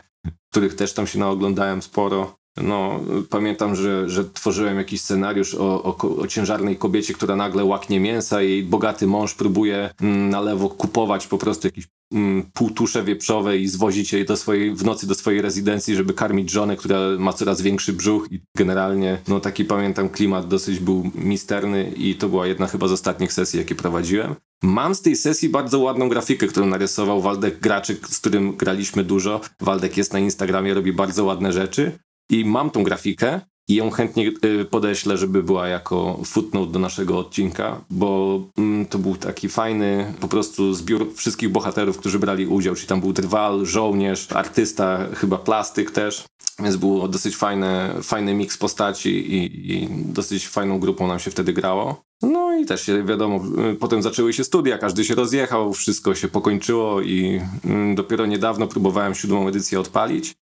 których 0.52 0.76
też 0.76 0.94
tam 0.94 1.08
się 1.08 1.20
naoglądałem 1.20 1.82
sporo. 1.82 2.41
No, 2.58 3.00
pamiętam, 3.30 3.76
że, 3.76 4.10
że 4.10 4.26
tworzyłem 4.26 4.78
jakiś 4.78 5.02
scenariusz 5.02 5.56
o, 5.56 5.84
o, 5.84 6.18
o, 6.18 6.28
ciężarnej 6.28 6.78
kobiecie, 6.78 7.14
która 7.14 7.36
nagle 7.36 7.66
łaknie 7.66 8.00
mięsa 8.00 8.42
i 8.42 8.64
bogaty 8.64 9.08
mąż 9.08 9.34
próbuje 9.34 9.90
mm, 10.02 10.30
na 10.30 10.42
lewo 10.42 10.70
kupować 10.70 11.28
po 11.28 11.38
prostu 11.38 11.68
jakieś 11.68 11.88
mm, 12.14 12.44
półtusze 12.54 13.04
wieprzowe 13.04 13.58
i 13.58 13.68
zwozić 13.68 14.14
jej 14.14 14.26
do 14.26 14.38
swojej, 14.38 14.76
w 14.76 14.84
nocy 14.84 15.08
do 15.08 15.16
swojej 15.16 15.42
rezydencji, 15.42 15.96
żeby 15.96 16.14
karmić 16.14 16.52
żonę, 16.52 16.78
która 16.78 17.00
ma 17.20 17.34
coraz 17.34 17.62
większy 17.62 17.94
brzuch 17.94 18.32
i 18.32 18.42
generalnie, 18.58 19.18
no 19.28 19.40
taki 19.40 19.66
pamiętam 19.66 20.10
klimat 20.10 20.48
dosyć 20.48 20.80
był 20.80 21.12
misterny 21.16 21.92
i 21.98 22.16
to 22.16 22.30
była 22.30 22.48
jedna 22.48 22.68
chyba 22.68 22.88
z 22.88 22.92
ostatnich 22.92 23.34
sesji, 23.34 23.60
jakie 23.60 23.76
prowadziłem. 23.76 24.36
Mam 24.64 24.96
z 24.96 25.02
tej 25.02 25.16
sesji 25.16 25.50
bardzo 25.50 25.80
ładną 25.80 26.10
grafikę, 26.10 26.48
którą 26.48 26.66
narysował 26.66 27.22
Waldek 27.22 27.60
Graczyk, 27.60 28.08
z 28.08 28.20
którym 28.20 28.56
graliśmy 28.56 29.04
dużo. 29.04 29.42
Waldek 29.60 29.98
jest 29.98 30.14
na 30.14 30.20
Instagramie, 30.20 30.74
robi 30.74 30.94
bardzo 30.94 31.26
ładne 31.26 31.54
rzeczy. 31.54 31.92
I 32.32 32.46
mam 32.46 32.70
tą 32.70 32.84
grafikę 32.84 33.42
i 33.68 33.76
ją 33.76 33.92
chętnie 33.92 34.32
y, 34.46 34.66
podeślę, 34.66 35.18
żeby 35.18 35.44
była 35.44 35.68
jako 35.68 36.20
footnote 36.26 36.72
do 36.72 36.80
naszego 36.80 37.20
odcinka, 37.20 37.82
bo 37.90 38.40
mm, 38.58 38.86
to 38.86 39.00
był 39.00 39.16
taki 39.16 39.50
fajny 39.50 40.14
po 40.20 40.28
prostu 40.28 40.74
zbiór 40.74 41.14
wszystkich 41.16 41.50
bohaterów, 41.50 41.98
którzy 41.98 42.20
brali 42.20 42.48
udział, 42.48 42.76
czyli 42.76 42.88
tam 42.88 43.02
był 43.02 43.14
drwal, 43.14 43.66
żołnierz, 43.66 44.32
artysta, 44.32 45.08
chyba 45.16 45.38
plastyk 45.38 45.92
też, 45.92 46.26
więc 46.60 46.76
było 46.76 47.08
dosyć 47.08 47.36
fajne, 47.36 47.96
fajny 48.04 48.34
miks 48.34 48.58
postaci 48.58 49.10
i, 49.10 49.72
i 49.74 49.88
dosyć 49.90 50.48
fajną 50.48 50.80
grupą 50.80 51.08
nam 51.08 51.20
się 51.20 51.32
wtedy 51.32 51.54
grało. 51.54 52.02
No 52.22 52.60
i 52.60 52.66
też 52.66 52.92
wiadomo, 53.06 53.42
y, 53.72 53.76
potem 53.76 54.02
zaczęły 54.02 54.34
się 54.34 54.44
studia, 54.44 54.78
każdy 54.78 55.04
się 55.04 55.16
rozjechał, 55.16 55.74
wszystko 55.74 56.16
się 56.16 56.28
pokończyło 56.28 57.02
i 57.02 57.42
mm, 57.66 57.96
dopiero 57.96 58.26
niedawno 58.26 58.68
próbowałem 58.68 59.16
siódmą 59.16 59.48
edycję 59.48 59.80
odpalić. 59.80 60.34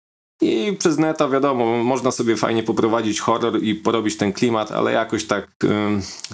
I 0.41 0.75
przez 0.79 0.97
neta, 0.97 1.29
wiadomo, 1.29 1.83
można 1.83 2.11
sobie 2.11 2.37
fajnie 2.37 2.63
poprowadzić 2.63 3.19
horror 3.19 3.63
i 3.63 3.75
porobić 3.75 4.17
ten 4.17 4.33
klimat, 4.33 4.71
ale 4.71 4.91
jakoś 4.91 5.25
tak 5.25 5.47
y, 5.63 5.67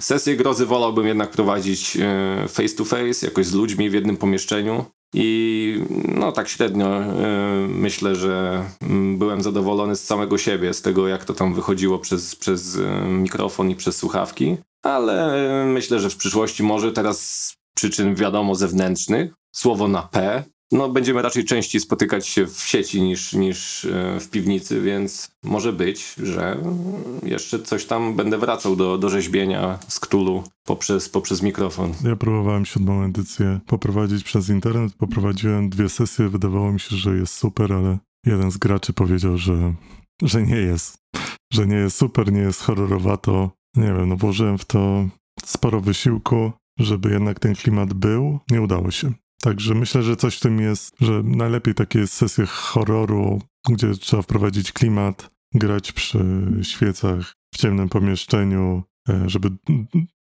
sesję 0.00 0.36
grozy 0.36 0.66
wolałbym 0.66 1.06
jednak 1.06 1.30
prowadzić 1.30 1.96
y, 2.44 2.48
face 2.48 2.76
to 2.76 2.84
face, 2.84 3.26
jakoś 3.26 3.46
z 3.46 3.54
ludźmi 3.54 3.90
w 3.90 3.94
jednym 3.94 4.16
pomieszczeniu. 4.16 4.84
I 5.14 5.80
no 6.08 6.32
tak 6.32 6.48
średnio 6.48 7.02
y, 7.02 7.06
myślę, 7.68 8.14
że 8.14 8.64
mm, 8.82 9.18
byłem 9.18 9.42
zadowolony 9.42 9.96
z 9.96 10.04
samego 10.04 10.38
siebie, 10.38 10.74
z 10.74 10.82
tego 10.82 11.08
jak 11.08 11.24
to 11.24 11.34
tam 11.34 11.54
wychodziło 11.54 11.98
przez, 11.98 12.36
przez 12.36 12.74
y, 12.74 12.86
mikrofon 13.08 13.70
i 13.70 13.74
przez 13.74 13.96
słuchawki. 13.96 14.56
Ale 14.82 15.34
y, 15.62 15.66
myślę, 15.66 16.00
że 16.00 16.10
w 16.10 16.16
przyszłości 16.16 16.62
może 16.62 16.92
teraz 16.92 17.20
z 17.20 17.56
przyczyn 17.74 18.14
wiadomo 18.14 18.54
zewnętrznych, 18.54 19.32
słowo 19.52 19.88
na 19.88 20.02
P, 20.02 20.44
no 20.72 20.88
będziemy 20.88 21.22
raczej 21.22 21.44
częściej 21.44 21.80
spotykać 21.80 22.26
się 22.26 22.46
w 22.46 22.58
sieci 22.58 23.02
niż, 23.02 23.32
niż 23.32 23.84
y, 23.84 24.20
w 24.20 24.30
piwnicy, 24.30 24.80
więc 24.80 25.30
może 25.44 25.72
być, 25.72 26.14
że 26.22 26.56
jeszcze 27.22 27.62
coś 27.62 27.84
tam 27.84 28.16
będę 28.16 28.38
wracał 28.38 28.76
do, 28.76 28.98
do 28.98 29.08
rzeźbienia 29.08 29.78
z 29.88 30.00
Ktulu 30.00 30.44
poprzez, 30.64 31.08
poprzez 31.08 31.42
mikrofon. 31.42 31.92
Ja 32.04 32.16
próbowałem 32.16 32.66
siódmą 32.66 33.04
edycję 33.04 33.60
poprowadzić 33.66 34.24
przez 34.24 34.48
internet. 34.48 34.94
Poprowadziłem 34.94 35.70
dwie 35.70 35.88
sesje, 35.88 36.28
wydawało 36.28 36.72
mi 36.72 36.80
się, 36.80 36.96
że 36.96 37.16
jest 37.16 37.34
super, 37.34 37.72
ale 37.72 37.98
jeden 38.26 38.50
z 38.50 38.56
graczy 38.56 38.92
powiedział, 38.92 39.38
że, 39.38 39.74
że 40.22 40.42
nie 40.42 40.56
jest. 40.56 40.98
Że 41.52 41.66
nie 41.66 41.76
jest 41.76 41.96
super, 41.96 42.32
nie 42.32 42.40
jest 42.40 42.60
horrorowato. 42.60 43.50
Nie 43.76 43.92
wiem, 43.92 44.08
no 44.08 44.16
włożyłem 44.16 44.58
w 44.58 44.64
to 44.64 45.08
sporo 45.44 45.80
wysiłku, 45.80 46.52
żeby 46.78 47.10
jednak 47.10 47.40
ten 47.40 47.54
klimat 47.54 47.94
był. 47.94 48.38
Nie 48.50 48.62
udało 48.62 48.90
się. 48.90 49.12
Także 49.42 49.74
myślę, 49.74 50.02
że 50.02 50.16
coś 50.16 50.36
w 50.36 50.40
tym 50.40 50.60
jest, 50.60 50.96
że 51.00 51.22
najlepiej 51.22 51.74
takie 51.74 52.06
sesje 52.06 52.46
horroru, 52.46 53.42
gdzie 53.68 53.94
trzeba 53.94 54.22
wprowadzić 54.22 54.72
klimat, 54.72 55.30
grać 55.54 55.92
przy 55.92 56.18
świecach 56.62 57.34
w 57.54 57.58
ciemnym 57.58 57.88
pomieszczeniu, 57.88 58.82
e, 59.08 59.22
żeby 59.26 59.50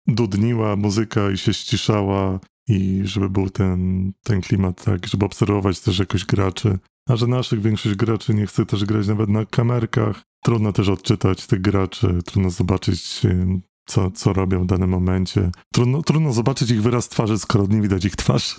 dudniła 0.06 0.76
muzyka 0.76 1.30
i 1.30 1.38
się 1.38 1.54
ściszała 1.54 2.40
i 2.68 3.00
żeby 3.04 3.30
był 3.30 3.50
ten, 3.50 4.12
ten 4.24 4.40
klimat 4.40 4.84
tak, 4.84 5.06
żeby 5.06 5.26
obserwować 5.26 5.80
też 5.80 5.98
jakoś 5.98 6.24
graczy. 6.24 6.78
A 7.08 7.16
że 7.16 7.26
naszych 7.26 7.62
większość 7.62 7.94
graczy 7.94 8.34
nie 8.34 8.46
chce 8.46 8.66
też 8.66 8.84
grać 8.84 9.08
nawet 9.08 9.28
na 9.28 9.46
kamerkach, 9.46 10.22
trudno 10.44 10.72
też 10.72 10.88
odczytać 10.88 11.46
tych 11.46 11.60
graczy, 11.60 12.18
trudno 12.24 12.50
zobaczyć 12.50 13.24
e, 13.24 13.60
co, 13.86 14.10
co 14.10 14.32
robią 14.32 14.62
w 14.62 14.66
danym 14.66 14.90
momencie. 14.90 15.50
Trudno, 15.72 16.02
trudno 16.02 16.32
zobaczyć 16.32 16.70
ich 16.70 16.82
wyraz 16.82 17.08
twarzy, 17.08 17.38
skoro 17.38 17.66
nie 17.66 17.80
widać 17.80 18.04
ich 18.04 18.16
twarzy. 18.16 18.54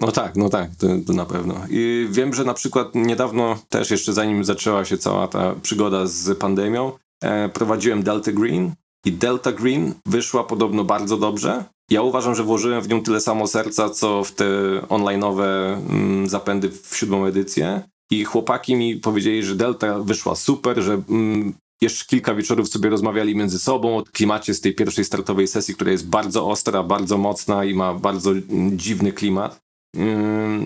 No 0.00 0.12
tak, 0.12 0.36
no 0.36 0.48
tak, 0.48 0.70
to, 0.78 0.86
to, 1.06 1.12
na 1.12 1.24
pewno. 1.24 1.54
I 1.70 2.08
wiem, 2.10 2.34
że 2.34 2.44
na 2.44 2.54
przykład 2.54 2.94
niedawno, 2.94 3.58
też 3.68 3.90
jeszcze 3.90 4.12
zanim 4.12 4.44
zaczęła 4.44 4.84
się 4.84 4.98
cała 4.98 5.28
ta 5.28 5.54
przygoda 5.62 6.06
z 6.06 6.38
pandemią, 6.38 6.92
e, 7.24 7.48
prowadziłem 7.48 8.02
Delta 8.02 8.32
Green 8.32 8.72
i 9.04 9.12
Delta 9.12 9.52
Green 9.52 9.94
wyszła 10.06 10.44
podobno 10.44 10.84
bardzo 10.84 11.16
dobrze. 11.16 11.64
Ja 11.90 12.02
uważam, 12.02 12.34
że 12.34 12.44
włożyłem 12.44 12.82
w 12.82 12.88
nią 12.88 13.02
tyle 13.02 13.20
samo 13.20 13.46
serca, 13.46 13.90
co 13.90 14.24
w 14.24 14.32
te 14.32 14.44
online'owe 14.88 15.44
mm, 15.90 16.28
zapędy 16.28 16.68
w 16.68 16.96
siódmą 16.96 17.24
edycję. 17.24 17.82
I 18.10 18.24
chłopaki 18.24 18.74
mi 18.74 18.96
powiedzieli, 18.96 19.42
że 19.42 19.54
Delta 19.54 19.98
wyszła 19.98 20.34
super, 20.34 20.82
że 20.82 21.02
mm, 21.08 21.54
jeszcze 21.82 22.04
kilka 22.04 22.34
wieczorów 22.34 22.68
sobie 22.68 22.90
rozmawiali 22.90 23.36
między 23.36 23.58
sobą 23.58 23.96
o 23.96 24.02
klimacie 24.12 24.54
z 24.54 24.60
tej 24.60 24.74
pierwszej 24.74 25.04
startowej 25.04 25.48
sesji, 25.48 25.74
która 25.74 25.92
jest 25.92 26.08
bardzo 26.08 26.48
ostra, 26.48 26.82
bardzo 26.82 27.18
mocna 27.18 27.64
i 27.64 27.74
ma 27.74 27.94
bardzo 27.94 28.32
dziwny 28.72 29.12
klimat. 29.12 29.62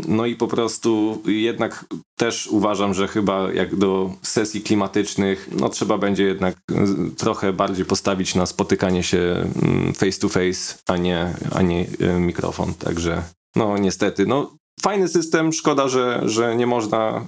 No 0.09 0.27
i 0.27 0.37
po 0.37 0.49
prostu 0.49 1.23
jednak 1.27 1.85
też 2.19 2.47
uważam, 2.47 2.95
że 2.95 3.09
chyba 3.09 3.53
jak 3.53 3.77
do 3.77 4.13
sesji 4.23 4.61
klimatycznych, 4.61 5.49
no 5.61 5.69
trzeba 5.69 5.99
będzie 5.99 6.25
jednak 6.25 6.57
trochę 7.17 7.53
bardziej 7.53 7.85
postawić 7.85 8.35
na 8.35 8.47
spotykanie 8.47 9.03
się 9.03 9.51
face 9.97 10.21
to 10.21 10.29
face, 10.29 10.79
a 10.87 10.97
nie, 10.97 11.35
a 11.55 11.63
nie 11.63 11.87
e, 12.01 12.21
mikrofon. 12.21 12.75
Także 12.75 13.23
no 13.57 13.79
niestety, 13.79 14.27
no 14.27 14.57
fajny 14.83 15.09
system, 15.09 15.53
szkoda, 15.53 15.89
że, 15.89 16.23
że 16.25 16.57
nie 16.57 16.67
można 16.67 17.27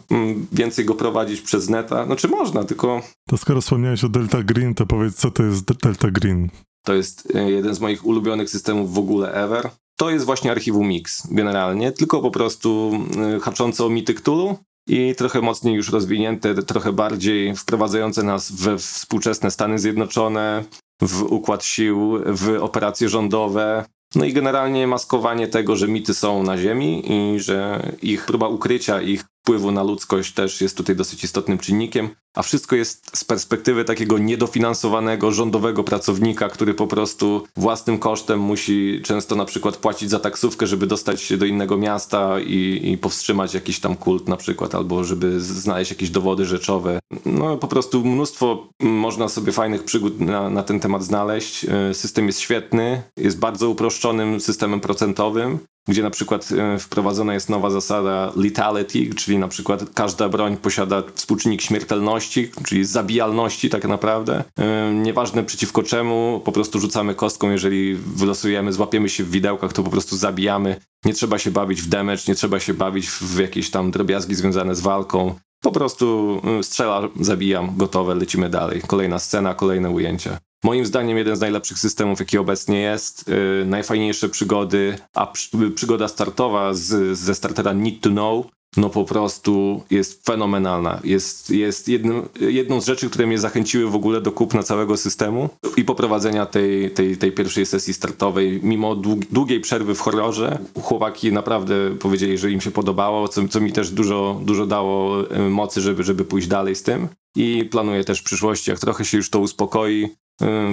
więcej 0.52 0.84
go 0.84 0.94
prowadzić 0.94 1.40
przez 1.40 1.68
neta. 1.68 2.06
No 2.06 2.16
czy 2.16 2.28
można, 2.28 2.64
tylko... 2.64 3.02
To 3.28 3.36
skoro 3.36 3.60
wspomniałeś 3.60 4.04
o 4.04 4.08
Delta 4.08 4.42
Green, 4.42 4.74
to 4.74 4.86
powiedz, 4.86 5.14
co 5.16 5.30
to 5.30 5.42
jest 5.42 5.64
Delta 5.82 6.10
Green? 6.10 6.48
To 6.84 6.94
jest 6.94 7.32
e, 7.34 7.50
jeden 7.50 7.74
z 7.74 7.80
moich 7.80 8.06
ulubionych 8.06 8.50
systemów 8.50 8.94
w 8.94 8.98
ogóle 8.98 9.32
ever. 9.32 9.70
To 9.98 10.10
jest 10.10 10.24
właśnie 10.24 10.50
archiwum 10.50 10.88
Mix 10.88 11.26
generalnie, 11.30 11.92
tylko 11.92 12.22
po 12.22 12.30
prostu 12.30 12.92
y, 13.36 13.40
haczące 13.40 13.84
o 13.84 13.88
mity 13.88 14.14
Cthulhu 14.14 14.58
i 14.88 15.14
trochę 15.14 15.40
mocniej 15.40 15.74
już 15.74 15.92
rozwinięte, 15.92 16.54
trochę 16.54 16.92
bardziej 16.92 17.56
wprowadzające 17.56 18.22
nas 18.22 18.52
we 18.52 18.78
współczesne 18.78 19.50
Stany 19.50 19.78
Zjednoczone, 19.78 20.64
w 21.02 21.22
układ 21.22 21.64
sił, 21.64 22.18
w 22.26 22.58
operacje 22.60 23.08
rządowe. 23.08 23.84
No 24.14 24.24
i 24.24 24.32
generalnie 24.32 24.86
maskowanie 24.86 25.48
tego, 25.48 25.76
że 25.76 25.88
mity 25.88 26.14
są 26.14 26.42
na 26.42 26.58
Ziemi 26.58 27.12
i 27.12 27.40
że 27.40 27.82
ich 28.02 28.26
próba 28.26 28.48
ukrycia 28.48 29.00
ich 29.00 29.24
wpływu 29.42 29.70
na 29.70 29.82
ludzkość 29.82 30.32
też 30.32 30.60
jest 30.60 30.76
tutaj 30.76 30.96
dosyć 30.96 31.24
istotnym 31.24 31.58
czynnikiem, 31.58 32.08
a 32.36 32.42
wszystko 32.42 32.76
jest 32.76 33.18
z 33.18 33.24
perspektywy 33.24 33.84
takiego 33.84 34.18
niedofinansowanego 34.18 35.32
rządowego 35.32 35.84
pracownika, 35.84 36.48
który 36.48 36.74
po 36.74 36.86
prostu 36.86 37.44
własnym 37.56 37.98
kosztem 37.98 38.40
musi 38.40 39.00
często 39.04 39.36
na 39.36 39.44
przykład 39.44 39.76
płacić 39.76 40.10
za 40.10 40.20
taksówkę, 40.20 40.66
żeby 40.66 40.86
dostać 40.86 41.22
się 41.22 41.36
do 41.36 41.46
innego 41.46 41.76
miasta 41.76 42.40
i, 42.40 42.80
i 42.92 42.98
powstrzymać 42.98 43.54
jakiś 43.54 43.80
tam 43.80 43.96
kult 43.96 44.28
na 44.28 44.36
przykład, 44.36 44.74
albo 44.74 45.04
żeby 45.04 45.40
znaleźć 45.40 45.90
jakieś 45.90 46.10
dowody 46.10 46.44
rzeczowe. 46.44 46.98
No 47.26 47.56
po 47.56 47.68
prostu 47.68 48.04
mnóstwo 48.04 48.68
można 48.80 49.28
sobie 49.28 49.52
fajnych 49.52 49.84
przygód 49.84 50.20
na, 50.20 50.50
na 50.50 50.62
ten 50.62 50.80
temat 50.80 51.04
znaleźć. 51.04 51.64
E, 51.64 51.94
system 51.94 52.26
jest 52.26 52.40
świetny, 52.40 53.02
jest 53.16 53.38
bardzo 53.38 53.70
uproszczonym 53.70 54.40
systemem 54.40 54.80
procentowym 54.80 55.58
gdzie 55.88 56.02
na 56.02 56.10
przykład 56.10 56.48
e, 56.52 56.78
wprowadzona 56.78 57.34
jest 57.34 57.48
nowa 57.48 57.70
zasada 57.70 58.32
lethality, 58.36 59.14
czyli 59.14 59.38
na 59.38 59.48
przykład 59.48 59.84
każda 59.94 60.28
broń 60.28 60.56
posiada 60.56 61.02
współczynnik 61.14 61.62
śmiertelności, 61.62 62.50
czyli 62.64 62.84
zabijalności 62.84 63.70
tak 63.70 63.84
naprawdę. 63.84 64.44
E, 64.58 64.92
nieważne 64.92 65.44
przeciwko 65.44 65.82
czemu, 65.82 66.42
po 66.44 66.52
prostu 66.52 66.80
rzucamy 66.80 67.14
kostką, 67.14 67.50
jeżeli 67.50 67.94
wylosujemy, 67.94 68.72
złapiemy 68.72 69.08
się 69.08 69.24
w 69.24 69.30
widełkach, 69.30 69.72
to 69.72 69.82
po 69.82 69.90
prostu 69.90 70.16
zabijamy. 70.16 70.80
Nie 71.04 71.14
trzeba 71.14 71.38
się 71.38 71.50
bawić 71.50 71.82
w 71.82 71.88
damage, 71.88 72.22
nie 72.28 72.34
trzeba 72.34 72.60
się 72.60 72.74
bawić 72.74 73.08
w 73.08 73.38
jakieś 73.38 73.70
tam 73.70 73.90
drobiazgi 73.90 74.34
związane 74.34 74.74
z 74.74 74.80
walką. 74.80 75.34
Po 75.62 75.72
prostu 75.72 76.40
e, 76.58 76.62
strzela, 76.62 77.08
zabijam, 77.20 77.76
gotowe, 77.76 78.14
lecimy 78.14 78.50
dalej. 78.50 78.82
Kolejna 78.86 79.18
scena, 79.18 79.54
kolejne 79.54 79.90
ujęcia. 79.90 80.38
Moim 80.64 80.86
zdaniem 80.86 81.18
jeden 81.18 81.36
z 81.36 81.40
najlepszych 81.40 81.78
systemów, 81.78 82.20
jaki 82.20 82.38
obecnie 82.38 82.80
jest. 82.80 83.28
Yy, 83.28 83.66
najfajniejsze 83.66 84.28
przygody, 84.28 84.98
a 85.14 85.26
przy, 85.26 85.70
przygoda 85.70 86.08
startowa 86.08 86.74
z, 86.74 87.18
ze 87.18 87.34
startera 87.34 87.72
Need 87.72 88.00
to 88.00 88.10
Know, 88.10 88.46
no 88.76 88.90
po 88.90 89.04
prostu 89.04 89.82
jest 89.90 90.26
fenomenalna. 90.26 91.00
Jest, 91.04 91.50
jest 91.50 91.88
jednym, 91.88 92.28
jedną 92.40 92.80
z 92.80 92.86
rzeczy, 92.86 93.10
które 93.10 93.26
mnie 93.26 93.38
zachęciły 93.38 93.90
w 93.90 93.94
ogóle 93.94 94.20
do 94.20 94.32
kupna 94.32 94.62
całego 94.62 94.96
systemu 94.96 95.48
i 95.76 95.84
poprowadzenia 95.84 96.46
tej, 96.46 96.90
tej, 96.90 97.16
tej 97.16 97.32
pierwszej 97.32 97.66
sesji 97.66 97.94
startowej. 97.94 98.60
Mimo 98.62 98.96
długiej 99.30 99.60
przerwy 99.60 99.94
w 99.94 100.00
horrorze, 100.00 100.58
chłopaki 100.82 101.32
naprawdę 101.32 101.74
powiedzieli, 101.96 102.38
że 102.38 102.50
im 102.50 102.60
się 102.60 102.70
podobało, 102.70 103.28
co, 103.28 103.48
co 103.48 103.60
mi 103.60 103.72
też 103.72 103.90
dużo, 103.90 104.40
dużo 104.44 104.66
dało 104.66 105.22
y, 105.36 105.38
mocy, 105.38 105.80
żeby, 105.80 106.04
żeby 106.04 106.24
pójść 106.24 106.48
dalej 106.48 106.74
z 106.74 106.82
tym. 106.82 107.08
I 107.36 107.64
planuję 107.70 108.04
też 108.04 108.20
w 108.20 108.24
przyszłości, 108.24 108.70
jak 108.70 108.80
trochę 108.80 109.04
się 109.04 109.16
już 109.16 109.30
to 109.30 109.40
uspokoi, 109.40 110.08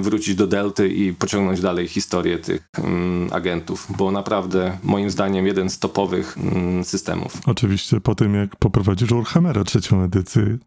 wrócić 0.02 0.36
do 0.36 0.48
Delty 0.48 0.90
i 0.90 1.14
pociągnąć 1.14 1.62
dalej 1.62 1.88
historię 1.88 2.40
tych 2.40 2.68
um, 2.84 3.30
agentów, 3.32 3.88
bo 3.98 4.12
naprawdę 4.12 4.78
moim 4.84 5.10
zdaniem 5.10 5.48
jeden 5.48 5.70
z 5.70 5.80
topowych 5.80 6.38
um, 6.38 6.84
systemów. 6.84 7.38
Oczywiście 7.46 8.02
po 8.02 8.16
tym 8.16 8.36
jak 8.36 8.56
poprowadzisz 8.56 9.10
Warhammera 9.10 9.64
trzecią 9.64 10.04
edycję. 10.04 10.58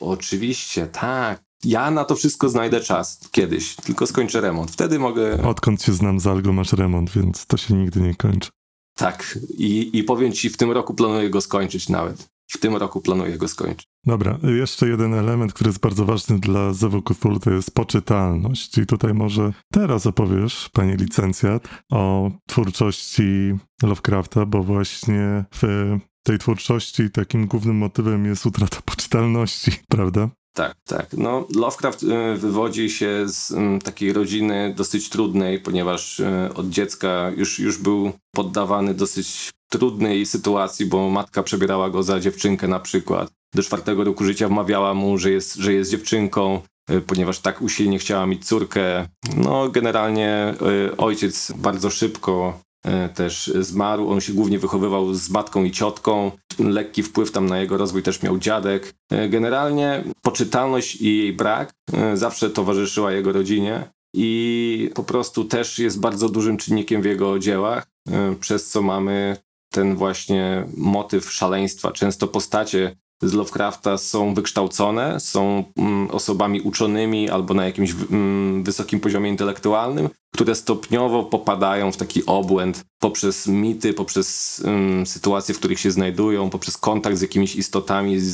Oczywiście, 0.00 0.86
tak. 0.86 1.42
Ja 1.64 1.90
na 1.90 2.04
to 2.04 2.16
wszystko 2.16 2.48
znajdę 2.48 2.80
czas 2.80 3.20
kiedyś, 3.30 3.76
tylko 3.76 4.06
skończę 4.06 4.40
remont. 4.40 4.70
Wtedy 4.70 4.98
mogę... 4.98 5.42
Odkąd 5.42 5.82
się 5.82 5.92
znam 5.92 6.20
z 6.20 6.26
Algo 6.26 6.52
masz 6.52 6.72
remont, 6.72 7.10
więc 7.10 7.46
to 7.46 7.56
się 7.56 7.74
nigdy 7.74 8.00
nie 8.00 8.14
kończy. 8.14 8.50
Tak, 8.96 9.38
i, 9.58 9.98
i 9.98 10.04
powiem 10.04 10.32
ci, 10.32 10.50
w 10.50 10.56
tym 10.56 10.70
roku 10.70 10.94
planuję 10.94 11.30
go 11.30 11.40
skończyć 11.40 11.88
nawet. 11.88 12.28
W 12.48 12.58
tym 12.58 12.76
roku 12.76 13.00
planuję 13.00 13.38
go 13.38 13.48
skończyć. 13.48 13.88
Dobra, 14.04 14.38
jeszcze 14.42 14.88
jeden 14.88 15.14
element, 15.14 15.52
który 15.52 15.68
jest 15.68 15.80
bardzo 15.80 16.04
ważny 16.04 16.38
dla 16.38 16.72
Cthulhu, 17.04 17.40
to 17.40 17.50
jest 17.50 17.70
poczytalność. 17.70 18.78
I 18.78 18.86
tutaj 18.86 19.14
może 19.14 19.52
teraz 19.72 20.06
opowiesz, 20.06 20.68
panie 20.72 20.96
licencjat, 20.96 21.68
o 21.90 22.30
twórczości 22.48 23.54
Lovecrafta, 23.82 24.46
bo 24.46 24.62
właśnie 24.62 25.44
w 25.54 25.96
tej 26.22 26.38
twórczości 26.38 27.10
takim 27.10 27.46
głównym 27.46 27.76
motywem 27.76 28.26
jest 28.26 28.46
utrata 28.46 28.78
poczytalności, 28.84 29.70
prawda? 29.88 30.28
Tak, 30.56 30.76
tak. 30.84 31.12
No, 31.12 31.46
Lovecraft 31.54 32.02
y, 32.02 32.36
wywodzi 32.36 32.90
się 32.90 33.24
z 33.28 33.52
mm, 33.52 33.80
takiej 33.80 34.12
rodziny 34.12 34.74
dosyć 34.76 35.08
trudnej, 35.08 35.60
ponieważ 35.60 36.20
y, 36.20 36.50
od 36.54 36.68
dziecka 36.68 37.30
już, 37.36 37.58
już 37.58 37.78
był 37.78 38.12
poddawany 38.34 38.94
dosyć 38.94 39.50
trudnej 39.68 40.26
sytuacji, 40.26 40.86
bo 40.86 41.10
matka 41.10 41.42
przebierała 41.42 41.90
go 41.90 42.02
za 42.02 42.20
dziewczynkę 42.20 42.68
na 42.68 42.80
przykład. 42.80 43.30
Do 43.54 43.62
czwartego 43.62 44.04
roku 44.04 44.24
życia 44.24 44.48
wmawiała 44.48 44.94
mu, 44.94 45.18
że 45.18 45.30
jest, 45.30 45.54
że 45.54 45.72
jest 45.72 45.90
dziewczynką, 45.90 46.60
y, 46.90 47.00
ponieważ 47.00 47.38
tak 47.38 47.62
usilnie 47.62 47.98
chciała 47.98 48.26
mieć 48.26 48.46
córkę. 48.46 49.08
No, 49.36 49.68
generalnie 49.68 50.54
ojciec 50.98 51.52
bardzo 51.56 51.90
szybko 51.90 52.60
e, 52.84 53.08
też 53.08 53.52
zmarł. 53.60 54.08
On 54.10 54.20
się 54.20 54.32
głównie 54.32 54.58
wychowywał 54.58 55.14
z 55.14 55.30
matką 55.30 55.64
i 55.64 55.70
ciotką. 55.70 56.30
Lekki 56.58 57.02
wpływ 57.02 57.30
tam 57.30 57.46
na 57.46 57.58
jego 57.58 57.76
rozwój 57.76 58.02
też 58.02 58.22
miał 58.22 58.38
dziadek. 58.38 58.94
E, 59.12 59.28
Generalnie 59.28 60.04
poczytalność 60.22 60.94
i 60.94 61.18
jej 61.18 61.32
brak 61.32 61.72
e, 61.92 62.16
zawsze 62.16 62.50
towarzyszyła 62.50 63.12
jego 63.12 63.32
rodzinie 63.32 63.84
i 64.16 64.90
po 64.94 65.02
prostu 65.02 65.44
też 65.44 65.78
jest 65.78 66.00
bardzo 66.00 66.28
dużym 66.28 66.56
czynnikiem 66.56 67.02
w 67.02 67.04
jego 67.04 67.38
dziełach, 67.38 67.86
e, 68.10 68.34
przez 68.40 68.70
co 68.70 68.82
mamy 68.82 69.36
ten 69.76 69.96
właśnie 69.96 70.66
motyw 70.76 71.32
szaleństwa. 71.32 71.92
Często 71.92 72.28
postacie 72.28 72.96
z 73.22 73.32
Lovecrafta 73.32 73.98
są 73.98 74.34
wykształcone, 74.34 75.20
są 75.20 75.64
mm, 75.76 76.10
osobami 76.10 76.60
uczonymi 76.60 77.30
albo 77.30 77.54
na 77.54 77.64
jakimś 77.64 77.94
mm, 78.10 78.64
wysokim 78.64 79.00
poziomie 79.00 79.30
intelektualnym, 79.30 80.08
które 80.34 80.54
stopniowo 80.54 81.24
popadają 81.24 81.92
w 81.92 81.96
taki 81.96 82.26
obłęd 82.26 82.84
poprzez 82.98 83.46
mity, 83.46 83.92
poprzez 83.94 84.62
mm, 84.64 85.06
sytuacje, 85.06 85.54
w 85.54 85.58
których 85.58 85.80
się 85.80 85.90
znajdują, 85.90 86.50
poprzez 86.50 86.76
kontakt 86.76 87.16
z 87.16 87.22
jakimiś 87.22 87.56
istotami 87.56 88.20
z 88.20 88.24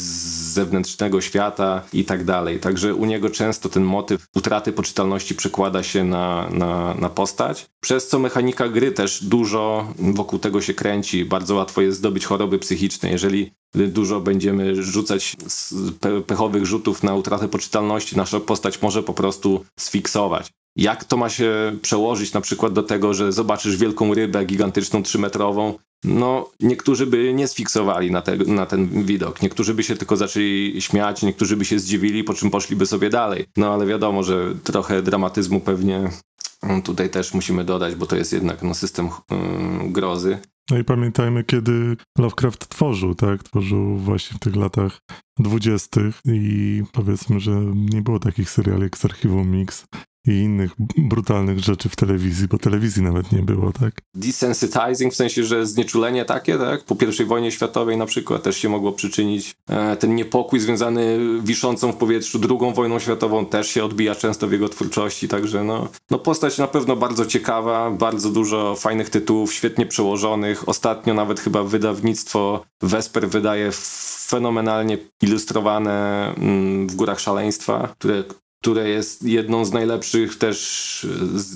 zewnętrznego 0.53 1.21
świata 1.21 1.83
i 1.93 2.05
tak 2.05 2.25
dalej. 2.25 2.61
Także 2.61 2.95
u 2.95 3.05
niego 3.05 3.31
często 3.31 3.69
ten 3.69 3.83
motyw 3.83 4.27
utraty 4.35 4.73
poczytalności 4.73 5.35
przekłada 5.35 5.83
się 5.83 6.05
na, 6.05 6.49
na, 6.51 6.95
na 6.95 7.09
postać, 7.09 7.67
przez 7.81 8.09
co 8.09 8.19
mechanika 8.19 8.69
gry 8.69 8.93
też 8.93 9.25
dużo 9.25 9.95
wokół 9.99 10.39
tego 10.39 10.61
się 10.61 10.75
kręci. 10.75 11.25
Bardzo 11.25 11.55
łatwo 11.55 11.81
jest 11.81 11.99
zdobyć 11.99 12.25
choroby 12.27 12.59
psychiczne. 12.59 13.11
Jeżeli 13.11 13.53
dużo 13.75 14.21
będziemy 14.21 14.83
rzucać 14.83 15.37
pechowych 16.27 16.67
rzutów 16.67 17.03
na 17.03 17.15
utratę 17.15 17.49
poczytalności, 17.49 18.17
nasza 18.17 18.41
postać 18.41 18.83
może 18.83 19.03
po 19.03 19.15
prostu 19.15 19.65
sfiksować. 19.79 20.51
Jak 20.77 21.05
to 21.05 21.17
ma 21.17 21.29
się 21.29 21.77
przełożyć 21.83 22.33
na 22.33 22.41
przykład 22.41 22.73
do 22.73 22.83
tego, 22.83 23.15
że 23.15 23.33
zobaczysz 23.33 23.77
wielką 23.77 24.15
rybę 24.15 24.45
gigantyczną, 24.45 25.03
trzymetrową? 25.03 25.79
No, 26.05 26.51
niektórzy 26.61 27.07
by 27.07 27.35
nie 27.35 27.49
sfiksowali 27.49 28.11
na, 28.11 28.23
te, 28.23 28.37
na 28.37 28.67
ten 28.67 29.05
widok. 29.05 29.43
Niektórzy 29.43 29.75
by 29.75 29.83
się 29.83 29.97
tylko 29.97 30.17
zaczęli 30.17 30.77
śmiać, 30.81 31.23
niektórzy 31.23 31.57
by 31.57 31.65
się 31.65 31.79
zdziwili, 31.79 32.25
po 32.25 32.35
czym 32.35 32.51
poszliby 32.51 32.87
sobie 32.87 33.11
dalej. 33.11 33.47
No, 33.57 33.73
ale 33.75 33.87
wiadomo, 33.87 34.23
że 34.23 34.55
trochę 34.65 35.03
dramatyzmu 35.03 35.61
pewnie 35.61 36.11
mm, 36.63 36.83
tutaj 36.83 37.11
też 37.11 37.35
musimy 37.35 37.65
dodać, 37.65 37.95
bo 37.95 38.07
to 38.07 38.17
jest 38.17 38.33
jednak 38.33 38.63
no, 38.63 38.75
system 38.75 39.09
mm, 39.31 39.93
grozy. 39.93 40.39
No 40.71 40.79
i 40.79 40.85
pamiętajmy, 40.85 41.45
kiedy 41.45 41.97
Lovecraft 42.19 42.69
tworzył, 42.69 43.15
tak? 43.15 43.43
Tworzył 43.43 43.97
właśnie 43.97 44.37
w 44.37 44.41
tych 44.41 44.57
latach 44.57 44.99
dwudziestych 45.39 46.21
i 46.25 46.83
powiedzmy, 46.93 47.41
że 47.41 47.51
nie 47.75 48.03
było 48.03 48.19
takich 48.19 48.51
seriali 48.51 48.83
jak 48.83 48.99
z 48.99 49.05
Archiwum 49.05 49.51
Mix 49.51 49.87
i 50.27 50.31
innych 50.31 50.73
brutalnych 50.97 51.59
rzeczy 51.59 51.89
w 51.89 51.97
telewizji, 51.97 52.49
bo 52.49 52.59
telewizji 52.59 53.03
nawet 53.03 53.33
nie 53.33 53.43
było, 53.43 53.73
tak? 53.73 54.03
desensitizing, 54.15 55.13
w 55.13 55.17
sensie, 55.17 55.45
że 55.45 55.67
znieczulenie 55.67 56.25
takie, 56.25 56.59
tak? 56.59 56.85
Po 56.85 56.97
I 57.23 57.25
wojnie 57.25 57.53
światowej 57.53 57.97
na 57.97 58.07
przykład 58.07 58.43
też 58.43 58.57
się 58.57 58.69
mogło 58.69 58.93
przyczynić. 58.93 59.55
E, 59.69 59.97
ten 59.97 60.15
niepokój 60.15 60.61
związany 60.61 61.19
wiszącą 61.43 61.93
w 61.93 61.97
powietrzu 61.97 62.39
drugą 62.39 62.75
wojną 62.75 62.99
światową 62.99 63.47
też 63.47 63.69
się 63.69 63.85
odbija 63.85 64.15
często 64.15 64.49
w 64.49 64.53
jego 64.53 64.69
twórczości, 64.69 65.29
także 65.29 65.65
no, 65.65 65.89
no 66.11 66.19
postać 66.19 66.59
na 66.59 66.67
pewno 66.67 66.97
bardzo 66.97 67.27
ciekawa, 67.27 67.91
bardzo 67.91 68.31
dużo 68.31 68.77
fajnych 68.77 69.11
tytułów, 69.11 69.55
świetnie 69.55 69.87
przełożonych. 69.87 70.69
Ostatnio 70.69 71.15
nawet 71.15 71.41
chyba 71.41 71.63
wydawnictwo 71.63 72.65
Vesper 72.83 73.29
wydaje 73.29 73.71
fenomenalnie 74.29 74.99
ilustrowane 75.23 76.27
mm, 76.35 76.89
w 76.89 76.95
Górach 76.95 77.21
Szaleństwa, 77.21 77.89
które 77.99 78.25
które 78.63 78.89
jest 78.89 79.23
jedną 79.23 79.65
z 79.65 79.73
najlepszych 79.73 80.37
też, 80.37 81.07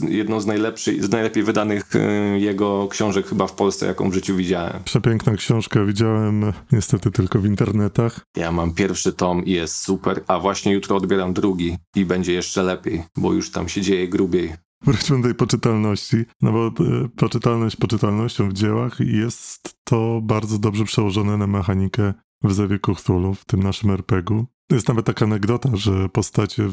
jedną 0.08 0.40
z 0.40 0.46
najlepszych, 0.46 1.04
z 1.04 1.10
najlepiej 1.10 1.42
wydanych 1.42 1.96
y, 1.96 2.38
jego 2.38 2.88
książek 2.88 3.26
chyba 3.26 3.46
w 3.46 3.52
Polsce, 3.52 3.86
jaką 3.86 4.10
w 4.10 4.14
życiu 4.14 4.36
widziałem. 4.36 4.84
Przepiękna 4.84 5.36
książka, 5.36 5.84
widziałem 5.84 6.52
niestety 6.72 7.10
tylko 7.10 7.38
w 7.38 7.46
internetach. 7.46 8.20
Ja 8.36 8.52
mam 8.52 8.74
pierwszy 8.74 9.12
tom 9.12 9.44
i 9.44 9.50
jest 9.50 9.76
super, 9.76 10.22
a 10.26 10.38
właśnie 10.38 10.72
jutro 10.72 10.96
odbieram 10.96 11.32
drugi 11.32 11.76
i 11.96 12.04
będzie 12.04 12.32
jeszcze 12.32 12.62
lepiej, 12.62 13.02
bo 13.16 13.32
już 13.32 13.50
tam 13.50 13.68
się 13.68 13.80
dzieje 13.80 14.08
grubiej. 14.08 14.52
Wróćmy 14.82 15.16
do 15.16 15.22
tej 15.22 15.34
poczytalności, 15.34 16.16
no 16.42 16.52
bo 16.52 16.66
e, 16.66 16.72
poczytalność 17.16 17.76
poczytalnością 17.76 18.48
w 18.48 18.52
dziełach 18.52 19.00
jest 19.00 19.76
to 19.84 20.20
bardzo 20.22 20.58
dobrze 20.58 20.84
przełożone 20.84 21.36
na 21.36 21.46
mechanikę 21.46 22.14
w 22.42 22.52
Zewie 22.52 22.78
Cthulhu, 22.78 23.34
w 23.34 23.44
tym 23.44 23.62
naszym 23.62 23.90
RPG-u. 23.90 24.55
Jest 24.70 24.88
nawet 24.88 25.06
taka 25.06 25.24
anegdota, 25.24 25.70
że 25.74 26.08
postacie 26.08 26.62
e, 26.62 26.70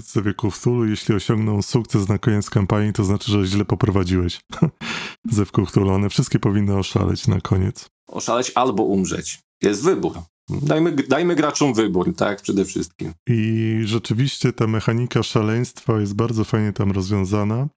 Zewie 0.00 0.34
Cthulhu, 0.34 0.84
jeśli 0.84 1.14
osiągną 1.14 1.62
sukces 1.62 2.08
na 2.08 2.18
koniec 2.18 2.50
kampanii, 2.50 2.92
to 2.92 3.04
znaczy, 3.04 3.32
że 3.32 3.46
źle 3.46 3.64
poprowadziłeś 3.64 4.40
Zew 5.30 5.52
Cthulhu. 5.52 5.90
One 5.90 6.10
wszystkie 6.10 6.38
powinny 6.38 6.76
oszaleć 6.76 7.26
na 7.26 7.40
koniec. 7.40 7.90
Oszaleć 8.08 8.52
albo 8.54 8.82
umrzeć. 8.82 9.40
Jest 9.62 9.82
wybór. 9.84 10.12
Dajmy, 10.48 10.92
dajmy 10.92 11.34
graczom 11.34 11.74
wybór, 11.74 12.16
tak, 12.16 12.42
przede 12.42 12.64
wszystkim. 12.64 13.12
I 13.28 13.80
rzeczywiście 13.84 14.52
ta 14.52 14.66
mechanika 14.66 15.22
szaleństwa 15.22 16.00
jest 16.00 16.14
bardzo 16.14 16.44
fajnie 16.44 16.72
tam 16.72 16.90
rozwiązana. 16.90 17.68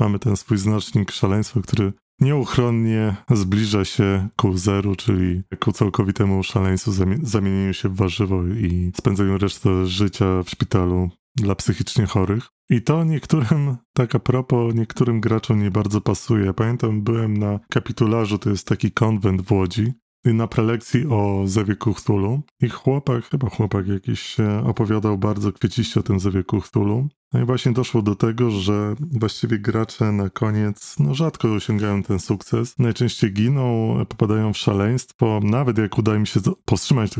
Mamy 0.00 0.18
ten 0.18 0.36
swój 0.36 0.58
znacznik 0.58 1.10
szaleństwa, 1.10 1.60
który 1.60 1.92
nieuchronnie 2.20 3.16
zbliża 3.30 3.84
się 3.84 4.28
ku 4.36 4.56
zeru, 4.56 4.96
czyli 4.96 5.42
ku 5.60 5.72
całkowitemu 5.72 6.42
szaleństwu, 6.42 6.90
zamie- 6.92 7.18
zamienieniu 7.22 7.74
się 7.74 7.88
w 7.88 7.96
warzywo 7.96 8.46
i 8.46 8.92
spędzeniu 8.98 9.38
resztę 9.38 9.86
życia 9.86 10.42
w 10.42 10.50
szpitalu 10.50 11.10
dla 11.36 11.54
psychicznie 11.54 12.06
chorych. 12.06 12.48
I 12.70 12.82
to 12.82 13.04
niektórym, 13.04 13.76
tak 13.92 14.14
a 14.14 14.18
propos, 14.18 14.74
niektórym 14.74 15.20
graczom 15.20 15.62
nie 15.62 15.70
bardzo 15.70 16.00
pasuje. 16.00 16.54
Pamiętam, 16.54 17.02
byłem 17.02 17.36
na 17.36 17.60
kapitularzu, 17.70 18.38
to 18.38 18.50
jest 18.50 18.68
taki 18.68 18.90
konwent 18.90 19.42
w 19.42 19.52
Łodzi, 19.52 19.92
na 20.24 20.46
prelekcji 20.46 21.06
o 21.06 21.42
Zewie 21.46 21.76
Cthulhu 21.76 22.42
i 22.62 22.68
chłopak, 22.68 23.24
chyba 23.24 23.48
chłopak 23.50 23.88
jakiś 23.88 24.36
opowiadał 24.64 25.18
bardzo 25.18 25.52
kwieciście 25.52 26.00
o 26.00 26.02
tym 26.02 26.20
Zewie 26.20 26.44
Cthulhu. 26.44 27.08
No 27.32 27.40
i 27.40 27.44
właśnie 27.44 27.72
doszło 27.72 28.02
do 28.02 28.14
tego, 28.14 28.50
że 28.50 28.94
właściwie 29.00 29.58
gracze 29.58 30.12
na 30.12 30.30
koniec 30.30 30.96
no, 30.98 31.14
rzadko 31.14 31.52
osiągają 31.52 32.02
ten 32.02 32.18
sukces. 32.18 32.78
Najczęściej 32.78 33.32
giną, 33.32 33.96
popadają 34.08 34.52
w 34.52 34.58
szaleństwo. 34.58 35.40
Nawet 35.42 35.78
jak 35.78 35.98
uda 35.98 36.16
im 36.16 36.26
się 36.26 36.40
powstrzymać 36.64 37.10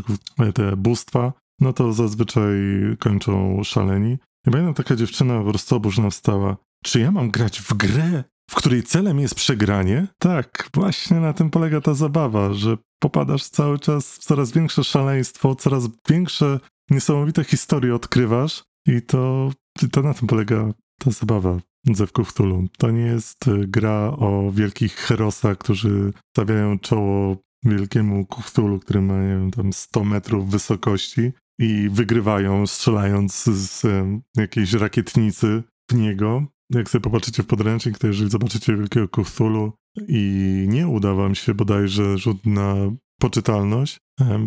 te, 0.54 0.76
bóstwa, 0.76 1.32
no 1.60 1.72
to 1.72 1.92
zazwyczaj 1.92 2.56
kończą 2.98 3.64
szaleni. 3.64 4.18
I 4.46 4.50
pamiętam, 4.50 4.74
taka 4.74 4.96
dziewczyna 4.96 5.38
po 5.38 5.50
prostu 5.50 5.76
oburzona 5.76 6.10
wstała. 6.10 6.56
Czy 6.84 7.00
ja 7.00 7.10
mam 7.10 7.30
grać 7.30 7.60
w 7.60 7.74
grę, 7.74 8.24
w 8.50 8.54
której 8.54 8.82
celem 8.82 9.20
jest 9.20 9.34
przegranie? 9.34 10.06
Tak, 10.18 10.70
właśnie 10.74 11.20
na 11.20 11.32
tym 11.32 11.50
polega 11.50 11.80
ta 11.80 11.94
zabawa, 11.94 12.54
że 12.54 12.76
popadasz 12.98 13.44
cały 13.44 13.78
czas 13.78 14.14
w 14.14 14.18
coraz 14.18 14.52
większe 14.52 14.84
szaleństwo, 14.84 15.54
coraz 15.54 15.88
większe 16.08 16.60
niesamowite 16.90 17.44
historie 17.44 17.94
odkrywasz 17.94 18.62
i 18.86 19.02
to, 19.02 19.50
to 19.92 20.02
na 20.02 20.14
tym 20.14 20.28
polega 20.28 20.72
ta 20.98 21.10
zabawa 21.10 21.58
Zew 21.92 22.12
Cthulhu. 22.12 22.68
To 22.78 22.90
nie 22.90 23.06
jest 23.06 23.48
y, 23.48 23.66
gra 23.68 24.12
o 24.18 24.50
wielkich 24.52 24.94
herosach, 24.94 25.58
którzy 25.58 26.12
stawiają 26.36 26.78
czoło 26.78 27.36
wielkiemu 27.64 28.26
Cthulhu, 28.26 28.78
który 28.78 29.02
ma, 29.02 29.22
nie 29.22 29.28
wiem, 29.28 29.50
tam 29.50 29.72
100 29.72 30.04
metrów 30.04 30.50
wysokości 30.50 31.32
i 31.58 31.88
wygrywają 31.92 32.66
strzelając 32.66 33.44
z 33.44 33.84
em, 33.84 34.22
jakiejś 34.36 34.72
rakietnicy 34.72 35.62
w 35.90 35.94
niego. 35.94 36.46
Jak 36.70 36.90
sobie 36.90 37.02
popatrzycie 37.02 37.42
w 37.42 37.46
podręcznik, 37.46 37.98
to 37.98 38.06
jeżeli 38.06 38.30
zobaczycie 38.30 38.76
wielkiego 38.76 39.08
Cthulhu 39.08 39.72
i 40.08 40.64
nie 40.68 40.88
uda 40.88 41.14
wam 41.14 41.34
się 41.34 41.54
bodajże 41.54 42.18
rzut 42.18 42.46
na 42.46 42.74
poczytalność, 43.20 44.00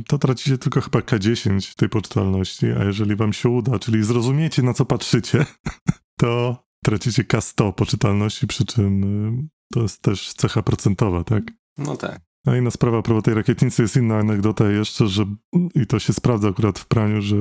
to 0.07 0.17
tracicie 0.17 0.57
tylko 0.57 0.81
chyba 0.81 0.99
K10 0.99 1.75
tej 1.75 1.89
poczytalności, 1.89 2.65
a 2.71 2.83
jeżeli 2.83 3.15
wam 3.15 3.33
się 3.33 3.49
uda, 3.49 3.79
czyli 3.79 4.03
zrozumiecie 4.03 4.63
na 4.63 4.73
co 4.73 4.85
patrzycie, 4.85 5.45
to 6.21 6.63
tracicie 6.83 7.23
K100 7.23 7.73
poczytalności, 7.73 8.47
przy 8.47 8.65
czym 8.65 9.49
to 9.73 9.81
jest 9.81 10.01
też 10.01 10.33
cecha 10.33 10.61
procentowa, 10.61 11.23
tak? 11.23 11.43
No 11.77 11.97
tak. 11.97 12.21
A 12.47 12.55
inna 12.55 12.71
sprawa 12.71 13.01
propos 13.01 13.23
tej 13.23 13.33
rakietnicy 13.33 13.81
jest 13.81 13.95
inna 13.95 14.17
anegdota 14.17 14.69
jeszcze, 14.69 15.07
że 15.07 15.25
i 15.75 15.87
to 15.87 15.99
się 15.99 16.13
sprawdza 16.13 16.49
akurat 16.49 16.79
w 16.79 16.87
praniu, 16.87 17.21
że 17.21 17.35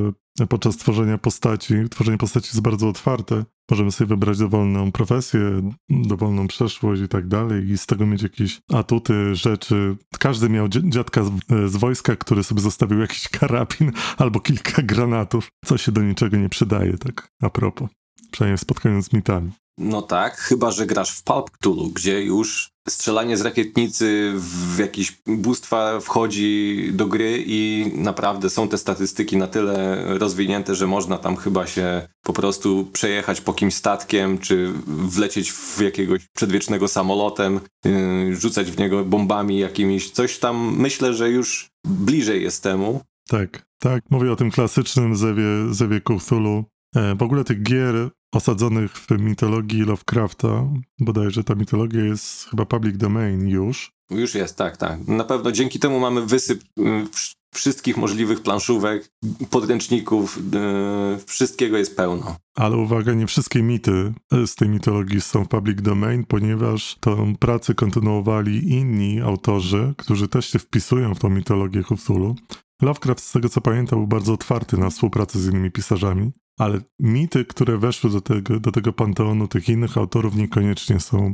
podczas 0.46 0.76
tworzenia 0.76 1.18
postaci, 1.18 1.74
tworzenie 1.90 2.18
postaci 2.18 2.46
jest 2.48 2.60
bardzo 2.60 2.88
otwarte. 2.88 3.44
Możemy 3.70 3.92
sobie 3.92 4.08
wybrać 4.08 4.38
dowolną 4.38 4.92
profesję, 4.92 5.70
dowolną 5.90 6.48
przeszłość 6.48 7.02
i 7.02 7.08
tak 7.08 7.28
dalej 7.28 7.68
i 7.68 7.78
z 7.78 7.86
tego 7.86 8.06
mieć 8.06 8.22
jakieś 8.22 8.60
atuty, 8.72 9.34
rzeczy. 9.34 9.96
Każdy 10.18 10.48
miał 10.48 10.68
dzi- 10.68 10.90
dziadka 10.90 11.24
z, 11.24 11.30
z 11.72 11.76
wojska, 11.76 12.16
który 12.16 12.44
sobie 12.44 12.60
zostawił 12.60 13.00
jakiś 13.00 13.28
karabin 13.28 13.92
albo 14.18 14.40
kilka 14.40 14.82
granatów, 14.82 15.48
co 15.64 15.78
się 15.78 15.92
do 15.92 16.02
niczego 16.02 16.36
nie 16.36 16.48
przydaje, 16.48 16.98
tak 16.98 17.28
a 17.42 17.50
propos. 17.50 17.88
Przynajmniej 18.30 18.58
w 18.58 18.60
spotkaniu 18.60 19.02
z 19.02 19.12
mitami. 19.12 19.50
No 19.78 20.02
tak, 20.02 20.36
chyba 20.36 20.70
że 20.70 20.86
grasz 20.86 21.10
w 21.10 21.22
Pulp 21.22 21.50
Cthulhu, 21.50 21.88
gdzie 21.88 22.22
już 22.22 22.70
strzelanie 22.90 23.36
z 23.36 23.40
rakietnicy 23.40 24.32
w 24.36 24.78
jakieś 24.78 25.18
bóstwa 25.26 26.00
wchodzi 26.00 26.88
do 26.92 27.06
gry 27.06 27.44
i 27.46 27.90
naprawdę 27.94 28.50
są 28.50 28.68
te 28.68 28.78
statystyki 28.78 29.36
na 29.36 29.46
tyle 29.46 30.04
rozwinięte, 30.18 30.74
że 30.74 30.86
można 30.86 31.18
tam 31.18 31.36
chyba 31.36 31.66
się 31.66 32.08
po 32.22 32.32
prostu 32.32 32.88
przejechać 32.92 33.40
po 33.40 33.52
kimś 33.52 33.74
statkiem, 33.74 34.38
czy 34.38 34.72
wlecieć 34.86 35.52
w 35.52 35.80
jakiegoś 35.80 36.26
przedwiecznego 36.36 36.88
samolotem, 36.88 37.60
yy, 37.84 38.36
rzucać 38.36 38.70
w 38.70 38.78
niego 38.78 39.04
bombami 39.04 39.58
jakimiś. 39.58 40.10
Coś 40.10 40.38
tam 40.38 40.76
myślę, 40.76 41.14
że 41.14 41.30
już 41.30 41.70
bliżej 41.86 42.42
jest 42.42 42.62
temu. 42.62 43.00
Tak, 43.28 43.66
tak. 43.78 44.02
Mówię 44.10 44.32
o 44.32 44.36
tym 44.36 44.50
klasycznym 44.50 45.16
zewie, 45.16 45.44
zewie 45.70 46.00
Cthulhu. 46.00 46.64
E, 46.96 47.14
w 47.14 47.22
ogóle 47.22 47.44
tych 47.44 47.62
gier 47.62 48.10
osadzonych 48.32 48.92
w 48.92 49.10
mitologii 49.10 49.80
Lovecrafta, 49.82 50.64
bodajże 51.00 51.44
ta 51.44 51.54
mitologia 51.54 52.04
jest 52.04 52.44
chyba 52.50 52.64
public 52.66 52.96
domain 52.96 53.48
już. 53.48 53.92
Już 54.10 54.34
jest, 54.34 54.56
tak, 54.56 54.76
tak. 54.76 55.08
Na 55.08 55.24
pewno 55.24 55.52
dzięki 55.52 55.78
temu 55.78 56.00
mamy 56.00 56.26
wysyp 56.26 56.62
wsz- 56.78 57.34
wszystkich 57.54 57.96
możliwych 57.96 58.42
planszówek, 58.42 59.10
podręczników, 59.50 60.38
y, 60.38 61.26
wszystkiego 61.26 61.78
jest 61.78 61.96
pełno. 61.96 62.36
Ale 62.56 62.76
uwaga, 62.76 63.14
nie 63.14 63.26
wszystkie 63.26 63.62
mity 63.62 64.12
e, 64.32 64.46
z 64.46 64.54
tej 64.54 64.68
mitologii 64.68 65.20
są 65.20 65.44
w 65.44 65.48
public 65.48 65.82
domain, 65.82 66.24
ponieważ 66.24 66.96
tą 67.00 67.36
pracę 67.36 67.74
kontynuowali 67.74 68.72
inni 68.72 69.20
autorzy, 69.20 69.94
którzy 69.96 70.28
też 70.28 70.46
się 70.50 70.58
wpisują 70.58 71.14
w 71.14 71.18
tą 71.18 71.28
mitologię 71.30 71.82
Cthulhu. 71.82 72.36
Lovecraft, 72.82 73.24
z 73.24 73.32
tego 73.32 73.48
co 73.48 73.60
pamiętam, 73.60 73.98
był 73.98 74.06
bardzo 74.06 74.32
otwarty 74.32 74.76
na 74.76 74.90
współpracę 74.90 75.38
z 75.38 75.48
innymi 75.48 75.70
pisarzami, 75.70 76.32
ale 76.58 76.80
mity, 77.00 77.44
które 77.44 77.78
weszły 77.78 78.10
do 78.10 78.20
tego, 78.20 78.60
do 78.60 78.72
tego 78.72 78.92
panteonu 78.92 79.48
tych 79.48 79.68
innych 79.68 79.98
autorów, 79.98 80.36
niekoniecznie 80.36 81.00
są 81.00 81.32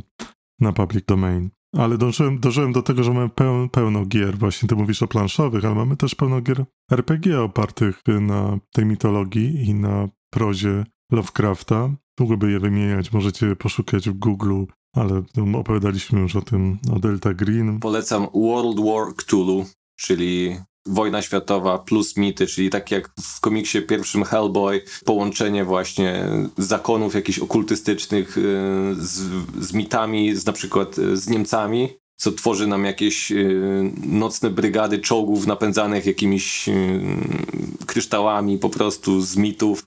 na 0.60 0.72
public 0.72 1.04
domain. 1.04 1.50
Ale 1.76 1.98
dążyłem, 1.98 2.38
dążyłem 2.40 2.72
do 2.72 2.82
tego, 2.82 3.04
że 3.04 3.12
mamy 3.12 3.28
peł, 3.28 3.68
pełno 3.68 4.06
gier. 4.06 4.38
Właśnie 4.38 4.68
ty 4.68 4.76
mówisz 4.76 5.02
o 5.02 5.08
planszowych, 5.08 5.64
ale 5.64 5.74
mamy 5.74 5.96
też 5.96 6.14
pełno 6.14 6.40
gier 6.40 6.64
RPG 6.92 7.40
opartych 7.40 8.02
na 8.20 8.58
tej 8.72 8.86
mitologii 8.86 9.68
i 9.68 9.74
na 9.74 10.08
prozie 10.30 10.84
Lovecrafta. 11.12 11.90
Długo 12.18 12.36
by 12.36 12.50
je 12.50 12.60
wymieniać, 12.60 13.12
możecie 13.12 13.56
poszukać 13.56 14.10
w 14.10 14.18
Google, 14.18 14.64
ale 14.96 15.22
opowiadaliśmy 15.54 16.20
już 16.20 16.36
o 16.36 16.42
tym, 16.42 16.78
o 16.92 16.98
Delta 16.98 17.34
Green. 17.34 17.80
Polecam 17.80 18.26
World 18.34 18.80
War 18.80 19.14
Cthulhu, 19.16 19.66
czyli 19.96 20.56
Wojna 20.86 21.22
Światowa 21.22 21.78
plus 21.78 22.16
mity, 22.16 22.46
czyli 22.46 22.70
tak 22.70 22.90
jak 22.90 23.10
w 23.20 23.40
komiksie 23.40 23.82
pierwszym 23.82 24.24
Hellboy, 24.24 24.82
połączenie 25.04 25.64
właśnie 25.64 26.24
zakonów 26.58 27.14
jakichś 27.14 27.38
okultystycznych 27.38 28.38
y, 28.38 28.40
z, 28.98 29.20
z 29.60 29.72
mitami, 29.72 30.36
z 30.36 30.46
na 30.46 30.52
przykład 30.52 30.98
y, 30.98 31.16
z 31.16 31.28
Niemcami, 31.28 31.88
co 32.16 32.32
tworzy 32.32 32.66
nam 32.66 32.84
jakieś 32.84 33.32
y, 33.32 33.92
nocne 34.06 34.50
brygady 34.50 34.98
czołgów 34.98 35.46
napędzanych 35.46 36.06
jakimiś 36.06 36.68
kryształami 37.86 38.58
po 38.58 38.70
prostu 38.70 39.20
z 39.20 39.36
mitów. 39.36 39.84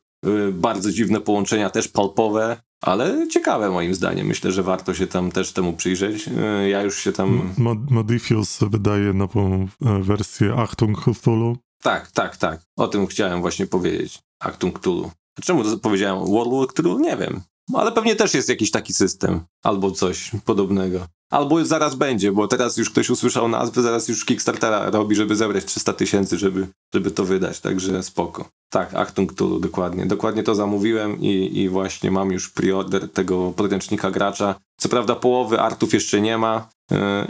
Bardzo 0.51 0.91
dziwne 0.91 1.21
połączenia, 1.21 1.69
też 1.69 1.87
palpowe, 1.87 2.57
ale 2.81 3.27
ciekawe 3.27 3.69
moim 3.69 3.95
zdaniem. 3.95 4.27
Myślę, 4.27 4.51
że 4.51 4.63
warto 4.63 4.93
się 4.93 5.07
tam 5.07 5.31
też 5.31 5.51
temu 5.53 5.73
przyjrzeć. 5.73 6.27
Y, 6.27 6.69
Ja 6.69 6.81
już 6.81 6.97
się 6.97 7.11
tam... 7.11 7.53
Mod- 7.57 7.91
Modifius 7.91 8.59
wydaje 8.61 9.13
nową 9.13 9.67
e, 9.85 9.99
wersję 10.03 10.53
Achtung 10.53 11.01
Cthulhu. 11.13 11.57
Tak, 11.81 12.11
tak, 12.11 12.37
tak. 12.37 12.61
O 12.77 12.87
tym 12.87 13.07
chciałem 13.07 13.41
właśnie 13.41 13.67
powiedzieć. 13.67 14.19
Actung 14.39 14.79
Cthulhu. 14.79 15.11
Czemu 15.41 15.63
to 15.63 15.77
powiedziałem 15.77 16.25
World 16.25 16.53
War 16.53 16.67
Cthulhu? 16.67 16.99
Nie 16.99 17.17
wiem. 17.17 17.41
Ale 17.73 17.91
pewnie 17.91 18.15
też 18.15 18.33
jest 18.33 18.49
jakiś 18.49 18.71
taki 18.71 18.93
system. 18.93 19.41
Albo 19.63 19.91
coś 19.91 20.31
podobnego. 20.45 21.07
Albo 21.29 21.65
zaraz 21.65 21.95
będzie, 21.95 22.31
bo 22.31 22.47
teraz 22.47 22.77
już 22.77 22.89
ktoś 22.89 23.09
usłyszał 23.09 23.47
nazwę, 23.47 23.81
zaraz 23.81 24.07
już 24.07 24.25
Kickstartera 24.25 24.89
robi, 24.89 25.15
żeby 25.15 25.35
zebrać 25.35 25.65
300 25.65 25.93
tysięcy, 25.93 26.37
żeby, 26.37 26.67
żeby 26.93 27.11
to 27.11 27.25
wydać. 27.25 27.59
Także 27.59 28.03
spoko. 28.03 28.49
Tak, 28.69 28.93
Actung 28.93 29.33
Cthulhu, 29.33 29.59
dokładnie. 29.59 30.05
Dokładnie 30.05 30.43
to 30.43 30.55
zamówiłem 30.55 31.21
i, 31.21 31.59
i 31.59 31.69
właśnie 31.69 32.11
mam 32.11 32.31
już 32.31 32.49
preorder 32.49 33.09
tego 33.09 33.51
podręcznika 33.51 34.11
gracza. 34.11 34.55
Co 34.79 34.89
prawda 34.89 35.15
połowy 35.15 35.59
artów 35.59 35.93
jeszcze 35.93 36.21
nie 36.21 36.37
ma, 36.37 36.69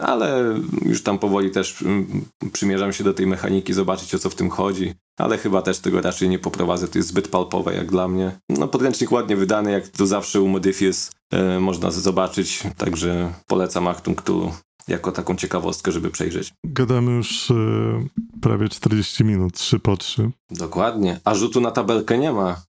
ale 0.02 0.56
już 0.86 1.04
tam 1.04 1.20
powoli 1.20 1.52
też 1.52 1.82
mm, 1.82 2.26
przymierzam 2.54 2.93
się 2.93 3.04
do 3.04 3.13
tej 3.13 3.28
mechaniki, 3.28 3.74
zobaczyć 3.74 4.15
o 4.15 4.20
co 4.20 4.30
w 4.30 4.36
tym 4.36 4.50
chodzi. 4.50 4.93
Ale 5.17 5.38
chyba 5.38 5.62
też 5.62 5.80
tego 5.80 6.02
raczej 6.02 6.30
nie 6.30 6.39
poprowadzę, 6.39 6.88
to 6.88 7.00
jest 7.00 7.10
zbyt 7.10 7.28
palpowe 7.28 7.76
jak 7.76 7.91
dla 7.91 8.08
mnie. 8.08 8.32
No 8.50 8.67
podręcznik 8.67 9.12
ładnie 9.12 9.36
wydany, 9.36 9.72
jak 9.72 9.88
to 9.88 10.08
zawsze 10.08 10.41
u 10.41 10.48
Modifius 10.48 11.12
yy, 11.32 11.60
można 11.60 11.91
zobaczyć, 11.91 12.63
także 12.78 13.34
polecam 13.48 13.88
Actung 13.88 14.22
Cthulhu 14.22 14.52
jako 14.88 15.12
taką 15.12 15.36
ciekawostkę, 15.36 15.91
żeby 15.91 16.10
przejrzeć. 16.10 16.54
Gadamy 16.65 17.12
już 17.12 17.52
e, 17.52 17.56
prawie 18.41 18.70
40 18.70 19.24
minut, 19.24 19.54
3 19.54 19.80
po 19.80 19.98
3. 19.98 20.32
Dokładnie, 20.52 21.20
a 21.24 21.36
rzutu 21.36 21.62
na 21.62 21.72
tabelkę 21.72 22.17
nie 22.17 22.32
ma. 22.32 22.62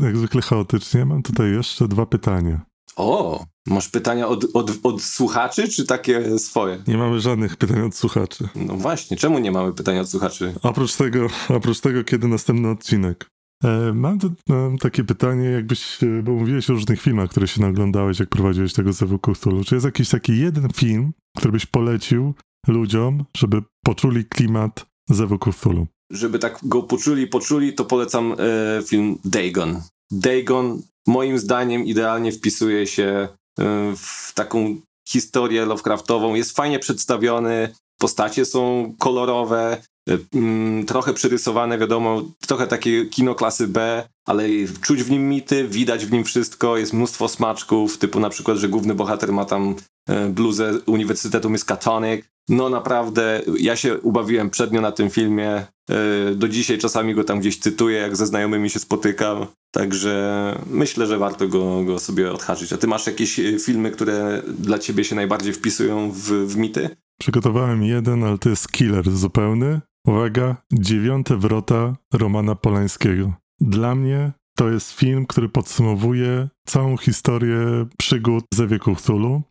Jak 0.00 0.16
zwykle 0.16 0.42
chaotycznie. 0.42 1.04
Mam 1.04 1.22
tutaj 1.22 1.52
jeszcze 1.52 1.88
dwa 1.88 2.06
pytania. 2.06 2.60
O, 2.96 3.44
masz 3.66 3.88
pytania 3.88 4.28
od, 4.28 4.46
od, 4.54 4.70
od 4.82 5.02
słuchaczy, 5.02 5.68
czy 5.68 5.86
takie 5.86 6.38
swoje? 6.38 6.82
Nie 6.86 6.96
mamy 6.96 7.20
żadnych 7.20 7.56
pytań 7.56 7.80
od 7.80 7.94
słuchaczy. 7.94 8.48
No 8.54 8.74
właśnie, 8.74 9.16
czemu 9.16 9.38
nie 9.38 9.52
mamy 9.52 9.72
pytań 9.72 9.98
od 9.98 10.10
słuchaczy? 10.10 10.54
Oprócz 10.62 10.96
tego, 10.96 11.26
oprócz 11.48 11.80
tego 11.80 12.04
kiedy 12.04 12.28
następny 12.28 12.70
odcinek? 12.70 13.30
E, 13.64 13.92
mam, 13.94 14.18
tu, 14.18 14.32
mam 14.48 14.78
takie 14.78 15.04
pytanie, 15.04 15.44
jakbyś, 15.44 16.02
e, 16.02 16.22
bo 16.22 16.32
mówiłeś 16.32 16.70
o 16.70 16.72
różnych 16.72 17.00
filmach, 17.00 17.30
które 17.30 17.48
się 17.48 17.60
naglądałeś, 17.60 18.20
jak 18.20 18.28
prowadziłeś 18.28 18.72
tego 18.72 18.92
Zewu 18.92 19.18
Cthulhu. 19.18 19.64
Czy 19.64 19.74
jest 19.74 19.84
jakiś 19.84 20.08
taki 20.08 20.38
jeden 20.38 20.68
film, 20.72 21.12
który 21.36 21.52
byś 21.52 21.66
polecił 21.66 22.34
ludziom, 22.68 23.24
żeby 23.36 23.62
poczuli 23.84 24.24
klimat 24.24 24.86
Zewu 25.10 25.38
Cthulhu? 25.38 25.86
Żeby 26.10 26.38
tak 26.38 26.58
go 26.62 26.82
poczuli, 26.82 27.26
poczuli, 27.26 27.74
to 27.74 27.84
polecam 27.84 28.32
e, 28.38 28.82
film 28.82 29.18
Dagon. 29.24 29.80
Dagon 30.14 30.82
moim 31.06 31.38
zdaniem 31.38 31.84
idealnie 31.84 32.32
wpisuje 32.32 32.86
się 32.86 33.28
e, 33.58 33.92
w 33.96 34.32
taką 34.34 34.76
historię 35.08 35.66
Lovecraftową. 35.66 36.34
Jest 36.34 36.56
fajnie 36.56 36.78
przedstawiony, 36.78 37.74
postacie 37.98 38.44
są 38.44 38.94
kolorowe, 38.98 39.82
e, 40.08 40.18
mm, 40.34 40.86
trochę 40.86 41.12
przyrysowane, 41.12 41.78
wiadomo, 41.78 42.22
trochę 42.46 42.66
takie 42.66 43.06
kino 43.06 43.34
klasy 43.34 43.68
B, 43.68 44.08
ale 44.26 44.48
czuć 44.80 45.02
w 45.02 45.10
nim 45.10 45.28
mity, 45.28 45.68
widać 45.68 46.06
w 46.06 46.12
nim 46.12 46.24
wszystko, 46.24 46.76
jest 46.76 46.92
mnóstwo 46.92 47.28
smaczków, 47.28 47.98
typu 47.98 48.20
na 48.20 48.30
przykład, 48.30 48.58
że 48.58 48.68
główny 48.68 48.94
bohater 48.94 49.32
ma 49.32 49.44
tam 49.44 49.74
e, 50.08 50.28
bluzę 50.28 50.72
Uniwersytetu 50.86 51.50
Miskatonic. 51.50 52.24
No 52.48 52.68
naprawdę, 52.68 53.42
ja 53.58 53.76
się 53.76 53.98
ubawiłem 53.98 54.50
przednio 54.50 54.80
na 54.80 54.92
tym 54.92 55.10
filmie. 55.10 55.50
E, 55.50 56.34
Do 56.34 56.48
dzisiaj 56.48 56.78
czasami 56.78 57.14
go 57.14 57.24
tam 57.24 57.40
gdzieś 57.40 57.58
cytuję, 57.58 57.98
jak 57.98 58.16
ze 58.16 58.26
znajomymi 58.26 58.70
się 58.70 58.78
spotykam. 58.78 59.46
Także 59.70 60.54
myślę, 60.70 61.06
że 61.06 61.18
warto 61.18 61.48
go, 61.48 61.84
go 61.84 61.98
sobie 61.98 62.32
odhaczyć. 62.32 62.72
A 62.72 62.76
ty 62.76 62.86
masz 62.86 63.06
jakieś 63.06 63.40
e, 63.40 63.58
filmy, 63.58 63.90
które 63.90 64.42
dla 64.58 64.78
ciebie 64.78 65.04
się 65.04 65.16
najbardziej 65.16 65.52
wpisują 65.52 66.10
w, 66.10 66.30
w 66.30 66.56
mity? 66.56 66.96
Przygotowałem 67.20 67.82
jeden, 67.82 68.24
ale 68.24 68.38
to 68.38 68.48
jest 68.48 68.72
killer 68.72 69.10
zupełny. 69.10 69.80
Uwaga, 70.06 70.56
dziewiąte 70.72 71.36
wrota 71.36 71.96
Romana 72.14 72.54
Polańskiego. 72.54 73.32
Dla 73.60 73.94
mnie 73.94 74.32
to 74.56 74.68
jest 74.68 74.92
film, 74.92 75.26
który 75.26 75.48
podsumowuje 75.48 76.48
całą 76.66 76.96
historię 76.96 77.86
przygód 77.98 78.44
ze 78.54 78.66
wieku 78.66 78.94
Cthulhu. 78.94 79.42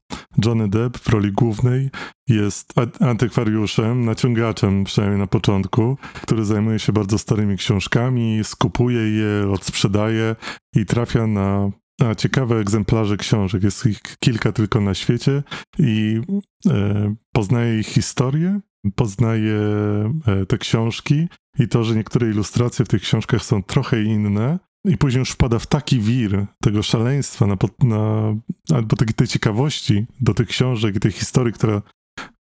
Johnny 0.46 0.70
Depp 0.70 1.00
w 1.00 1.10
roli 1.10 1.32
głównej 1.32 1.89
jest 2.30 2.74
antykwariuszem, 3.00 4.06
naciągaczem 4.06 4.84
przynajmniej 4.84 5.20
na 5.20 5.28
początku, 5.28 5.98
który 6.22 6.46
zajmuje 6.46 6.80
się 6.80 6.94
bardzo 6.94 7.18
starymi 7.18 7.58
książkami, 7.58 8.39
skupuje 8.44 9.12
je, 9.12 9.52
odsprzedaje 9.52 10.36
i 10.76 10.86
trafia 10.86 11.28
na 11.28 11.72
na 12.00 12.16
ciekawe 12.16 12.60
egzemplarze 12.60 13.18
książek. 13.18 13.64
Jest 13.64 13.86
ich 13.86 13.99
kilka 14.20 14.51
tylko 14.51 14.82
na 14.82 14.93
świecie 14.93 15.43
i 15.80 16.22
e, 16.70 17.16
poznaje 17.34 17.80
ich 17.80 17.88
historię, 17.88 18.60
poznaje 18.95 19.60
e, 20.28 20.45
te 20.47 20.58
książki 20.58 21.28
i 21.60 21.68
to, 21.68 21.84
że 21.84 21.95
niektóre 21.95 22.30
ilustracje 22.30 22.86
w 22.86 22.88
tych 22.88 23.01
książkach 23.01 23.43
są 23.43 23.64
trochę 23.64 24.04
inne. 24.04 24.60
I 24.86 24.97
później 24.97 25.19
już 25.19 25.31
wpada 25.31 25.59
w 25.59 25.67
taki 25.67 25.99
wir 25.99 26.45
tego 26.61 26.84
szaleństwa, 26.84 27.47
na, 27.47 27.57
na, 27.79 28.34
albo 28.75 28.95
takiej 28.95 29.13
tej 29.13 29.27
ciekawości 29.27 30.05
do 30.21 30.34
tych 30.34 30.47
książek 30.47 30.95
i 30.95 30.99
tej 30.99 31.11
historii, 31.11 31.53
która, 31.53 31.81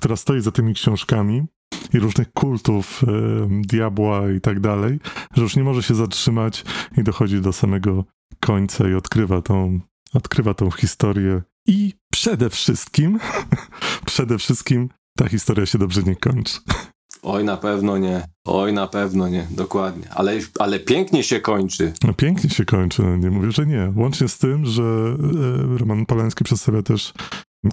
która 0.01 0.17
stoi 0.17 0.41
za 0.41 0.53
tymi 0.53 0.75
książkami 0.75 1.47
i 1.95 1.99
różnych 1.99 2.33
kultów, 2.33 3.05
e, 3.05 3.49
diabła 3.67 4.31
i 4.31 4.41
tak 4.41 4.61
dalej, 4.61 5.01
że 5.35 5.43
już 5.43 5.57
nie 5.57 5.65
może 5.65 5.83
się 5.83 5.95
zatrzymać 5.95 6.65
i 6.97 7.03
dochodzi 7.03 7.41
do 7.41 7.53
samego 7.53 8.05
końca 8.41 8.89
i 8.89 8.95
odkrywa 8.95 9.43
tą, 9.43 9.81
odkrywa 10.15 10.55
tą 10.55 10.71
historię. 10.71 11.43
I 11.67 11.95
przede 12.13 12.51
wszystkim, 12.51 13.19
przede 14.07 14.39
wszystkim 14.39 14.89
ta 15.17 15.29
historia 15.29 15.67
się 15.67 15.79
dobrze 15.79 16.03
nie 16.03 16.17
kończy. 16.17 16.61
Oj, 17.23 17.45
na 17.45 17.57
pewno 17.57 17.99
nie. 17.99 18.25
Oj, 18.45 18.73
na 18.73 18.87
pewno 18.87 19.29
nie. 19.29 19.47
Dokładnie. 19.51 20.05
Ale, 20.15 20.33
ale 20.59 20.81
pięknie 20.81 21.23
się 21.23 21.41
kończy. 21.41 21.93
No 22.05 22.13
pięknie 22.13 22.51
się 22.51 22.65
kończy, 22.65 23.03
no 23.03 23.17
nie 23.17 23.31
mówię, 23.31 23.53
że 23.53 23.67
nie. 23.67 23.93
Łącznie 23.97 24.29
z 24.29 24.39
tym, 24.39 24.67
że 24.67 24.83
e, 24.83 25.79
Roman 25.79 26.07
Polański 26.07 26.45
przedstawia 26.45 26.83
też 26.83 27.13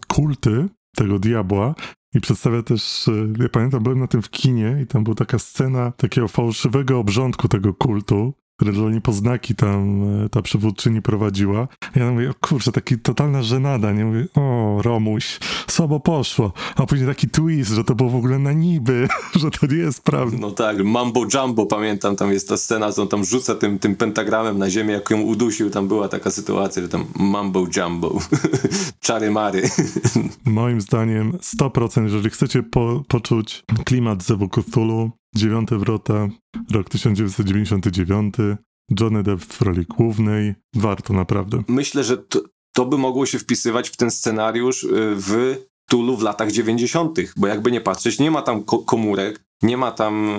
kulty 0.07 0.67
tego 0.95 1.19
diabła 1.19 1.75
i 2.15 2.21
przedstawia 2.21 2.63
też, 2.63 3.07
e, 3.07 3.11
ja 3.43 3.49
pamiętam, 3.49 3.83
byłem 3.83 3.99
na 3.99 4.07
tym 4.07 4.21
w 4.21 4.29
kinie 4.29 4.77
i 4.83 4.87
tam 4.87 5.03
była 5.03 5.15
taka 5.15 5.39
scena 5.39 5.91
takiego 5.91 6.27
fałszywego 6.27 6.99
obrządku 6.99 7.47
tego 7.47 7.73
kultu, 7.73 8.33
które 8.57 8.71
dla 8.71 8.89
niepoznaki 8.89 9.55
tam 9.55 10.03
e, 10.25 10.29
ta 10.29 10.41
przywódczyni 10.41 11.01
prowadziła. 11.01 11.67
Ja 11.95 12.11
mówię, 12.11 12.29
o 12.29 12.33
kurczę, 12.33 12.71
taki 12.71 12.99
totalna 12.99 13.43
żenada, 13.43 13.91
nie? 13.91 14.05
Mówię, 14.05 14.27
o 14.35 14.77
Romuś, 14.81 15.39
słabo 15.67 15.99
poszło. 15.99 16.53
A 16.75 16.85
później 16.85 17.07
taki 17.07 17.29
twist, 17.29 17.71
że 17.71 17.83
to 17.83 17.95
było 17.95 18.09
w 18.09 18.15
ogóle 18.15 18.39
na 18.39 18.53
niby, 18.53 19.07
że 19.41 19.51
to 19.51 19.67
nie 19.67 19.77
jest 19.77 20.03
prawda. 20.03 20.37
No 20.39 20.51
tak, 20.51 20.83
Mambo 20.83 21.25
Jumbo, 21.33 21.65
pamiętam, 21.65 22.15
tam 22.15 22.31
jest 22.31 22.49
ta 22.49 22.57
scena, 22.57 22.91
co 22.91 23.01
on 23.01 23.07
tam 23.07 23.25
rzuca 23.25 23.55
tym, 23.55 23.79
tym 23.79 23.95
pentagramem 23.95 24.57
na 24.57 24.69
ziemię, 24.69 24.93
jak 24.93 25.09
ją 25.09 25.21
udusił, 25.21 25.69
tam 25.69 25.87
była 25.87 26.07
taka 26.07 26.31
sytuacja, 26.31 26.81
że 26.81 26.89
tam 26.89 27.05
Mambo 27.19 27.67
Jumbo, 27.77 28.19
czary 28.99 29.31
mary. 29.31 29.69
Moim 30.45 30.81
zdaniem 30.81 31.31
100%, 31.31 32.03
jeżeli 32.03 32.29
chcecie 32.29 32.63
po, 32.63 33.03
poczuć 33.07 33.63
klimat 33.85 34.23
Zewu 34.23 34.49
Cthulhu, 34.49 35.11
Dziewiąte 35.37 35.77
Wrota, 35.77 36.27
rok 36.71 36.89
1999, 36.89 38.35
Johnny 38.99 39.23
Depp 39.23 39.45
w 39.45 39.61
roli 39.61 39.85
głównej, 39.85 40.53
warto 40.75 41.13
naprawdę. 41.13 41.63
Myślę, 41.67 42.03
że 42.03 42.17
to, 42.17 42.41
to 42.75 42.85
by 42.85 42.97
mogło 42.97 43.25
się 43.25 43.39
wpisywać 43.39 43.89
w 43.89 43.97
ten 43.97 44.11
scenariusz 44.11 44.83
y, 44.83 44.87
w 45.15 45.55
Tulu 45.89 46.17
w 46.17 46.21
latach 46.21 46.51
90., 46.51 47.19
bo 47.37 47.47
jakby 47.47 47.71
nie 47.71 47.81
patrzeć, 47.81 48.19
nie 48.19 48.31
ma 48.31 48.41
tam 48.41 48.63
ko 48.63 48.79
komórek, 48.79 49.45
nie 49.61 49.77
ma 49.77 49.91
tam 49.91 50.29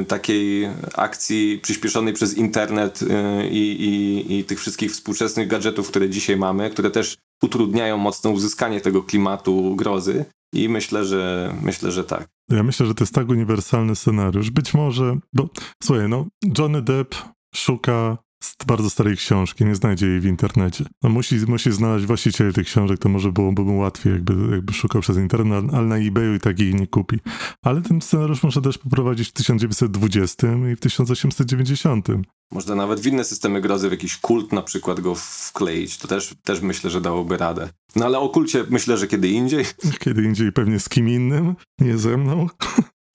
y, 0.00 0.04
takiej 0.04 0.68
akcji 0.94 1.58
przyspieszonej 1.62 2.14
przez 2.14 2.36
internet 2.36 3.02
y, 3.02 3.06
i, 3.50 3.84
i, 3.84 4.38
i 4.38 4.44
tych 4.44 4.60
wszystkich 4.60 4.92
współczesnych 4.92 5.48
gadżetów, 5.48 5.88
które 5.88 6.10
dzisiaj 6.10 6.36
mamy, 6.36 6.70
które 6.70 6.90
też 6.90 7.16
utrudniają 7.42 7.96
mocno 7.96 8.30
uzyskanie 8.30 8.80
tego 8.80 9.02
klimatu 9.02 9.76
grozy. 9.76 10.24
I 10.52 10.68
myślę, 10.68 11.04
że 11.04 11.54
myślę, 11.62 11.90
że 11.90 12.04
tak. 12.04 12.28
Ja 12.50 12.62
myślę, 12.62 12.86
że 12.86 12.94
to 12.94 13.04
jest 13.04 13.14
tak 13.14 13.28
uniwersalny 13.28 13.96
scenariusz. 13.96 14.50
Być 14.50 14.74
może, 14.74 15.18
bo 15.32 15.48
słuchaj, 15.82 16.08
no, 16.08 16.26
Johnny 16.58 16.82
Depp 16.82 17.16
szuka 17.54 18.18
bardzo 18.66 18.90
starej 18.90 19.16
książki, 19.16 19.64
nie 19.64 19.74
znajdzie 19.74 20.06
jej 20.06 20.20
w 20.20 20.24
internecie. 20.24 20.84
No, 21.02 21.10
musi, 21.10 21.36
musi 21.48 21.72
znaleźć 21.72 22.06
właścicieli 22.06 22.52
tych 22.52 22.66
książek, 22.66 22.98
to 22.98 23.08
może 23.08 23.32
byłoby 23.32 23.62
mu 23.62 23.78
łatwiej, 23.78 24.12
jakby, 24.12 24.50
jakby 24.50 24.72
szukał 24.72 25.02
przez 25.02 25.16
internet, 25.16 25.64
ale 25.72 25.86
na 25.86 25.98
eBayu 25.98 26.34
i 26.34 26.40
tak 26.40 26.60
jej 26.60 26.74
nie 26.74 26.86
kupi. 26.86 27.18
Ale 27.62 27.82
ten 27.82 28.00
scenariusz 28.00 28.42
można 28.42 28.62
też 28.62 28.78
poprowadzić 28.78 29.28
w 29.28 29.32
1920 29.32 30.46
i 30.72 30.76
w 30.76 30.80
1890. 30.80 32.08
Można 32.52 32.74
nawet 32.74 33.00
w 33.00 33.06
inne 33.06 33.24
systemy 33.24 33.60
grozy, 33.60 33.88
w 33.88 33.92
jakiś 33.92 34.16
kult 34.16 34.52
na 34.52 34.62
przykład 34.62 35.00
go 35.00 35.14
wkleić. 35.14 35.98
To 35.98 36.08
też, 36.08 36.34
też 36.44 36.60
myślę, 36.60 36.90
że 36.90 37.00
dałoby 37.00 37.36
radę. 37.36 37.68
No 37.96 38.06
ale 38.06 38.18
o 38.18 38.28
kulcie 38.28 38.64
myślę, 38.70 38.98
że 38.98 39.06
kiedy 39.06 39.28
indziej. 39.28 39.64
Kiedy 40.04 40.22
indziej 40.22 40.52
pewnie 40.52 40.80
z 40.80 40.88
kim 40.88 41.08
innym, 41.08 41.54
nie 41.80 41.98
ze 41.98 42.16
mną. 42.16 42.46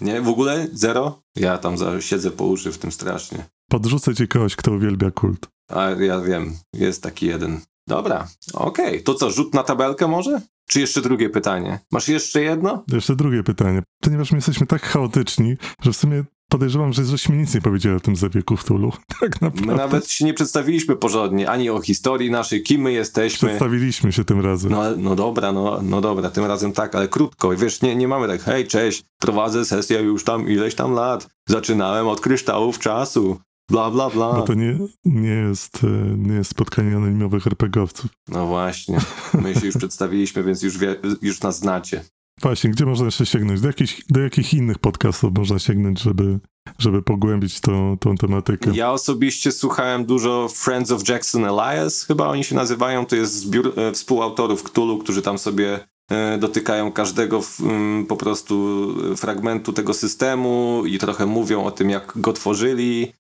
Nie, 0.02 0.22
w 0.22 0.28
ogóle 0.30 0.68
zero? 0.74 1.22
Ja 1.36 1.58
tam 1.58 1.76
siedzę 2.00 2.32
po 2.32 2.46
uszy 2.46 2.72
w 2.72 2.78
tym 2.78 2.92
strasznie. 2.92 3.46
Podrzucę 3.70 4.16
ci 4.16 4.28
kogoś, 4.28 4.56
kto 4.56 4.72
uwielbia 4.72 5.12
kult. 5.12 5.48
A 5.72 5.90
ja 5.90 6.22
wiem, 6.22 6.58
jest 6.74 7.04
taki 7.04 7.26
jeden. 7.26 7.62
Dobra, 7.88 8.28
okej. 8.54 9.04
To 9.04 9.14
co, 9.14 9.32
rzut 9.32 9.54
na 9.54 9.64
tabelkę 9.64 10.08
może? 10.08 10.42
Czy 10.68 10.80
jeszcze 10.80 11.02
drugie 11.02 11.30
pytanie? 11.30 11.80
Masz 11.92 12.08
jeszcze 12.08 12.42
jedno? 12.42 12.84
Jeszcze 12.88 13.16
drugie 13.16 13.44
pytanie. 13.44 13.84
Ponieważ 14.04 14.32
my 14.32 14.38
jesteśmy 14.38 14.68
tak 14.68 14.82
chaotyczni, 14.82 15.58
że 15.82 15.92
w 15.94 15.98
sumie 15.98 16.24
podejrzewam, 16.56 16.94
że 16.94 17.06
żeśmy 17.06 17.38
nic 17.38 17.54
nie 17.54 17.62
powiedzieli 17.62 17.96
o 17.96 18.00
tym 18.00 18.16
zawieku 18.16 18.58
Cthulhu. 18.58 18.92
Tak 19.20 19.42
naprawdę. 19.42 19.72
My 19.72 19.76
nawet 19.76 20.10
się 20.10 20.26
nie 20.26 20.34
przedstawiliśmy 20.34 20.96
porządnie, 20.96 21.50
ani 21.50 21.70
o 21.70 21.82
historii 21.82 22.32
naszej, 22.32 22.64
kim 22.64 22.82
my 22.82 22.92
jesteśmy. 22.92 23.48
Przedstawiliśmy 23.48 24.12
się 24.12 24.24
tym 24.24 24.42
razem. 24.42 24.72
No, 24.72 24.84
no 24.98 25.16
dobra, 25.16 25.52
no, 25.52 25.80
no 25.84 26.02
dobra, 26.02 26.30
tym 26.30 26.46
razem 26.46 26.72
tak, 26.72 26.96
ale 26.96 27.08
krótko. 27.08 27.50
Wiesz, 27.50 27.82
nie, 27.82 27.96
nie 27.96 28.08
mamy 28.08 28.28
tak, 28.28 28.42
hej, 28.42 28.68
cześć, 28.68 29.04
prowadzę 29.20 29.66
sesję 29.66 30.02
już 30.02 30.24
tam 30.24 30.50
ileś 30.50 30.76
tam 30.76 30.94
lat. 30.94 31.28
Zaczynałem 31.50 32.08
od 32.08 32.22
kryształów 32.22 32.80
czasu. 32.80 33.40
Bla, 33.70 33.92
bla, 33.92 34.10
bla. 34.10 34.34
No 34.34 34.42
to 34.42 34.54
nie, 34.54 34.78
nie, 35.06 35.30
jest, 35.30 35.84
e, 35.84 36.18
nie 36.18 36.34
jest 36.36 36.52
spotkanie 36.52 36.96
anonimowych 36.96 37.48
RPGowców. 37.48 38.12
No 38.28 38.46
właśnie, 38.46 39.00
my 39.34 39.56
się 39.56 39.66
już 39.66 39.78
przedstawiliśmy, 39.84 40.44
więc 40.44 40.64
już, 40.64 40.78
wie, 40.78 40.96
już 41.22 41.42
nas 41.42 41.60
znacie. 41.60 42.04
Właśnie, 42.42 42.70
gdzie 42.70 42.86
można 42.86 43.06
jeszcze 43.06 43.26
sięgnąć? 43.26 43.62
Do 43.62 43.68
jakich, 43.68 44.00
do 44.10 44.20
jakich 44.20 44.54
innych 44.54 44.80
podcastów 44.80 45.38
można 45.38 45.60
sięgnąć, 45.60 46.02
żeby, 46.02 46.40
żeby 46.80 47.02
pogłębić 47.02 47.62
tą, 47.62 47.98
tą 47.98 48.16
tematykę? 48.16 48.72
Ja 48.74 48.92
osobiście 48.92 49.52
słuchałem 49.52 50.06
dużo 50.06 50.48
Friends 50.48 50.92
of 50.92 51.10
Jackson 51.10 51.46
Elias, 51.46 52.04
chyba 52.04 52.28
oni 52.28 52.44
się 52.44 52.56
nazywają, 52.56 53.06
to 53.06 53.16
jest 53.16 53.34
zbiór 53.34 53.74
e, 53.80 53.92
współautorów 53.92 54.64
Cthulhu, 54.64 54.98
którzy 54.98 55.22
tam 55.22 55.38
sobie 55.38 55.80
e, 56.12 56.38
dotykają 56.38 56.92
każdego 56.92 57.42
w, 57.42 57.62
mm, 57.62 58.06
po 58.06 58.18
prostu 58.18 58.88
fragmentu 59.18 59.74
tego 59.74 59.94
systemu 59.94 60.84
i 60.86 60.98
trochę 60.98 61.26
mówią 61.26 61.64
o 61.64 61.72
tym, 61.72 61.90
jak 61.90 62.14
go 62.16 62.34
tworzyli, 62.34 63.14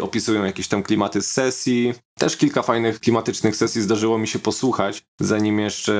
opisują 0.00 0.44
jakieś 0.44 0.68
tam 0.68 0.82
klimaty 0.82 1.22
z 1.22 1.30
sesji. 1.30 1.94
Też 2.18 2.36
kilka 2.36 2.62
fajnych 2.62 3.00
klimatycznych 3.00 3.56
sesji 3.56 3.82
zdarzyło 3.82 4.18
mi 4.18 4.28
się 4.28 4.38
posłuchać, 4.38 5.02
zanim 5.20 5.60
jeszcze 5.60 5.94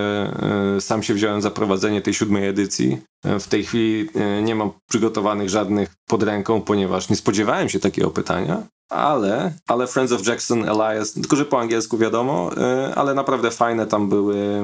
e, 0.76 0.80
sam 0.80 1.02
się 1.02 1.14
wziąłem 1.14 1.42
za 1.42 1.50
prowadzenie 1.50 2.02
tej 2.02 2.14
siódmej 2.14 2.48
edycji. 2.48 2.98
E, 3.24 3.40
w 3.40 3.48
tej 3.48 3.64
chwili 3.64 4.08
nie 4.42 4.54
mam 4.54 4.70
przygotowanych 4.88 5.48
żadnych 5.48 5.94
pod 6.08 6.22
ręką, 6.22 6.60
ponieważ 6.60 7.08
nie 7.08 7.16
spodziewałem 7.16 7.68
się 7.68 7.80
takiego 7.80 8.10
pytania. 8.10 8.62
Ale, 8.90 9.52
ale 9.66 9.86
Friends 9.86 10.12
of 10.12 10.26
Jackson 10.26 10.68
Elias, 10.68 11.12
tylko 11.12 11.36
że 11.36 11.44
po 11.44 11.60
angielsku 11.60 11.98
wiadomo, 11.98 12.50
ale 12.94 13.14
naprawdę 13.14 13.50
fajne 13.50 13.86
tam 13.86 14.08
były 14.08 14.62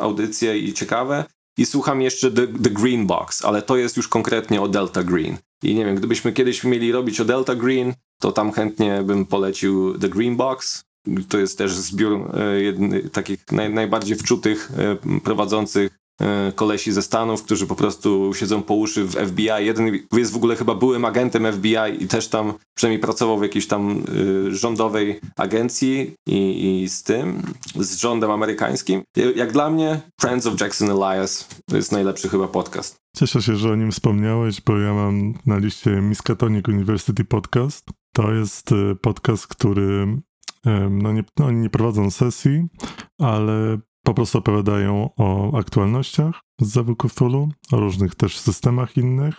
audycje 0.00 0.58
i 0.58 0.72
ciekawe. 0.72 1.24
I 1.58 1.66
słucham 1.66 2.02
jeszcze 2.02 2.30
The, 2.30 2.46
The 2.46 2.70
Green 2.70 3.06
Box, 3.06 3.44
ale 3.44 3.62
to 3.62 3.76
jest 3.76 3.96
już 3.96 4.08
konkretnie 4.08 4.62
o 4.62 4.68
Delta 4.68 5.04
Green. 5.04 5.36
I 5.62 5.74
nie 5.74 5.84
wiem, 5.84 5.94
gdybyśmy 5.94 6.32
kiedyś 6.32 6.64
mieli 6.64 6.92
robić 6.92 7.20
o 7.20 7.24
Delta 7.24 7.54
Green, 7.54 7.94
to 8.20 8.32
tam 8.32 8.52
chętnie 8.52 9.02
bym 9.02 9.26
polecił 9.26 9.98
The 9.98 10.08
Green 10.08 10.36
Box. 10.36 10.84
To 11.28 11.38
jest 11.38 11.58
też 11.58 11.72
zbiór 11.72 12.30
e, 12.34 12.60
jedny, 12.60 13.08
takich 13.08 13.52
naj, 13.52 13.74
najbardziej 13.74 14.16
wczutych 14.16 14.70
e, 14.78 15.20
prowadzących 15.20 15.98
kolesi 16.54 16.92
ze 16.92 17.02
Stanów, 17.02 17.42
którzy 17.42 17.66
po 17.66 17.74
prostu 17.74 18.34
siedzą 18.34 18.62
po 18.62 18.74
uszy 18.74 19.04
w 19.04 19.14
FBI. 19.14 19.48
Jeden 19.58 19.98
jest 20.12 20.32
w 20.32 20.36
ogóle 20.36 20.56
chyba 20.56 20.74
byłym 20.74 21.04
agentem 21.04 21.52
FBI 21.52 22.04
i 22.04 22.08
też 22.08 22.28
tam 22.28 22.52
przynajmniej 22.76 23.00
pracował 23.00 23.38
w 23.38 23.42
jakiejś 23.42 23.66
tam 23.66 24.04
y, 24.48 24.56
rządowej 24.56 25.20
agencji 25.36 26.14
i, 26.26 26.82
i 26.82 26.88
z 26.88 27.02
tym, 27.02 27.42
z 27.74 27.96
rządem 27.96 28.30
amerykańskim. 28.30 29.02
Jak 29.36 29.52
dla 29.52 29.70
mnie 29.70 30.00
Friends 30.20 30.46
of 30.46 30.60
Jackson 30.60 30.90
Elias 30.90 31.48
to 31.70 31.76
jest 31.76 31.92
najlepszy 31.92 32.28
chyba 32.28 32.48
podcast. 32.48 32.96
Cieszę 33.16 33.42
się, 33.42 33.56
że 33.56 33.70
o 33.70 33.76
nim 33.76 33.92
wspomniałeś, 33.92 34.60
bo 34.60 34.78
ja 34.78 34.94
mam 34.94 35.34
na 35.46 35.58
liście 35.58 35.90
Miskatonic 35.90 36.68
University 36.68 37.24
Podcast. 37.24 37.84
To 38.14 38.32
jest 38.32 38.72
e, 38.72 38.94
podcast, 38.94 39.46
który 39.46 40.06
no 40.90 41.12
nie, 41.12 41.24
no 41.38 41.50
nie 41.50 41.70
prowadzą 41.70 42.10
sesji, 42.10 42.66
ale 43.20 43.78
po 44.06 44.14
prostu 44.14 44.38
opowiadają 44.38 45.10
o 45.16 45.58
aktualnościach 45.58 46.40
z 46.60 46.68
Zawyku 46.68 47.08
Cthulhu, 47.08 47.48
o 47.72 47.80
różnych 47.80 48.14
też 48.14 48.38
systemach 48.38 48.96
innych. 48.96 49.38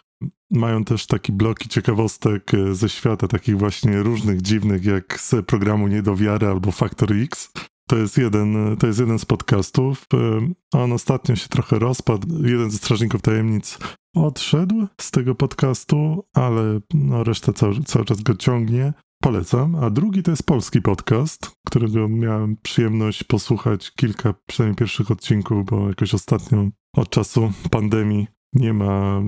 Mają 0.52 0.84
też 0.84 1.08
takie 1.08 1.34
bloki 1.34 1.70
ciekawostek 1.70 2.54
e, 2.54 2.76
ze 2.76 2.90
świata, 2.90 3.28
takich 3.28 3.58
właśnie 3.58 4.04
różnych, 4.04 4.42
dziwnych, 4.42 4.86
jak 4.86 5.20
z 5.20 5.46
programu 5.46 5.88
Niedowiary 5.88 6.48
albo 6.48 6.72
Factor 6.72 7.14
X. 7.14 7.52
To 7.90 7.98
jest 7.98 8.18
jeden, 8.18 8.78
to 8.80 8.88
jest 8.88 9.00
jeden 9.00 9.20
z 9.20 9.26
podcastów. 9.26 10.06
Em, 10.14 10.56
On 10.74 10.94
ostatnio 10.94 11.36
się 11.36 11.48
trochę 11.48 11.80
rozpadł. 11.80 12.28
Jeden 12.44 12.72
ze 12.72 12.78
strażników 12.78 13.22
tajemnic 13.22 13.80
odszedł 14.16 14.88
z 15.02 15.12
tego 15.12 15.36
podcastu, 15.36 16.24
ale 16.34 16.80
no, 16.94 17.24
reszta 17.24 17.54
cały, 17.54 17.84
cały 17.84 18.06
czas 18.06 18.22
go 18.22 18.36
ciągnie. 18.36 18.94
Polecam. 19.28 19.76
A 19.76 19.90
drugi 19.90 20.24
to 20.24 20.32
jest 20.32 20.44
polski 20.44 20.82
podcast, 20.82 21.52
którego 21.66 22.08
miałem 22.08 22.58
przyjemność 22.62 23.24
posłuchać 23.24 23.92
kilka, 23.92 24.34
przynajmniej 24.48 24.76
pierwszych 24.76 25.12
odcinków, 25.12 25.66
bo 25.66 25.88
jakoś 25.88 26.14
ostatnio 26.14 26.68
od 26.94 27.10
czasu 27.10 27.52
pandemii 27.72 28.28
nie, 28.54 28.74
ma, 28.74 29.22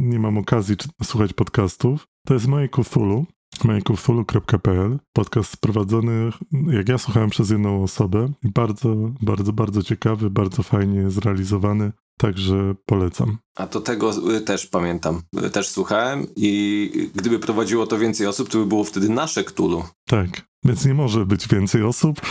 nie 0.00 0.18
mam 0.18 0.38
okazji 0.38 0.76
słuchać 1.02 1.32
podcastów. 1.32 2.06
To 2.26 2.34
jest 2.34 2.46
moje 2.46 2.68
Cthulhu 2.68 3.26
majkuthulu.pl 3.64 4.98
Podcast 5.12 5.56
prowadzony, 5.56 6.30
jak 6.66 6.88
ja 6.88 6.98
słuchałem, 6.98 7.30
przez 7.30 7.50
jedną 7.50 7.82
osobę. 7.82 8.32
Bardzo, 8.42 8.96
bardzo, 9.22 9.52
bardzo 9.52 9.82
ciekawy, 9.82 10.30
bardzo 10.30 10.62
fajnie 10.62 11.10
zrealizowany, 11.10 11.92
także 12.18 12.74
polecam. 12.86 13.38
A 13.56 13.66
to 13.66 13.80
tego 13.80 14.34
y, 14.36 14.40
też 14.40 14.66
pamiętam. 14.66 15.22
Y, 15.46 15.50
Też 15.50 15.68
słuchałem 15.68 16.26
i 16.36 17.10
gdyby 17.14 17.38
prowadziło 17.38 17.86
to 17.86 17.98
więcej 17.98 18.26
osób, 18.26 18.48
to 18.48 18.58
by 18.58 18.66
było 18.66 18.84
wtedy 18.84 19.08
nasze 19.08 19.44
Cthulhu. 19.44 19.84
Tak, 20.06 20.28
więc 20.64 20.84
nie 20.84 20.94
może 20.94 21.26
być 21.26 21.48
więcej 21.48 21.82
osób. 21.82 22.20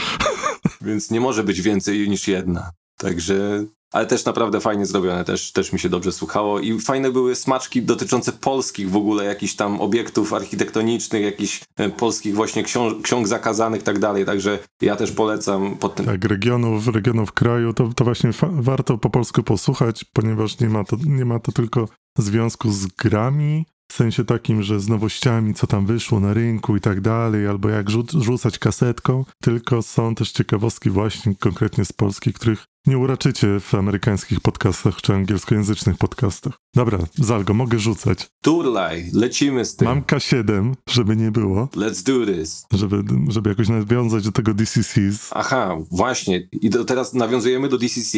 Więc 0.82 1.11
nie 1.11 1.19
może 1.19 1.43
być 1.43 1.61
więcej 1.61 2.09
niż 2.09 2.27
jedna. 2.27 2.71
Także 2.97 3.65
ale 3.91 4.05
też 4.05 4.25
naprawdę 4.25 4.59
fajnie 4.59 4.85
zrobione, 4.85 5.25
też, 5.25 5.51
też 5.51 5.73
mi 5.73 5.79
się 5.79 5.89
dobrze 5.89 6.11
słuchało. 6.11 6.59
I 6.59 6.79
fajne 6.79 7.11
były 7.11 7.35
smaczki 7.35 7.81
dotyczące 7.81 8.31
polskich 8.31 8.89
w 8.89 8.95
ogóle, 8.95 9.25
jakichś 9.25 9.55
tam 9.55 9.81
obiektów 9.81 10.33
architektonicznych, 10.33 11.23
jakichś 11.23 11.61
e, 11.77 11.89
polskich 11.89 12.35
właśnie 12.35 12.63
książ- 12.63 13.01
ksiąg 13.01 13.27
zakazanych 13.27 13.83
tak 13.83 13.99
dalej, 13.99 14.25
także 14.25 14.59
ja 14.81 14.95
też 14.95 15.11
polecam 15.11 15.75
pod 15.77 15.95
tym 15.95 16.05
Tak, 16.05 16.25
regionów, 16.25 16.87
regionów 16.87 17.31
kraju, 17.31 17.73
to, 17.73 17.89
to 17.95 18.03
właśnie 18.03 18.29
warto 18.51 18.97
po 18.97 19.09
polsku 19.09 19.43
posłuchać, 19.43 20.05
ponieważ 20.13 20.59
nie 20.59 20.69
ma, 20.69 20.83
to, 20.83 20.97
nie 21.05 21.25
ma 21.25 21.39
to 21.39 21.51
tylko 21.51 21.87
związku 22.17 22.71
z 22.71 22.87
grami, 22.87 23.65
w 23.91 23.95
sensie 23.95 24.25
takim, 24.25 24.63
że 24.63 24.79
z 24.79 24.87
nowościami, 24.87 25.53
co 25.53 25.67
tam 25.67 25.85
wyszło 25.85 26.19
na 26.19 26.33
rynku 26.33 26.75
i 26.75 26.81
tak 26.81 27.01
dalej, 27.01 27.47
albo 27.47 27.69
jak 27.69 27.89
rzu- 27.89 28.21
rzucać 28.23 28.59
kasetką, 28.59 29.25
tylko 29.43 29.81
są 29.81 30.15
też 30.15 30.31
ciekawostki 30.31 30.89
właśnie 30.89 31.35
konkretnie 31.35 31.85
z 31.85 31.93
Polski, 31.93 32.33
których 32.33 32.65
nie 32.87 32.97
uraczycie 32.97 33.59
w 33.59 33.75
amerykańskich 33.75 34.39
podcastach 34.39 35.01
czy 35.01 35.13
angielskojęzycznych 35.13 35.97
podcastach. 35.97 36.53
Dobra, 36.75 36.99
Zalgo, 37.15 37.53
mogę 37.53 37.79
rzucać. 37.79 38.27
Turlaj, 38.43 39.09
lecimy 39.13 39.65
z 39.65 39.75
tym. 39.75 39.87
Mam 39.87 40.01
K7, 40.01 40.73
żeby 40.89 41.15
nie 41.15 41.31
było, 41.31 41.65
Let's 41.65 42.03
do 42.03 42.33
this. 42.33 42.65
żeby, 42.73 43.03
żeby 43.27 43.49
jakoś 43.49 43.69
nawiązać 43.69 44.23
do 44.23 44.31
tego 44.31 44.53
DCCs. 44.53 45.29
Aha, 45.31 45.77
właśnie. 45.91 46.47
I 46.51 46.69
do, 46.69 46.85
teraz 46.85 47.13
nawiązujemy 47.13 47.69
do 47.69 47.77
DCC. 47.77 48.17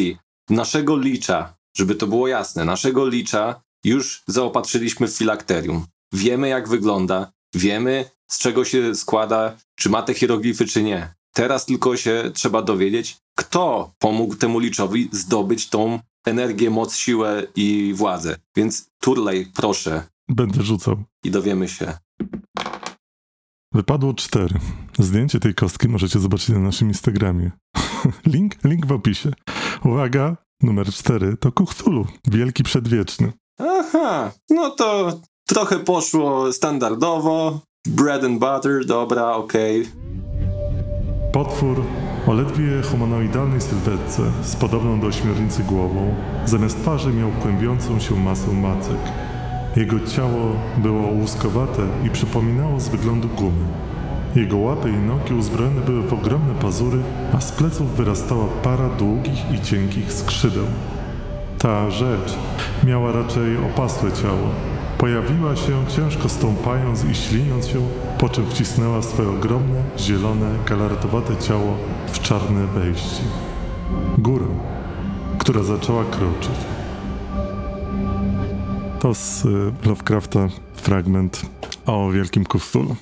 Naszego 0.50 0.96
licza, 0.98 1.56
żeby 1.76 1.94
to 1.94 2.06
było 2.06 2.28
jasne, 2.28 2.64
naszego 2.64 3.08
licza 3.08 3.60
już 3.84 4.22
zaopatrzyliśmy 4.26 5.08
w 5.08 5.16
filakterium. 5.16 5.86
Wiemy, 6.12 6.48
jak 6.48 6.68
wygląda, 6.68 7.32
wiemy, 7.54 8.04
z 8.30 8.38
czego 8.38 8.64
się 8.64 8.94
składa, 8.94 9.56
czy 9.76 9.90
ma 9.90 10.02
te 10.02 10.14
hieroglify, 10.14 10.66
czy 10.66 10.82
nie. 10.82 11.14
Teraz 11.32 11.66
tylko 11.66 11.96
się 11.96 12.30
trzeba 12.34 12.62
dowiedzieć, 12.62 13.16
kto 13.36 13.92
pomógł 13.98 14.34
temu 14.36 14.58
liczowi 14.58 15.08
zdobyć 15.12 15.68
tą 15.68 15.98
energię, 16.24 16.70
moc, 16.70 16.96
siłę 16.96 17.46
i 17.56 17.92
władzę. 17.96 18.36
Więc 18.56 18.90
turlej, 19.00 19.46
proszę, 19.54 20.02
Będę 20.28 20.62
rzucał. 20.62 21.04
i 21.24 21.30
dowiemy 21.30 21.68
się. 21.68 21.98
Wypadło 23.72 24.14
4. 24.14 24.60
Zdjęcie 24.98 25.40
tej 25.40 25.54
kostki 25.54 25.88
możecie 25.88 26.18
zobaczyć 26.20 26.48
na 26.48 26.58
naszym 26.58 26.88
Instagramie. 26.88 27.50
link, 28.34 28.64
link 28.64 28.86
w 28.86 28.92
opisie. 28.92 29.32
Uwaga, 29.84 30.36
numer 30.62 30.86
4 30.92 31.36
to 31.36 31.52
Kuchtulu, 31.52 32.06
wielki 32.28 32.62
przedwieczny. 32.62 33.32
Aha, 33.58 34.30
no 34.50 34.70
to 34.70 35.18
trochę 35.46 35.78
poszło 35.78 36.52
standardowo. 36.52 37.60
Bread 37.86 38.24
and 38.24 38.38
butter, 38.38 38.86
dobra, 38.86 39.32
okej. 39.32 39.88
Potwór 41.32 41.82
o 42.26 42.32
ledwie 42.32 42.82
humanoidalnej 42.82 43.60
sylwetce 43.60 44.22
z 44.42 44.56
podobną 44.56 45.00
do 45.00 45.06
ośmiornicy 45.06 45.62
głową, 45.62 46.14
zamiast 46.46 46.80
twarzy 46.80 47.12
miał 47.12 47.30
kłębiącą 47.42 48.00
się 48.00 48.14
masę 48.14 48.52
macek. 48.52 48.98
Jego 49.76 50.06
ciało 50.06 50.56
było 50.78 51.08
łuskowate 51.08 51.82
i 52.06 52.10
przypominało 52.10 52.80
z 52.80 52.88
wyglądu 52.88 53.28
gumy. 53.28 53.64
Jego 54.36 54.56
łapy 54.56 54.90
i 54.90 54.92
nogi 54.92 55.34
uzbrojone 55.34 55.80
były 55.80 56.02
w 56.02 56.12
ogromne 56.12 56.54
pazury, 56.54 56.98
a 57.34 57.40
z 57.40 57.52
pleców 57.52 57.96
wyrastała 57.96 58.46
para 58.62 58.88
długich 58.88 59.52
i 59.54 59.60
cienkich 59.60 60.12
skrzydeł. 60.12 60.66
Ta 61.64 61.90
rzecz 61.90 62.38
miała 62.86 63.12
raczej 63.12 63.58
opasłe 63.58 64.12
ciało. 64.12 64.50
Pojawiła 64.98 65.56
się 65.56 65.86
ciężko 65.96 66.28
stąpając 66.28 67.04
i 67.04 67.14
śliniąc 67.14 67.66
się, 67.66 67.88
po 68.18 68.28
czym 68.28 68.50
wcisnęła 68.50 69.02
swoje 69.02 69.28
ogromne, 69.28 69.82
zielone, 69.98 70.58
galartowate 70.66 71.36
ciało 71.36 71.76
w 72.06 72.20
czarne 72.20 72.66
wejście. 72.66 73.22
Górę, 74.18 74.46
która 75.38 75.62
zaczęła 75.62 76.04
kroczyć. 76.04 76.58
To 79.00 79.14
z 79.14 79.44
y, 79.44 79.72
Lovecrafta 79.84 80.48
fragment 80.74 81.42
o 81.86 82.10
Wielkim 82.10 82.44
Cthulhu. 82.44 82.96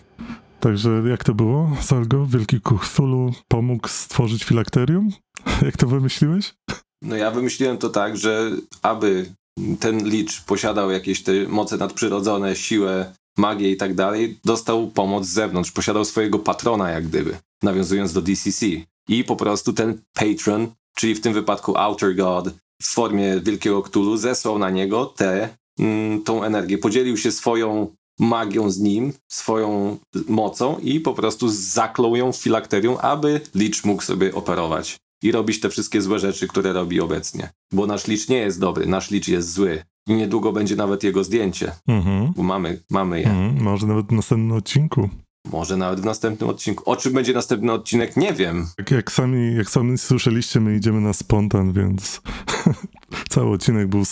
Także 0.60 1.02
jak 1.10 1.24
to 1.24 1.34
było, 1.34 1.70
Salgo? 1.80 2.26
Wielki 2.26 2.60
Cthulhu 2.60 3.32
pomógł 3.48 3.88
stworzyć 3.88 4.44
filakterium? 4.44 5.10
Jak 5.66 5.76
to 5.76 5.86
wymyśliłeś? 5.86 6.54
No 7.02 7.16
ja 7.16 7.30
wymyśliłem 7.30 7.78
to 7.78 7.88
tak, 7.88 8.16
że 8.16 8.50
aby 8.82 9.34
ten 9.80 10.08
licz 10.08 10.40
posiadał 10.40 10.90
jakieś 10.90 11.22
te 11.22 11.32
moce 11.48 11.76
nadprzyrodzone, 11.76 12.56
siłę, 12.56 13.14
magię 13.38 13.70
i 13.70 13.76
tak 13.76 13.94
dalej, 13.94 14.38
dostał 14.44 14.90
pomoc 14.90 15.26
z 15.26 15.32
zewnątrz, 15.32 15.72
posiadał 15.72 16.04
swojego 16.04 16.38
patrona 16.38 16.90
jak 16.90 17.08
gdyby, 17.08 17.38
nawiązując 17.62 18.12
do 18.12 18.22
DCC. 18.22 18.66
I 19.08 19.24
po 19.24 19.36
prostu 19.36 19.72
ten 19.72 19.98
patron, 20.14 20.68
czyli 20.96 21.14
w 21.14 21.20
tym 21.20 21.32
wypadku 21.32 21.76
Outer 21.76 22.16
God, 22.16 22.48
w 22.82 22.86
formie 22.86 23.40
Wielkiego 23.40 23.82
Cthulhu, 23.82 24.16
zesłał 24.16 24.58
na 24.58 24.70
niego 24.70 25.06
tę 25.06 25.48
mm, 25.78 26.22
tą 26.22 26.44
energię, 26.44 26.78
podzielił 26.78 27.16
się 27.16 27.32
swoją 27.32 27.94
magią 28.18 28.70
z 28.70 28.78
nim, 28.78 29.12
swoją 29.28 29.98
mocą 30.28 30.78
i 30.78 31.00
po 31.00 31.14
prostu 31.14 31.48
zaklął 31.48 32.16
ją 32.16 32.32
w 32.32 32.36
filakterium, 32.36 32.96
aby 33.00 33.40
licz 33.54 33.84
mógł 33.84 34.02
sobie 34.02 34.34
operować 34.34 35.02
i 35.22 35.32
robić 35.32 35.60
te 35.60 35.68
wszystkie 35.68 36.02
złe 36.02 36.18
rzeczy, 36.18 36.48
które 36.48 36.72
robi 36.72 37.00
obecnie. 37.00 37.50
Bo 37.72 37.86
nasz 37.86 38.06
licz 38.06 38.28
nie 38.28 38.36
jest 38.36 38.60
dobry, 38.60 38.86
nasz 38.86 39.10
licz 39.10 39.28
jest 39.28 39.52
zły. 39.52 39.82
I 40.08 40.14
niedługo 40.14 40.52
będzie 40.52 40.76
nawet 40.76 41.02
jego 41.04 41.24
zdjęcie, 41.24 41.72
Mhm. 41.88 42.32
bo 42.36 42.42
mamy, 42.42 42.80
mamy 42.90 43.20
je. 43.20 43.26
Mhm. 43.30 43.62
Może 43.62 43.86
nawet 43.86 44.06
w 44.06 44.12
następnym 44.12 44.52
odcinku. 44.52 45.08
Może 45.52 45.76
nawet 45.76 46.00
w 46.00 46.04
następnym 46.04 46.50
odcinku. 46.50 46.90
O 46.90 46.96
czym 46.96 47.12
będzie 47.12 47.32
następny 47.32 47.72
odcinek, 47.72 48.16
nie 48.16 48.32
wiem. 48.32 48.66
Jak, 48.78 48.90
jak, 48.90 49.12
sami, 49.12 49.54
jak 49.56 49.70
sami 49.70 49.98
słyszeliście, 49.98 50.60
my 50.60 50.76
idziemy 50.76 51.00
na 51.00 51.12
spontan, 51.12 51.72
więc 51.72 52.20
cały 53.30 53.50
odcinek 53.50 53.88
był, 53.88 54.02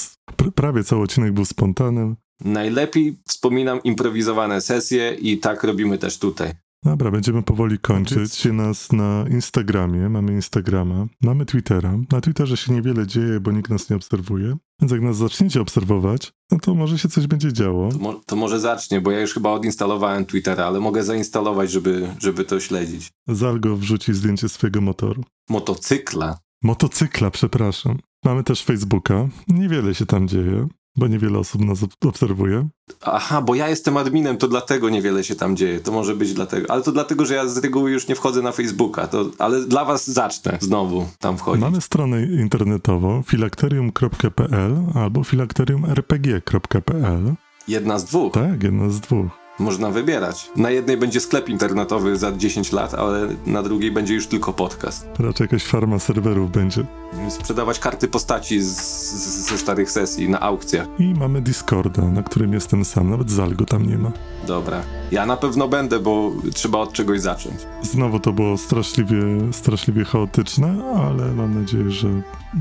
prawie 0.54 0.84
cały 0.84 1.02
odcinek 1.02 1.32
był 1.32 1.44
spontanem. 1.44 2.16
Najlepiej 2.44 3.16
wspominam 3.28 3.82
improwizowane 3.82 4.60
sesje 4.60 5.14
i 5.20 5.38
tak 5.38 5.64
robimy 5.64 5.98
też 5.98 6.18
tutaj. 6.18 6.52
Dobra, 6.84 7.10
będziemy 7.10 7.42
powoli 7.42 7.78
kończyć. 7.78 8.44
Nas 8.52 8.92
na 8.92 9.24
Instagramie, 9.30 10.08
mamy 10.08 10.32
Instagrama, 10.32 11.06
mamy 11.22 11.46
Twittera. 11.46 11.98
Na 12.12 12.20
Twitterze 12.20 12.56
się 12.56 12.72
niewiele 12.72 13.06
dzieje, 13.06 13.40
bo 13.40 13.52
nikt 13.52 13.70
nas 13.70 13.90
nie 13.90 13.96
obserwuje. 13.96 14.56
Więc 14.80 14.92
jak 14.92 15.00
nas 15.00 15.16
zaczniecie 15.16 15.60
obserwować, 15.60 16.32
no 16.52 16.58
to 16.58 16.74
może 16.74 16.98
się 16.98 17.08
coś 17.08 17.26
będzie 17.26 17.52
działo. 17.52 17.88
To, 17.92 17.98
mo- 17.98 18.20
to 18.26 18.36
może 18.36 18.60
zacznie, 18.60 19.00
bo 19.00 19.10
ja 19.10 19.20
już 19.20 19.34
chyba 19.34 19.50
odinstalowałem 19.50 20.26
Twittera, 20.26 20.64
ale 20.66 20.80
mogę 20.80 21.02
zainstalować, 21.04 21.70
żeby, 21.70 22.14
żeby 22.18 22.44
to 22.44 22.60
śledzić. 22.60 23.08
Zalgo 23.28 23.76
wrzuci 23.76 24.14
zdjęcie 24.14 24.48
swojego 24.48 24.80
motoru. 24.80 25.24
Motocykla. 25.50 26.38
Motocykla, 26.62 27.30
przepraszam. 27.30 27.98
Mamy 28.24 28.44
też 28.44 28.64
Facebooka. 28.64 29.28
Niewiele 29.48 29.94
się 29.94 30.06
tam 30.06 30.28
dzieje, 30.28 30.68
bo 30.96 31.06
niewiele 31.06 31.38
osób 31.38 31.64
nas 31.64 31.82
ob- 31.82 32.06
obserwuje. 32.06 32.68
Aha, 33.02 33.42
bo 33.42 33.54
ja 33.54 33.68
jestem 33.68 33.96
adminem, 33.96 34.36
to 34.36 34.48
dlatego 34.48 34.90
niewiele 34.90 35.24
się 35.24 35.34
tam 35.34 35.56
dzieje. 35.56 35.80
To 35.80 35.92
może 35.92 36.16
być 36.16 36.34
dlatego. 36.34 36.70
Ale 36.70 36.82
to 36.82 36.92
dlatego, 36.92 37.26
że 37.26 37.34
ja 37.34 37.46
z 37.46 37.58
reguły 37.58 37.90
już 37.90 38.08
nie 38.08 38.14
wchodzę 38.14 38.42
na 38.42 38.52
Facebooka. 38.52 39.06
To, 39.06 39.24
ale 39.38 39.60
dla 39.66 39.84
was 39.84 40.10
zacznę 40.10 40.58
znowu 40.60 41.06
tam 41.18 41.38
wchodzić. 41.38 41.60
Mamy 41.60 41.80
stronę 41.80 42.22
internetową 42.22 43.22
filakterium.pl 43.22 44.76
albo 44.94 45.24
filakteriumrpg.pl. 45.24 47.34
Jedna 47.68 47.98
z 47.98 48.04
dwóch. 48.04 48.34
Tak, 48.34 48.62
jedna 48.62 48.90
z 48.90 49.00
dwóch. 49.00 49.26
Można 49.60 49.90
wybierać. 49.90 50.50
Na 50.56 50.70
jednej 50.70 50.96
będzie 50.96 51.20
sklep 51.20 51.48
internetowy 51.48 52.16
za 52.16 52.32
10 52.32 52.72
lat, 52.72 52.94
ale 52.94 53.28
na 53.46 53.62
drugiej 53.62 53.92
będzie 53.92 54.14
już 54.14 54.26
tylko 54.26 54.52
podcast. 54.52 55.06
Raczej 55.18 55.44
jakaś 55.44 55.64
farma 55.64 55.98
serwerów 55.98 56.50
będzie. 56.52 56.84
Sprzedawać 57.28 57.78
karty 57.78 58.08
postaci 58.08 58.60
z, 58.60 58.76
z, 58.76 59.50
ze 59.50 59.58
starych 59.58 59.90
sesji 59.90 60.28
na 60.28 60.40
aukcjach. 60.40 60.86
I 60.98 61.14
mamy 61.14 61.40
Discorda, 61.42 62.02
na 62.02 62.22
którym 62.22 62.52
jestem 62.52 62.84
sam. 62.84 63.10
Nawet 63.10 63.30
Zalgo 63.30 63.64
tam 63.64 63.86
nie 63.86 63.98
ma. 63.98 64.12
Dobra. 64.46 64.82
Ja 65.10 65.26
na 65.26 65.36
pewno 65.36 65.68
będę, 65.68 66.00
bo 66.00 66.32
trzeba 66.54 66.78
od 66.78 66.92
czegoś 66.92 67.20
zacząć. 67.20 67.54
Znowu 67.82 68.20
to 68.20 68.32
było 68.32 68.58
straszliwie, 68.58 69.22
straszliwie 69.52 70.04
chaotyczne, 70.04 70.84
ale 70.96 71.32
mam 71.32 71.60
nadzieję, 71.60 71.90
że 71.90 72.08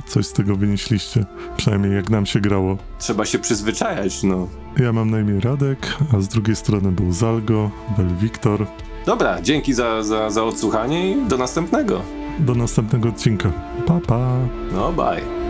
coś 0.08 0.26
z 0.26 0.34
tego 0.34 0.56
wynieśliście. 0.56 1.26
Przynajmniej 1.58 1.96
jak 1.96 2.10
nam 2.10 2.26
się 2.26 2.40
grało. 2.40 2.78
Trzeba 3.00 3.26
się 3.26 3.40
przyzwyczajać, 3.40 4.24
no. 4.24 4.48
Ja 4.78 4.94
mam 4.94 5.10
na 5.12 5.20
imię 5.20 5.40
Radek, 5.40 5.98
a 6.18 6.22
z 6.22 6.28
drugiej 6.28 6.56
strony 6.56 6.92
był 6.92 7.12
Zalgo, 7.12 7.72
Bel 7.98 8.08
Wiktor. 8.22 8.66
Dobra, 9.06 9.42
dzięki 9.42 9.74
za, 9.74 10.04
za, 10.04 10.30
za 10.30 10.44
odsłuchanie 10.44 11.12
i 11.12 11.26
do 11.28 11.38
następnego. 11.38 12.02
Do 12.40 12.56
następnego 12.56 13.10
odcinka. 13.10 13.52
Pa, 13.88 14.00
pa! 14.08 14.38
No, 14.74 14.92
bye. 14.94 15.49